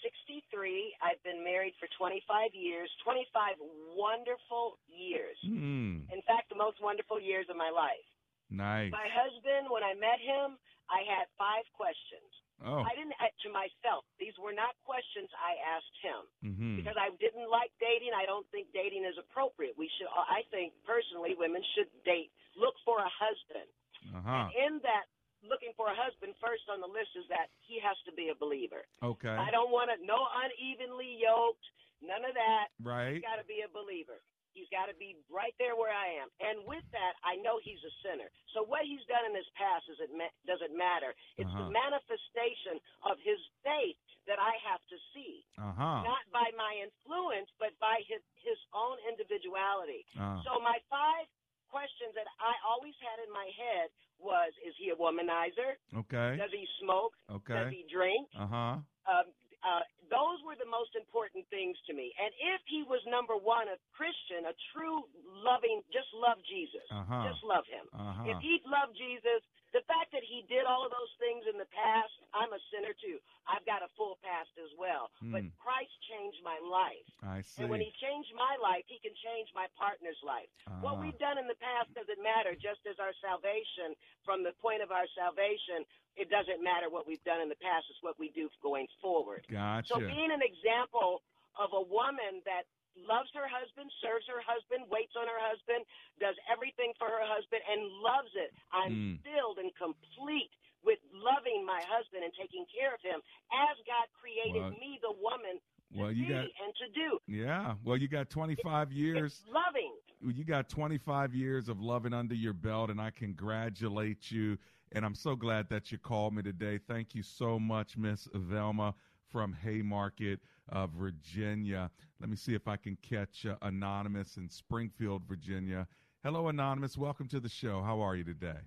63. 0.06 0.94
I've 1.02 1.18
been 1.26 1.42
married 1.42 1.74
for 1.82 1.90
25 1.98 2.54
years, 2.54 2.86
25 3.02 3.58
wonderful 3.98 4.78
years. 4.86 5.34
Hmm. 5.42 6.06
In 6.14 6.22
fact, 6.22 6.46
the 6.52 6.58
most 6.58 6.78
wonderful 6.78 7.18
years 7.18 7.46
of 7.50 7.56
my 7.58 7.70
life. 7.74 8.06
Nice. 8.50 8.94
My 8.94 9.10
husband, 9.10 9.66
when 9.66 9.82
I 9.82 9.98
met 9.98 10.22
him, 10.22 10.54
I 10.86 11.02
had 11.02 11.26
five 11.34 11.66
questions. 11.74 12.30
Oh. 12.62 12.80
I 12.86 12.94
didn't 12.96 13.12
uh, 13.20 13.28
to 13.44 13.48
myself. 13.52 14.06
These 14.22 14.32
were 14.40 14.54
not 14.54 14.72
questions 14.86 15.28
I 15.36 15.58
asked 15.76 15.96
him 16.00 16.22
Mm-hmm. 16.46 16.74
because 16.80 16.96
I 16.96 17.10
didn't 17.20 17.50
like 17.52 17.68
dating. 17.82 18.14
I 18.16 18.24
don't 18.24 18.46
think 18.54 18.70
dating 18.72 19.04
is 19.04 19.18
appropriate. 19.18 19.74
We 19.76 19.90
should. 19.98 20.08
I 20.08 20.46
think 20.54 20.72
personally, 20.86 21.34
women 21.36 21.60
should 21.76 21.90
date. 22.06 22.30
Look 22.56 22.78
for 22.86 22.96
a 23.02 23.10
husband. 23.12 23.68
Uh 24.14 24.22
huh. 24.24 24.46
In 24.56 24.78
that, 24.86 25.04
looking 25.48 25.72
for 25.78 25.88
a 25.90 25.96
husband 25.96 26.34
first 26.42 26.66
on 26.70 26.80
the 26.82 26.90
list 26.90 27.14
is 27.18 27.26
that 27.30 27.50
he 27.62 27.78
has 27.82 27.96
to 28.06 28.12
be 28.14 28.28
a 28.30 28.36
believer. 28.36 28.84
Okay. 29.02 29.32
I 29.32 29.50
don't 29.50 29.70
want 29.74 29.90
to 29.90 29.96
no 30.04 30.18
unevenly 30.42 31.18
yoked. 31.22 31.64
None 32.04 32.24
of 32.28 32.34
that. 32.36 32.68
Right. 32.84 33.16
He's 33.18 33.24
got 33.24 33.40
to 33.40 33.48
be 33.48 33.64
a 33.64 33.70
believer. 33.72 34.20
He's 34.52 34.68
got 34.72 34.88
to 34.88 34.96
be 34.96 35.12
right 35.28 35.52
there 35.60 35.76
where 35.76 35.92
I 35.92 36.16
am. 36.16 36.32
And 36.40 36.64
with 36.64 36.84
that, 36.96 37.12
I 37.20 37.36
know 37.44 37.60
he's 37.60 37.80
a 37.84 37.92
sinner. 38.00 38.28
So 38.56 38.64
what 38.64 38.88
he's 38.88 39.04
done 39.04 39.28
in 39.28 39.36
his 39.36 39.44
past 39.52 39.84
is 39.92 40.00
it 40.00 40.08
ma- 40.16 40.32
doesn't 40.48 40.72
matter. 40.72 41.12
It's 41.36 41.48
the 41.52 41.68
Uh-huh. 41.68 41.76
manifestation 41.76 42.80
of 43.04 43.20
his 43.20 43.36
faith 43.60 43.96
that 44.24 44.40
I 44.40 44.56
have 44.64 44.80
to 44.88 44.96
see. 45.12 45.44
Uh 45.60 45.72
huh. 45.76 46.02
Not 46.08 46.24
by 46.32 46.48
my 46.56 46.72
influence, 46.80 47.52
but 47.60 47.76
by 47.78 48.00
his 48.08 48.20
his 48.40 48.56
own 48.72 48.96
individuality. 49.08 50.04
Ah. 50.18 50.40
So 50.44 50.56
my 50.60 50.80
five 50.88 51.28
questions 51.68 52.14
that 52.16 52.26
I 52.40 52.54
always 52.64 52.94
had 53.02 53.20
in 53.26 53.30
my 53.32 53.48
head 53.58 53.90
was: 54.20 54.52
Is 54.66 54.74
he 54.78 54.90
a 54.90 54.96
womanizer? 54.96 55.76
Okay. 56.04 56.36
Does 56.40 56.52
he 56.52 56.64
smoke? 56.82 57.12
Okay. 57.30 57.54
Does 57.54 57.70
he 57.72 57.84
drink? 57.90 58.28
Uh 58.38 58.46
huh. 58.46 58.74
Um, 59.06 59.26
uh, 59.66 59.82
those 60.06 60.38
were 60.46 60.54
the 60.54 60.68
most 60.70 60.94
important 60.94 61.42
things 61.50 61.74
to 61.90 61.92
me. 61.94 62.14
And 62.22 62.30
if 62.54 62.62
he 62.70 62.86
was 62.86 63.02
number 63.10 63.34
one, 63.34 63.66
a 63.66 63.74
Christian, 63.90 64.46
a 64.46 64.54
true 64.70 65.02
loving, 65.42 65.82
just 65.90 66.06
love 66.14 66.38
Jesus, 66.46 66.86
Uh-huh. 66.86 67.26
just 67.26 67.42
love 67.42 67.66
him. 67.66 67.82
Uh-huh. 67.90 68.30
If 68.30 68.38
he 68.46 68.62
loved 68.62 68.94
Jesus, 68.94 69.42
the 69.76 69.84
fact 69.84 70.08
that 70.16 70.24
he 70.24 70.40
did 70.48 70.64
all 70.64 70.88
of 70.88 70.90
those 70.90 71.12
things 71.20 71.44
in 71.44 71.60
the 71.60 71.68
past, 71.68 72.08
I'm 72.32 72.48
a 72.56 72.60
sinner 72.72 72.96
too. 72.96 73.20
I've 73.44 73.60
got 73.68 73.84
a 73.84 73.92
full 73.92 74.16
past 74.24 74.48
as 74.56 74.72
well. 74.80 75.12
But 75.20 75.44
Hmm. 75.44 75.52
Christ 75.60 75.92
changed 76.08 76.40
my 76.42 76.56
life. 76.64 77.04
I 77.20 77.44
see. 77.44 77.60
And 77.60 77.68
when 77.70 77.84
he 77.84 77.92
changed 78.00 78.32
my 78.34 78.56
life, 78.56 78.88
he 78.88 78.98
can 79.04 79.12
change 79.20 79.52
my 79.54 79.68
partner's 79.76 80.16
life. 80.24 80.48
What 80.80 80.96
Ah. 80.96 81.00
we've 81.04 81.18
done 81.20 81.36
in 81.36 81.46
the 81.46 81.54
past 81.60 81.92
doesn't 81.92 82.22
matter, 82.22 82.54
just 82.56 82.80
as 82.88 82.98
our 82.98 83.12
salvation, 83.20 83.94
from 84.24 84.42
the 84.42 84.52
point 84.64 84.80
of 84.80 84.90
our 84.90 85.06
salvation, 85.08 85.84
it 86.16 86.30
doesn't 86.30 86.62
matter 86.62 86.88
what 86.88 87.06
we've 87.06 87.22
done 87.24 87.40
in 87.42 87.48
the 87.52 87.56
past, 87.60 87.84
it's 87.90 88.02
what 88.02 88.18
we 88.18 88.30
do 88.30 88.48
going 88.62 88.88
forward. 89.04 89.46
Gotcha. 89.48 89.86
So 89.92 90.00
being 90.00 90.30
an 90.32 90.40
example 90.42 91.22
of 91.56 91.72
a 91.74 91.82
woman 91.82 92.40
that 92.44 92.64
loves 92.96 93.28
her 93.34 93.46
husband, 93.48 93.90
serves 94.00 94.24
her 94.26 94.40
husband, 94.40 94.88
waits 94.90 95.12
on 95.16 95.28
her 95.28 95.40
husband, 95.42 95.84
does 96.20 96.34
everything 96.50 96.92
for 96.98 97.08
her 97.08 97.24
husband, 97.28 97.60
and 97.68 97.80
loves 98.00 98.32
it. 98.34 98.50
I'm 98.72 98.92
Mm. 98.92 99.22
filled 99.22 99.58
and 99.58 99.74
complete 99.76 100.50
with 100.82 100.98
loving 101.12 101.64
my 101.66 101.82
husband 101.84 102.24
and 102.24 102.32
taking 102.34 102.64
care 102.66 102.94
of 102.94 103.00
him 103.02 103.20
as 103.52 103.76
God 103.86 104.06
created 104.14 104.62
Well- 104.62 104.70
me, 104.72 104.98
the 105.02 105.12
woman, 105.12 105.60
well, 105.94 106.12
you 106.12 106.26
be 106.26 106.32
got 106.32 106.44
and 106.62 106.74
to 106.76 106.88
do. 106.90 107.20
yeah. 107.26 107.74
Well, 107.84 107.96
you 107.96 108.08
got 108.08 108.30
25 108.30 108.92
years. 108.92 109.44
Loving. 109.48 109.92
You 110.22 110.44
got 110.44 110.68
25 110.68 111.34
years 111.34 111.68
of 111.68 111.80
loving 111.80 112.12
under 112.14 112.34
your 112.34 112.52
belt, 112.54 112.90
and 112.90 113.00
I 113.00 113.10
congratulate 113.10 114.30
you. 114.30 114.58
And 114.92 115.04
I'm 115.04 115.14
so 115.14 115.34
glad 115.36 115.68
that 115.70 115.90
you 115.92 115.98
called 115.98 116.34
me 116.34 116.42
today. 116.42 116.78
Thank 116.78 117.14
you 117.14 117.22
so 117.22 117.58
much, 117.58 117.96
Miss 117.96 118.26
Velma 118.32 118.94
from 119.28 119.52
Haymarket, 119.52 120.40
uh, 120.68 120.86
Virginia. 120.86 121.90
Let 122.20 122.30
me 122.30 122.36
see 122.36 122.54
if 122.54 122.66
I 122.66 122.76
can 122.76 122.96
catch 123.02 123.44
uh, 123.46 123.56
Anonymous 123.62 124.36
in 124.36 124.48
Springfield, 124.48 125.22
Virginia. 125.28 125.86
Hello, 126.24 126.48
Anonymous. 126.48 126.96
Welcome 126.96 127.28
to 127.28 127.40
the 127.40 127.48
show. 127.48 127.82
How 127.82 128.00
are 128.00 128.16
you 128.16 128.24
today? 128.24 128.58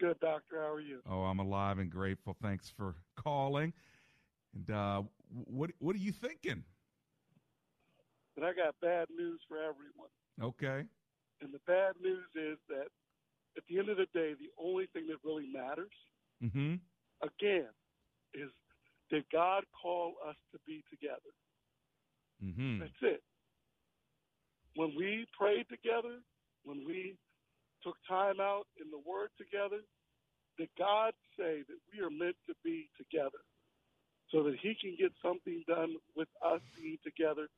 Good, 0.00 0.18
doctor. 0.20 0.60
How 0.60 0.72
are 0.72 0.80
you? 0.80 1.00
Oh, 1.08 1.24
I'm 1.24 1.40
alive 1.40 1.78
and 1.78 1.90
grateful. 1.90 2.34
Thanks 2.42 2.70
for 2.74 2.94
calling. 3.16 3.72
And 4.54 4.70
uh, 4.74 5.02
what 5.44 5.70
what 5.78 5.94
are 5.94 5.98
you 6.00 6.12
thinking? 6.12 6.64
But 8.34 8.44
I 8.44 8.54
got 8.54 8.74
bad 8.80 9.08
news 9.14 9.40
for 9.46 9.58
everyone. 9.58 10.08
Okay. 10.42 10.86
And 11.42 11.52
the 11.52 11.60
bad 11.66 11.92
news 12.02 12.24
is 12.34 12.56
that 12.70 12.86
at 13.58 13.62
the 13.68 13.78
end 13.78 13.90
of 13.90 13.98
the 13.98 14.06
day, 14.14 14.32
the 14.32 14.50
only 14.58 14.86
thing 14.94 15.06
that 15.08 15.16
really 15.24 15.46
matters, 15.52 15.92
Mm-hmm. 16.42 16.76
again, 17.22 17.68
is 18.32 18.48
did 19.10 19.24
God 19.30 19.64
call 19.82 20.14
us 20.26 20.36
to 20.52 20.58
be 20.66 20.82
together? 20.88 21.20
Mm-hmm. 22.44 22.80
That's 22.80 23.02
it. 23.02 23.22
when 24.76 24.94
we 24.96 25.26
prayed 25.38 25.66
together, 25.68 26.20
when 26.64 26.84
we 26.86 27.16
took 27.82 27.96
time 28.08 28.40
out 28.40 28.66
in 28.80 28.90
the 28.90 29.00
Word 29.04 29.30
together, 29.36 29.82
did 30.58 30.68
God 30.78 31.12
say 31.38 31.64
that 31.68 31.80
we 31.92 32.00
are 32.04 32.10
meant 32.10 32.36
to 32.48 32.54
be 32.64 32.88
together 32.96 33.40
so 34.32 34.42
that 34.44 34.56
He 34.62 34.76
can 34.80 34.96
get 34.98 35.12
something 35.22 35.64
done 35.66 35.96
with 36.16 36.28
us 36.44 36.60
being 36.76 36.98
together 37.04 37.48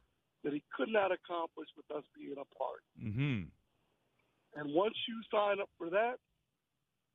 that 0.44 0.52
He 0.52 0.62
could 0.76 0.88
not 0.88 1.12
accomplish 1.12 1.68
with 1.76 1.86
us 1.96 2.04
being 2.16 2.34
apart. 2.38 2.82
Mm-hmm. 2.98 3.50
And 4.54 4.74
once 4.74 4.94
you 5.08 5.16
sign 5.30 5.60
up 5.60 5.70
for 5.78 5.90
that, 5.90 6.16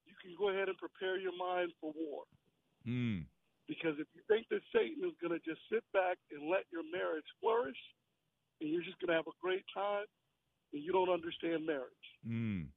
you 0.05 0.15
can 0.21 0.33
go 0.39 0.49
ahead 0.49 0.69
and 0.69 0.77
prepare 0.77 1.19
your 1.19 1.35
mind 1.37 1.71
for 1.81 1.91
war. 1.95 2.23
Mm. 2.87 3.25
Because 3.67 3.99
if 3.99 4.07
you 4.15 4.23
think 4.31 4.47
that 4.49 4.63
Satan 4.71 5.03
is 5.03 5.15
going 5.19 5.35
to 5.35 5.43
just 5.43 5.59
sit 5.67 5.83
back 5.91 6.15
and 6.31 6.47
let 6.47 6.63
your 6.71 6.87
marriage 6.87 7.27
flourish, 7.43 7.77
and 8.63 8.71
you're 8.71 8.83
just 8.83 8.97
going 9.03 9.11
to 9.11 9.19
have 9.19 9.27
a 9.27 9.37
great 9.43 9.67
time, 9.75 10.07
then 10.71 10.81
you 10.81 10.95
don't 10.95 11.11
understand 11.11 11.67
marriage. 11.67 12.07
Mm. 12.23 12.71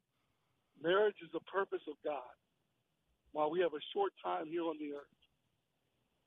Marriage 0.83 1.17
is 1.23 1.31
the 1.33 1.45
purpose 1.47 1.83
of 1.87 1.95
God. 2.05 2.35
While 3.33 3.55
we 3.55 3.63
have 3.63 3.73
a 3.73 3.89
short 3.95 4.11
time 4.19 4.51
here 4.51 4.67
on 4.67 4.77
the 4.83 4.99
earth, 4.99 5.21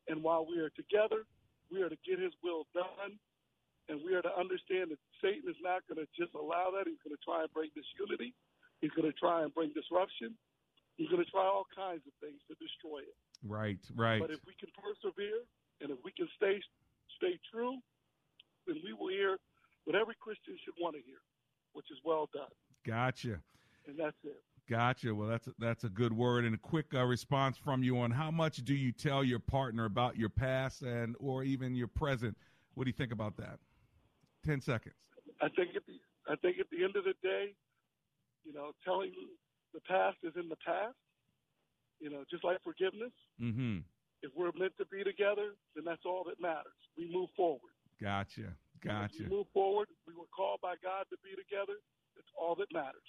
and 0.07 0.23
while 0.23 0.47
we 0.47 0.59
are 0.63 0.71
together, 0.71 1.27
we 1.67 1.83
are 1.83 1.91
to 1.91 1.99
get 2.07 2.19
His 2.19 2.31
will 2.39 2.63
done, 2.71 3.19
and 3.91 3.99
we 3.99 4.15
are 4.15 4.23
to 4.23 4.31
understand 4.39 4.95
that 4.95 5.01
Satan 5.19 5.43
is 5.51 5.59
not 5.59 5.83
going 5.91 5.99
to 5.99 6.07
just 6.15 6.31
allow 6.39 6.71
that. 6.71 6.87
He's 6.87 7.03
going 7.03 7.15
to 7.15 7.23
try 7.23 7.43
and 7.43 7.51
bring 7.51 7.67
disunity. 7.75 8.31
He's 8.79 8.95
going 8.95 9.07
to 9.07 9.15
try 9.19 9.43
and 9.43 9.51
bring 9.51 9.75
disruption. 9.75 10.35
He's 10.95 11.11
going 11.11 11.23
to 11.23 11.31
try 11.31 11.43
all 11.43 11.67
kinds 11.75 12.07
of 12.07 12.13
things 12.23 12.39
to 12.47 12.55
destroy 12.59 13.03
it. 13.03 13.17
Right, 13.45 13.79
right. 13.95 14.21
But 14.21 14.31
if 14.31 14.39
we 14.47 14.53
can 14.59 14.69
persevere 14.75 15.43
and 15.81 15.91
if 15.91 15.97
we 16.03 16.11
can 16.11 16.27
stay 16.37 16.61
stay 17.17 17.39
true, 17.51 17.77
then 18.67 18.77
we 18.83 18.93
will 18.93 19.09
hear 19.09 19.37
what 19.85 19.95
every 19.95 20.15
Christian 20.19 20.57
should 20.63 20.75
want 20.79 20.95
to 20.95 21.01
hear, 21.01 21.19
which 21.73 21.85
is 21.91 21.97
well 22.03 22.29
done. 22.33 22.51
Gotcha. 22.85 23.39
And 23.87 23.97
that's 23.97 24.15
it. 24.23 24.41
Gotcha. 24.69 25.13
Well, 25.13 25.27
that's 25.27 25.47
a, 25.47 25.53
that's 25.59 25.83
a 25.83 25.89
good 25.89 26.13
word 26.13 26.45
and 26.45 26.55
a 26.55 26.57
quick 26.57 26.93
uh, 26.93 27.03
response 27.03 27.57
from 27.57 27.83
you 27.83 27.99
on 27.99 28.11
how 28.11 28.31
much 28.31 28.63
do 28.63 28.73
you 28.73 28.93
tell 28.93 29.23
your 29.23 29.39
partner 29.39 29.85
about 29.85 30.17
your 30.17 30.29
past 30.29 30.83
and 30.83 31.15
or 31.19 31.43
even 31.43 31.75
your 31.75 31.87
present? 31.87 32.37
What 32.75 32.85
do 32.85 32.89
you 32.89 32.93
think 32.93 33.11
about 33.11 33.35
that? 33.37 33.59
Ten 34.45 34.61
seconds. 34.61 34.95
I 35.41 35.49
think 35.49 35.75
at 35.75 35.85
the 35.85 35.99
I 36.31 36.35
think 36.37 36.59
at 36.59 36.69
the 36.71 36.83
end 36.83 36.95
of 36.95 37.03
the 37.03 37.13
day, 37.21 37.53
you 38.45 38.53
know, 38.53 38.71
telling 38.85 39.11
the 39.73 39.81
past 39.81 40.17
is 40.23 40.33
in 40.35 40.47
the 40.47 40.55
past. 40.65 40.95
You 42.03 42.09
know, 42.11 42.27
just 42.29 42.43
like 42.43 42.59
forgiveness. 42.63 43.15
Mm-hmm. 43.39 43.87
If 44.23 44.31
we're 44.35 44.51
meant 44.59 44.75
to 44.77 44.85
be 44.91 45.03
together, 45.03 45.55
then 45.75 45.85
that's 45.85 46.03
all 46.05 46.25
that 46.27 46.39
matters. 46.41 46.75
We 46.97 47.07
move 47.07 47.29
forward. 47.35 47.71
Gotcha. 48.01 48.51
Gotcha. 48.83 49.23
We 49.23 49.29
move 49.29 49.47
forward. 49.53 49.87
We 50.05 50.13
were 50.13 50.27
called 50.35 50.59
by 50.61 50.75
God 50.83 51.05
to 51.11 51.17
be 51.23 51.31
together. 51.31 51.79
It's 52.17 52.27
all 52.37 52.55
that 52.55 52.67
matters. 52.73 53.07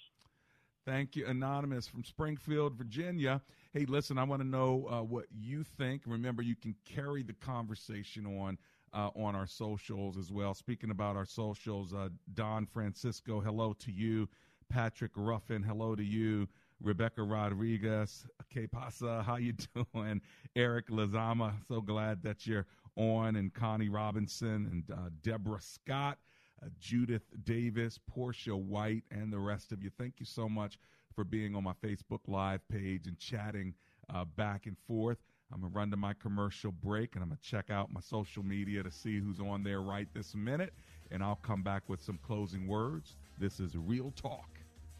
Thank 0.85 1.15
you, 1.15 1.25
Anonymous 1.25 1.87
from 1.87 2.03
Springfield, 2.03 2.75
Virginia. 2.75 3.41
Hey, 3.73 3.85
listen, 3.85 4.17
I 4.17 4.23
want 4.23 4.41
to 4.41 4.47
know 4.47 4.87
uh, 4.89 5.01
what 5.01 5.25
you 5.35 5.63
think. 5.63 6.03
Remember, 6.05 6.41
you 6.41 6.55
can 6.55 6.75
carry 6.85 7.23
the 7.23 7.33
conversation 7.33 8.25
on 8.39 8.57
uh, 8.93 9.09
on 9.15 9.35
our 9.35 9.47
socials 9.47 10.17
as 10.17 10.31
well. 10.31 10.53
Speaking 10.53 10.91
about 10.91 11.17
our 11.17 11.25
socials, 11.25 11.93
uh, 11.93 12.09
Don 12.33 12.65
Francisco, 12.65 13.41
hello 13.41 13.73
to 13.73 13.91
you. 13.91 14.29
Patrick 14.69 15.11
Ruffin, 15.15 15.63
hello 15.63 15.95
to 15.95 16.03
you. 16.03 16.47
Rebecca 16.81 17.23
Rodriguez, 17.23 18.27
que 18.51 18.67
pasa? 18.67 19.23
How 19.25 19.37
you 19.37 19.53
doing? 19.93 20.21
Eric 20.55 20.89
Lazama, 20.89 21.53
so 21.67 21.81
glad 21.81 22.21
that 22.23 22.45
you're 22.45 22.65
on, 22.95 23.35
and 23.35 23.53
Connie 23.53 23.89
Robinson 23.89 24.69
and 24.71 24.83
uh, 24.91 25.09
Deborah 25.21 25.61
Scott, 25.61 26.17
uh, 26.63 26.67
Judith 26.79 27.23
Davis, 27.43 27.99
Portia 28.07 28.55
White, 28.55 29.03
and 29.11 29.31
the 29.31 29.39
rest 29.39 29.71
of 29.71 29.81
you. 29.83 29.89
Thank 29.97 30.15
you 30.19 30.25
so 30.25 30.47
much 30.47 30.77
for 31.15 31.23
being 31.23 31.55
on 31.55 31.63
my 31.63 31.73
Facebook 31.73 32.19
Live 32.27 32.67
page 32.67 33.07
and 33.07 33.17
chatting 33.17 33.73
uh, 34.13 34.25
back 34.25 34.65
and 34.65 34.77
forth. 34.87 35.17
I'm 35.53 35.61
going 35.61 35.71
to 35.71 35.77
run 35.77 35.91
to 35.91 35.97
my 35.97 36.13
commercial 36.13 36.71
break 36.71 37.15
and 37.15 37.23
I'm 37.23 37.29
going 37.29 37.39
to 37.41 37.49
check 37.49 37.69
out 37.69 37.93
my 37.93 38.01
social 38.01 38.43
media 38.43 38.83
to 38.83 38.91
see 38.91 39.19
who's 39.19 39.39
on 39.39 39.63
there 39.63 39.81
right 39.81 40.07
this 40.13 40.35
minute. 40.35 40.73
And 41.11 41.23
I'll 41.23 41.39
come 41.43 41.61
back 41.61 41.83
with 41.87 42.01
some 42.01 42.19
closing 42.23 42.67
words. 42.67 43.15
This 43.39 43.59
is 43.59 43.77
Real 43.77 44.11
Talk 44.15 44.49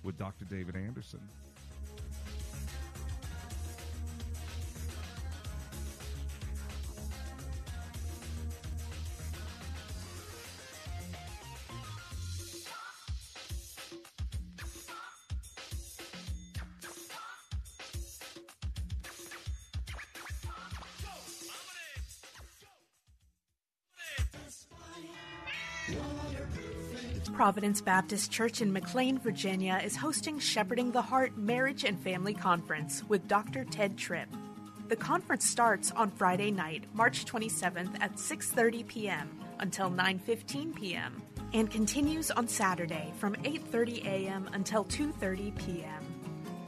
with 0.03 0.17
Dr. 0.17 0.45
David 0.45 0.75
Anderson. 0.75 1.27
Providence 27.45 27.79
Baptist 27.79 28.31
Church 28.31 28.59
in 28.61 28.73
McLean, 28.73 29.19
Virginia 29.19 29.79
is 29.83 29.95
hosting 29.95 30.39
Shepherding 30.39 30.91
the 30.91 31.03
Heart 31.03 31.37
Marriage 31.37 31.83
and 31.83 31.99
Family 31.99 32.33
Conference 32.33 33.03
with 33.07 33.27
Dr. 33.27 33.63
Ted 33.65 33.99
Tripp. 33.99 34.29
The 34.87 34.95
conference 34.95 35.45
starts 35.47 35.91
on 35.91 36.09
Friday 36.09 36.49
night, 36.49 36.85
March 36.95 37.23
27th 37.23 38.01
at 38.01 38.15
6:30 38.15 38.87
p.m. 38.87 39.29
until 39.59 39.91
9:15 39.91 40.75
p.m. 40.75 41.21
and 41.53 41.69
continues 41.69 42.31
on 42.31 42.47
Saturday 42.47 43.13
from 43.19 43.35
8:30 43.35 44.03
a.m. 44.05 44.49
until 44.53 44.83
2:30 44.85 45.55
p.m. 45.55 46.03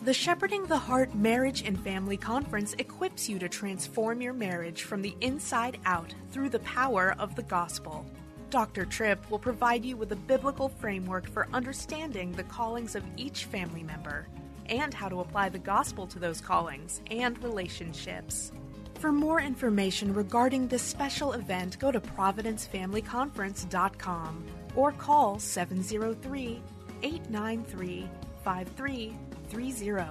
The 0.03 0.13
Shepherding 0.13 0.67
the 0.67 0.77
Heart 0.77 1.15
Marriage 1.15 1.63
and 1.63 1.83
Family 1.83 2.17
Conference 2.17 2.75
equips 2.77 3.27
you 3.27 3.39
to 3.39 3.49
transform 3.49 4.21
your 4.21 4.33
marriage 4.33 4.83
from 4.83 5.01
the 5.01 5.15
inside 5.21 5.79
out 5.85 6.13
through 6.31 6.49
the 6.49 6.59
power 6.59 7.15
of 7.17 7.35
the 7.35 7.41
gospel. 7.41 8.05
Dr. 8.49 8.85
Tripp 8.85 9.29
will 9.29 9.39
provide 9.39 9.83
you 9.83 9.97
with 9.97 10.13
a 10.13 10.15
biblical 10.15 10.69
framework 10.69 11.29
for 11.29 11.49
understanding 11.53 12.31
the 12.31 12.43
callings 12.43 12.95
of 12.95 13.03
each 13.17 13.43
family 13.45 13.83
member 13.83 14.25
and 14.67 14.93
how 14.93 15.09
to 15.09 15.19
apply 15.19 15.49
the 15.49 15.59
gospel 15.59 16.07
to 16.07 16.17
those 16.19 16.39
callings 16.39 17.01
and 17.11 17.43
relationships. 17.43 18.53
For 18.95 19.11
more 19.11 19.41
information 19.41 20.13
regarding 20.13 20.67
this 20.67 20.81
special 20.81 21.33
event, 21.33 21.77
go 21.79 21.91
to 21.91 21.99
providencefamilyconference.com 21.99 24.45
or 24.75 24.93
call 24.93 25.39
703 25.39 26.61
893 27.03 28.09
5330. 28.43 30.03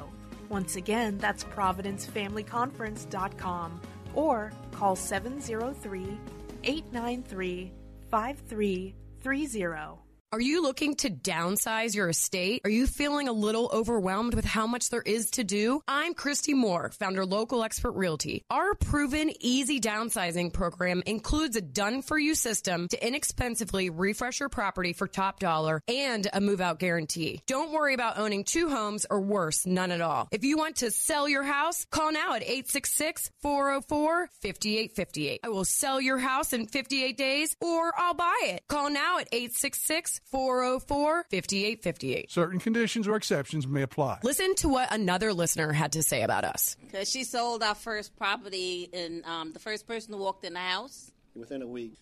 Once 0.49 0.77
again, 0.77 1.19
that's 1.19 1.43
providencefamilyconference.com 1.45 3.81
or 4.15 4.53
call 4.73 4.95
703 4.95 6.19
893 6.63 6.65
5330. 6.65 7.86
5330. 8.17 10.06
Are 10.33 10.41
you 10.41 10.61
looking 10.61 10.97
to 10.97 11.09
downsize 11.09 11.95
your 11.95 12.09
estate? 12.09 12.63
Are 12.65 12.71
you 12.71 12.89
feeling 12.89 13.29
a 13.29 13.33
little 13.33 13.71
overwhelmed 13.73 14.35
with 14.35 14.45
how 14.45 14.67
much 14.67 14.91
there 14.91 15.01
is 15.01 15.31
to 15.31 15.45
do? 15.45 15.83
I'm 15.87 16.15
Christy 16.15 16.53
Moore, 16.53 16.91
founder 16.91 17.25
Local 17.25 17.63
Expert 17.63 17.93
Realty. 17.93 18.43
Our 18.51 18.75
proven 18.75 19.31
easy 19.39 19.81
downsizing 19.81 20.53
program 20.53 21.05
includes 21.07 21.55
a 21.55 21.61
done 21.61 22.03
for 22.03 22.19
you 22.19 22.35
system 22.35 22.89
to 22.89 23.07
inexpensively 23.07 23.89
refresh 23.89 24.41
your 24.41 24.49
property 24.49 24.93
for 24.93 25.07
top 25.07 25.39
dollar 25.39 25.81
and 25.87 26.27
a 26.33 26.41
move 26.41 26.61
out 26.61 26.81
guarantee. 26.81 27.41
Don't 27.47 27.71
worry 27.71 27.95
about 27.95 28.19
owning 28.19 28.43
two 28.43 28.69
homes 28.69 29.07
or 29.09 29.21
worse, 29.21 29.65
none 29.65 29.93
at 29.93 30.01
all. 30.01 30.27
If 30.33 30.43
you 30.43 30.59
want 30.59 30.79
to 30.79 30.91
sell 30.91 31.29
your 31.29 31.45
house, 31.45 31.85
call 31.85 32.11
now 32.11 32.35
at 32.35 32.43
866-404-5858. 32.43 35.39
I 35.45 35.49
will 35.51 35.65
sell 35.65 36.01
your 36.01 36.19
house 36.19 36.53
in 36.53 36.67
58 36.67 37.17
days 37.17 37.55
or 37.61 37.93
I'll 37.97 38.15
buy 38.15 38.41
it. 38.43 38.65
Call 38.69 38.91
now 38.91 39.19
at 39.19 39.29
866 39.31 40.16
404 40.25 41.25
5858. 41.31 42.31
Certain 42.31 42.59
conditions 42.61 43.07
or 43.09 43.17
exceptions 43.17 43.67
may 43.67 43.83
apply. 43.83 44.19
Listen 44.23 44.55
to 44.57 44.69
what 44.69 44.93
another 44.93 45.33
listener 45.33 45.73
had 45.73 45.93
to 45.93 46.03
say 46.03 46.23
about 46.23 46.45
us. 46.45 46.77
Because 46.81 47.09
she 47.11 47.25
sold 47.25 47.63
our 47.63 47.75
first 47.75 48.17
property, 48.17 48.89
and 48.93 49.25
um, 49.25 49.53
the 49.53 49.59
first 49.59 49.87
person 49.87 50.13
who 50.15 50.19
walked 50.21 50.45
in 50.45 50.55
the 50.55 50.59
house, 50.61 51.11
Within 51.35 51.63
a 51.63 51.67
week. 51.67 51.95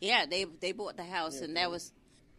yeah, 0.00 0.26
they 0.26 0.44
they 0.44 0.72
bought 0.72 0.96
the 0.96 1.04
house, 1.04 1.38
Yeah, 1.38 1.44
and 1.44 1.56
that 1.56 1.70
was 1.70 1.92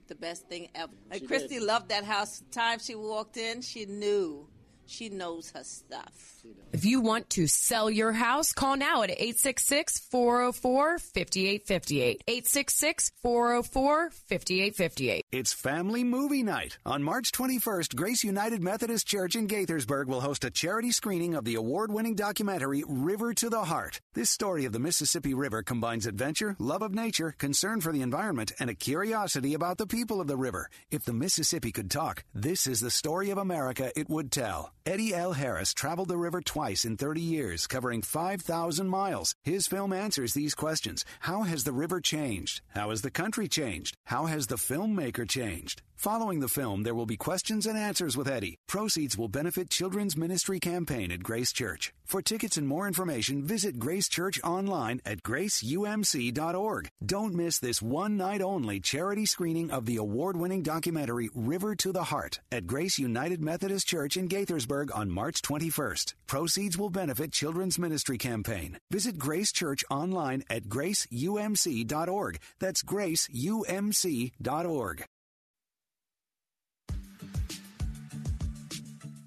the 0.08 0.16
best 0.16 0.48
thing 0.50 0.70
ever. 0.76 0.92
And 1.12 1.28
Christy 1.28 1.56
did. 1.60 1.64
loved 1.64 1.90
that 1.90 2.04
house. 2.04 2.40
The 2.40 2.50
time 2.52 2.80
she 2.80 2.94
walked 2.96 3.38
in, 3.38 3.62
she 3.62 3.86
knew 3.86 4.48
She 4.86 5.10
knows 5.10 5.52
her 5.52 5.64
stuff. 5.64 6.33
If 6.74 6.86
you 6.86 7.02
want 7.02 7.30
to 7.32 7.46
sell 7.48 7.90
your 7.90 8.12
house, 8.12 8.52
call 8.52 8.76
now 8.76 9.04
at 9.04 9.12
866 9.12 10.00
404 10.10 10.98
5858. 10.98 12.24
866 12.28 13.12
404 13.22 14.10
5858. 14.10 15.26
It's 15.32 15.54
Family 15.54 16.04
Movie 16.04 16.42
Night. 16.42 16.78
On 16.86 17.04
March 17.04 17.32
21st, 17.32 17.96
Grace 17.96 18.24
United 18.24 18.64
Methodist 18.64 19.08
Church 19.08 19.36
in 19.36 19.48
Gaithersburg 19.48 20.08
will 20.08 20.22
host 20.22 20.44
a 20.44 20.50
charity 20.50 20.92
screening 20.92 21.36
of 21.36 21.46
the 21.46 21.56
award 21.56 21.92
winning 21.92 22.16
documentary 22.16 22.84
River 22.88 23.34
to 23.36 23.50
the 23.50 23.64
Heart. 23.66 24.02
This 24.16 24.32
story 24.32 24.66
of 24.66 24.74
the 24.74 24.80
Mississippi 24.80 25.36
River 25.36 25.62
combines 25.62 26.08
adventure, 26.08 26.56
love 26.58 26.82
of 26.82 26.94
nature, 26.94 27.36
concern 27.38 27.82
for 27.82 27.92
the 27.92 28.02
environment, 28.02 28.52
and 28.60 28.70
a 28.70 28.76
curiosity 28.76 29.54
about 29.54 29.78
the 29.78 29.88
people 29.88 30.20
of 30.20 30.28
the 30.28 30.38
river. 30.38 30.70
If 30.90 31.06
the 31.06 31.14
Mississippi 31.14 31.72
could 31.72 31.92
talk, 31.92 32.24
this 32.34 32.66
is 32.66 32.80
the 32.80 32.92
story 32.92 33.30
of 33.30 33.38
America 33.38 33.92
it 33.96 34.10
would 34.10 34.32
tell. 34.32 34.74
Eddy 34.86 35.14
L. 35.14 35.34
Harris 35.34 35.74
traveled 35.74 36.10
the 36.10 36.18
river 36.18 36.33
twice 36.42 36.86
in 36.86 36.98
30 36.98 37.22
years, 37.22 37.68
covering 37.68 38.02
5,000 38.02 38.88
miles. 38.88 39.36
His 39.44 39.68
film 39.68 39.94
answers 39.94 40.34
these 40.34 40.56
questions. 40.56 41.06
How 41.20 41.44
has 41.44 41.64
the 41.64 41.74
river 41.74 42.02
changed? 42.02 42.62
How 42.70 42.90
has 42.90 43.02
the 43.02 43.12
country 43.12 43.48
changed? 43.48 43.98
How 44.06 44.26
has 44.26 44.48
the 44.48 44.56
filmmaker 44.56 45.28
changed? 45.28 45.82
Following 46.04 46.42
the 46.42 46.50
film, 46.50 46.84
there 46.84 46.94
will 46.94 47.06
be 47.06 47.16
questions 47.16 47.66
and 47.66 47.78
answers 47.78 48.18
with 48.18 48.28
Eddy. 48.28 48.58
Proceeds 48.68 49.18
will 49.18 49.30
benefit 49.30 49.70
Children's 49.70 50.18
Ministry 50.18 50.60
Campaign 50.60 51.14
at 51.14 51.24
Grace 51.24 51.54
Church. 51.54 51.94
For 52.04 52.22
tickets 52.22 52.58
and 52.58 52.68
more 52.68 52.88
information, 52.88 53.42
visit 53.42 53.80
Grace 53.80 54.10
Church 54.10 54.38
online 54.44 55.00
at 55.06 55.24
graceumc.org. 55.24 56.90
Don't 57.06 57.34
miss 57.34 57.58
this 57.58 57.82
one 57.82 58.18
night 58.18 58.42
only 58.42 58.82
charity 58.82 59.26
screening 59.26 59.72
of 59.72 59.86
the 59.86 59.96
award 59.96 60.36
winning 60.36 60.62
documentary 60.62 61.30
River 61.34 61.74
to 61.76 61.94
the 61.94 62.04
Heart 62.04 62.42
at 62.52 62.68
Grace 62.68 63.00
United 63.00 63.42
Methodist 63.42 63.88
Church 63.88 64.18
in 64.18 64.28
Gaithersburg 64.28 64.94
on 64.94 65.10
March 65.10 65.42
21st. 65.42 66.16
Proceeds 66.28 66.78
will 66.78 66.90
benefit 66.90 67.32
Children's 67.32 67.80
Ministry 67.80 68.18
Campaign. 68.18 68.78
Visit 68.92 69.18
Grace 69.18 69.54
Church 69.54 69.86
online 69.90 70.44
at 70.50 70.64
graceumc.org. 70.64 72.40
That's 72.60 72.84
graceumc.org. 72.84 75.06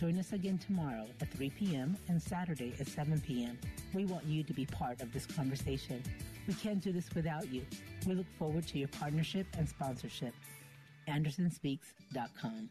Join 0.00 0.18
us 0.18 0.32
again 0.32 0.56
tomorrow 0.56 1.06
at 1.20 1.30
3 1.30 1.50
p.m. 1.50 1.94
and 2.08 2.22
Saturday 2.22 2.72
at 2.80 2.88
7 2.88 3.20
p.m. 3.20 3.58
We 3.92 4.06
want 4.06 4.24
you 4.24 4.42
to 4.42 4.54
be 4.54 4.64
part 4.64 5.02
of 5.02 5.12
this 5.12 5.26
conversation. 5.26 6.02
We 6.48 6.54
can't 6.54 6.80
do 6.80 6.90
this 6.90 7.10
without 7.14 7.52
you. 7.52 7.66
We 8.06 8.14
look 8.14 8.24
forward 8.38 8.66
to 8.68 8.78
your 8.78 8.88
partnership 8.88 9.46
and 9.58 9.68
sponsorship. 9.68 10.32
AndersonSpeaks.com. 11.06 12.70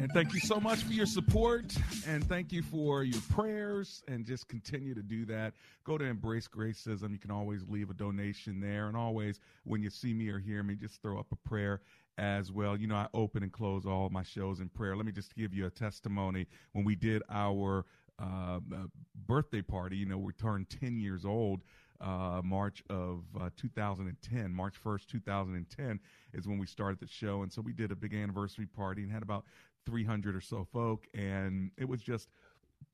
And 0.00 0.10
thank 0.12 0.34
you 0.34 0.40
so 0.40 0.58
much 0.58 0.82
for 0.82 0.94
your 0.94 1.06
support 1.06 1.72
and 2.08 2.26
thank 2.26 2.50
you 2.50 2.62
for 2.62 3.04
your 3.04 3.20
prayers 3.30 4.02
and 4.08 4.24
just 4.24 4.48
continue 4.48 4.94
to 4.94 5.02
do 5.02 5.24
that. 5.26 5.52
Go 5.84 5.96
to 5.96 6.04
Embrace 6.04 6.48
Gracism. 6.48 7.12
You 7.12 7.18
can 7.18 7.30
always 7.30 7.62
leave 7.68 7.90
a 7.90 7.94
donation 7.94 8.60
there. 8.60 8.88
And 8.88 8.96
always, 8.96 9.38
when 9.62 9.80
you 9.80 9.90
see 9.90 10.12
me 10.12 10.28
or 10.28 10.40
hear 10.40 10.64
me, 10.64 10.74
just 10.74 11.00
throw 11.02 11.20
up 11.20 11.26
a 11.30 11.48
prayer 11.48 11.82
as 12.20 12.52
well. 12.52 12.76
You 12.76 12.86
know, 12.86 12.96
I 12.96 13.08
open 13.14 13.42
and 13.42 13.50
close 13.50 13.86
all 13.86 14.10
my 14.10 14.22
shows 14.22 14.60
in 14.60 14.68
prayer. 14.68 14.94
Let 14.94 15.06
me 15.06 15.12
just 15.12 15.34
give 15.34 15.54
you 15.54 15.66
a 15.66 15.70
testimony. 15.70 16.46
When 16.72 16.84
we 16.84 16.94
did 16.94 17.22
our 17.30 17.86
uh, 18.20 18.60
uh, 18.72 18.86
birthday 19.26 19.62
party, 19.62 19.96
you 19.96 20.06
know, 20.06 20.18
we 20.18 20.34
turned 20.34 20.68
10 20.68 21.00
years 21.00 21.24
old. 21.24 21.62
Uh, 21.98 22.40
March 22.42 22.82
of 22.88 23.24
uh, 23.38 23.50
2010, 23.58 24.54
March 24.54 24.74
1st, 24.82 25.06
2010 25.06 26.00
is 26.32 26.48
when 26.48 26.58
we 26.58 26.66
started 26.66 26.98
the 26.98 27.06
show. 27.06 27.42
And 27.42 27.52
so 27.52 27.60
we 27.60 27.74
did 27.74 27.92
a 27.92 27.96
big 27.96 28.14
anniversary 28.14 28.64
party 28.64 29.02
and 29.02 29.12
had 29.12 29.22
about 29.22 29.44
300 29.84 30.34
or 30.34 30.40
so 30.40 30.66
folk. 30.72 31.06
And 31.12 31.70
it 31.76 31.86
was 31.86 32.02
just 32.02 32.28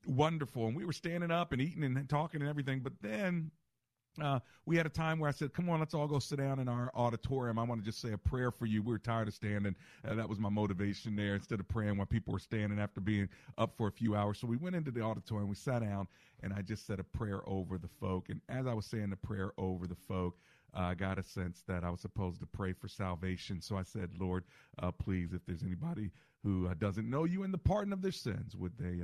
wonderful. 0.05 0.67
And 0.67 0.75
we 0.75 0.83
were 0.83 0.91
standing 0.91 1.31
up 1.31 1.53
and 1.53 1.61
eating 1.61 1.85
and 1.85 2.09
talking 2.09 2.41
and 2.41 2.49
everything. 2.49 2.81
But 2.81 2.93
then 3.01 3.51
uh, 4.21 4.39
we 4.65 4.75
had 4.75 4.85
a 4.85 4.89
time 4.89 5.19
where 5.19 5.29
I 5.29 5.31
said, 5.31 5.53
"Come 5.53 5.69
on, 5.69 5.79
let's 5.79 5.93
all 5.93 6.07
go 6.07 6.19
sit 6.19 6.39
down 6.39 6.59
in 6.59 6.67
our 6.67 6.91
auditorium. 6.95 7.59
I 7.59 7.63
want 7.63 7.81
to 7.81 7.85
just 7.85 8.01
say 8.01 8.13
a 8.13 8.17
prayer 8.17 8.51
for 8.51 8.65
you. 8.65 8.81
We 8.81 8.95
are 8.95 8.99
tired 8.99 9.27
of 9.27 9.33
standing. 9.33 9.75
Uh, 10.07 10.15
that 10.15 10.27
was 10.27 10.39
my 10.39 10.49
motivation 10.49 11.15
there. 11.15 11.35
Instead 11.35 11.59
of 11.59 11.67
praying 11.67 11.97
while 11.97 12.05
people 12.05 12.33
were 12.33 12.39
standing 12.39 12.79
after 12.79 12.99
being 13.01 13.29
up 13.57 13.75
for 13.77 13.87
a 13.87 13.91
few 13.91 14.15
hours, 14.15 14.39
so 14.39 14.47
we 14.47 14.57
went 14.57 14.75
into 14.75 14.91
the 14.91 15.01
auditorium. 15.01 15.49
We 15.49 15.55
sat 15.55 15.81
down, 15.81 16.07
and 16.41 16.53
I 16.53 16.61
just 16.61 16.85
said 16.87 16.99
a 16.99 17.03
prayer 17.03 17.41
over 17.47 17.77
the 17.77 17.89
folk. 17.99 18.29
And 18.29 18.41
as 18.49 18.67
I 18.67 18.73
was 18.73 18.85
saying 18.85 19.09
the 19.09 19.15
prayer 19.15 19.51
over 19.57 19.87
the 19.87 19.95
folk, 19.95 20.37
uh, 20.75 20.81
I 20.81 20.93
got 20.95 21.17
a 21.17 21.23
sense 21.23 21.63
that 21.67 21.83
I 21.83 21.89
was 21.89 22.01
supposed 22.01 22.39
to 22.41 22.45
pray 22.45 22.73
for 22.73 22.87
salvation. 22.87 23.61
So 23.61 23.77
I 23.77 23.83
said, 23.83 24.11
Lord, 24.19 24.43
uh, 24.79 24.91
please, 24.91 25.33
if 25.33 25.45
there's 25.45 25.63
anybody 25.63 26.11
who 26.43 26.67
uh, 26.67 26.73
doesn't 26.77 27.09
know 27.09 27.23
you 27.23 27.43
in 27.43 27.51
the 27.51 27.57
pardon 27.57 27.93
of 27.93 28.01
their 28.01 28.11
sins, 28.11 28.55
would 28.55 28.77
they 28.77 29.03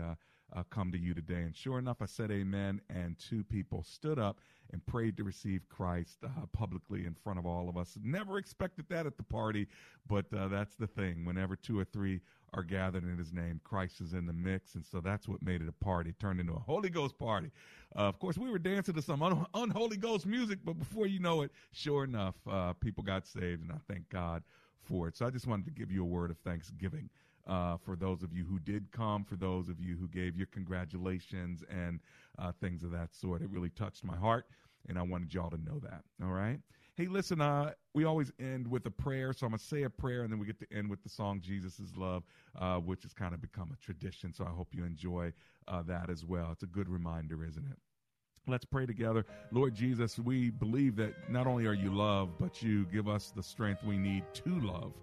uh, 0.55 0.63
come 0.69 0.91
to 0.91 0.97
you 0.97 1.13
today? 1.13 1.41
And 1.41 1.55
sure 1.55 1.79
enough, 1.79 2.01
I 2.01 2.05
said 2.05 2.31
amen, 2.31 2.81
and 2.89 3.17
two 3.17 3.43
people 3.43 3.83
stood 3.83 4.19
up 4.19 4.39
and 4.71 4.85
prayed 4.85 5.17
to 5.17 5.23
receive 5.23 5.67
Christ 5.69 6.17
uh, 6.23 6.45
publicly 6.51 7.05
in 7.05 7.13
front 7.13 7.39
of 7.39 7.45
all 7.45 7.69
of 7.69 7.77
us. 7.77 7.97
Never 8.03 8.37
expected 8.37 8.85
that 8.89 9.05
at 9.05 9.17
the 9.17 9.23
party, 9.23 9.67
but 10.07 10.25
uh, 10.33 10.47
that's 10.47 10.75
the 10.75 10.87
thing. 10.87 11.25
Whenever 11.25 11.55
two 11.55 11.77
or 11.77 11.85
three 11.85 12.21
are 12.53 12.63
gathered 12.63 13.03
in 13.03 13.17
his 13.17 13.33
name, 13.33 13.59
Christ 13.63 14.01
is 14.01 14.13
in 14.13 14.25
the 14.25 14.33
mix. 14.33 14.75
And 14.75 14.85
so 14.85 14.99
that's 14.99 15.27
what 15.27 15.43
made 15.43 15.61
it 15.61 15.67
a 15.67 15.83
party. 15.83 16.11
It 16.11 16.19
turned 16.19 16.39
into 16.39 16.53
a 16.53 16.59
Holy 16.59 16.89
Ghost 16.89 17.17
party. 17.17 17.51
Uh, 17.95 18.01
of 18.01 18.19
course, 18.19 18.37
we 18.37 18.49
were 18.49 18.59
dancing 18.59 18.93
to 18.95 19.01
some 19.01 19.21
un- 19.21 19.45
unholy 19.53 19.97
ghost 19.97 20.25
music, 20.25 20.59
but 20.63 20.77
before 20.77 21.07
you 21.07 21.19
know 21.19 21.41
it, 21.41 21.51
sure 21.71 22.03
enough, 22.03 22.35
uh, 22.49 22.73
people 22.73 23.03
got 23.03 23.27
saved, 23.27 23.61
and 23.61 23.71
I 23.71 23.77
thank 23.87 24.09
God 24.09 24.43
for 24.83 25.07
it. 25.07 25.15
So 25.15 25.25
I 25.25 25.29
just 25.29 25.47
wanted 25.47 25.65
to 25.65 25.71
give 25.71 25.91
you 25.91 26.01
a 26.03 26.05
word 26.07 26.29
of 26.29 26.37
thanksgiving. 26.39 27.09
Uh, 27.45 27.77
for 27.77 27.95
those 27.95 28.23
of 28.23 28.31
you 28.33 28.45
who 28.45 28.57
did 28.59 28.91
come, 28.91 29.23
for 29.23 29.35
those 29.35 29.67
of 29.67 29.79
you 29.79 29.97
who 29.97 30.07
gave 30.07 30.37
your 30.37 30.47
congratulations 30.47 31.63
and 31.69 31.99
uh, 32.39 32.51
things 32.61 32.83
of 32.83 32.91
that 32.91 33.13
sort. 33.13 33.41
It 33.41 33.49
really 33.49 33.69
touched 33.69 34.03
my 34.03 34.15
heart, 34.15 34.45
and 34.87 34.97
I 34.97 35.01
wanted 35.01 35.33
y'all 35.33 35.49
to 35.49 35.61
know 35.61 35.79
that. 35.79 36.03
All 36.23 36.31
right. 36.31 36.59
Hey, 36.95 37.07
listen, 37.07 37.41
uh, 37.41 37.71
we 37.95 38.05
always 38.05 38.31
end 38.39 38.67
with 38.67 38.85
a 38.85 38.91
prayer, 38.91 39.33
so 39.33 39.47
I'm 39.47 39.51
going 39.51 39.59
to 39.59 39.65
say 39.65 39.83
a 39.83 39.89
prayer, 39.89 40.21
and 40.21 40.31
then 40.31 40.39
we 40.39 40.45
get 40.45 40.59
to 40.59 40.67
end 40.71 40.89
with 40.89 41.01
the 41.01 41.09
song 41.09 41.41
Jesus 41.41 41.79
is 41.79 41.97
Love, 41.97 42.23
uh, 42.59 42.77
which 42.77 43.01
has 43.01 43.13
kind 43.13 43.33
of 43.33 43.41
become 43.41 43.71
a 43.73 43.83
tradition, 43.83 44.31
so 44.31 44.45
I 44.45 44.49
hope 44.49 44.67
you 44.71 44.85
enjoy 44.85 45.33
uh, 45.67 45.81
that 45.83 46.11
as 46.11 46.23
well. 46.23 46.49
It's 46.51 46.61
a 46.61 46.67
good 46.67 46.87
reminder, 46.87 47.43
isn't 47.43 47.65
it? 47.65 47.77
Let's 48.45 48.65
pray 48.65 48.85
together. 48.85 49.25
Lord 49.51 49.73
Jesus, 49.73 50.19
we 50.19 50.49
believe 50.51 50.95
that 50.97 51.31
not 51.31 51.47
only 51.47 51.65
are 51.65 51.73
you 51.73 51.91
love, 51.91 52.37
but 52.39 52.61
you 52.61 52.85
give 52.85 53.07
us 53.07 53.31
the 53.35 53.41
strength 53.41 53.83
we 53.83 53.97
need 53.97 54.23
to 54.33 54.59
love 54.59 54.93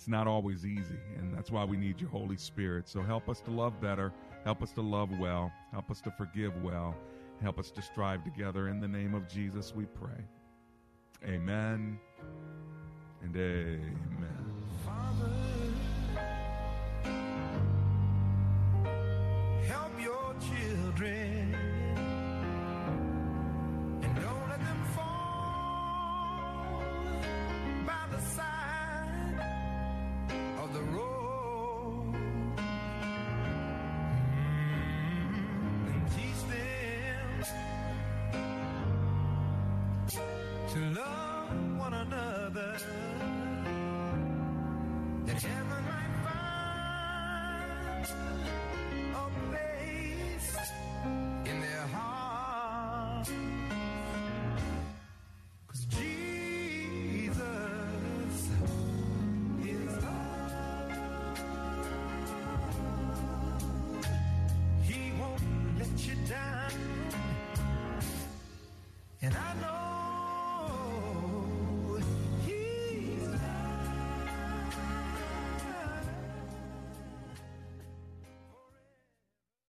it's 0.00 0.08
not 0.08 0.26
always 0.26 0.64
easy, 0.64 0.96
and 1.18 1.34
that's 1.36 1.50
why 1.50 1.62
we 1.62 1.76
need 1.76 2.00
your 2.00 2.08
Holy 2.08 2.38
Spirit. 2.38 2.88
So 2.88 3.02
help 3.02 3.28
us 3.28 3.42
to 3.42 3.50
love 3.50 3.78
better, 3.82 4.14
help 4.44 4.62
us 4.62 4.72
to 4.72 4.80
love 4.80 5.10
well, 5.18 5.52
help 5.72 5.90
us 5.90 6.00
to 6.00 6.10
forgive 6.10 6.56
well, 6.62 6.96
help 7.42 7.58
us 7.58 7.70
to 7.72 7.82
strive 7.82 8.24
together. 8.24 8.68
In 8.68 8.80
the 8.80 8.88
name 8.88 9.14
of 9.14 9.28
Jesus, 9.28 9.74
we 9.76 9.84
pray. 9.84 10.24
Amen 11.22 11.98
and 13.22 13.36
amen. 13.36 14.30
Father, 14.86 15.30
help 19.66 20.00
your 20.00 20.34
children. 20.40 21.39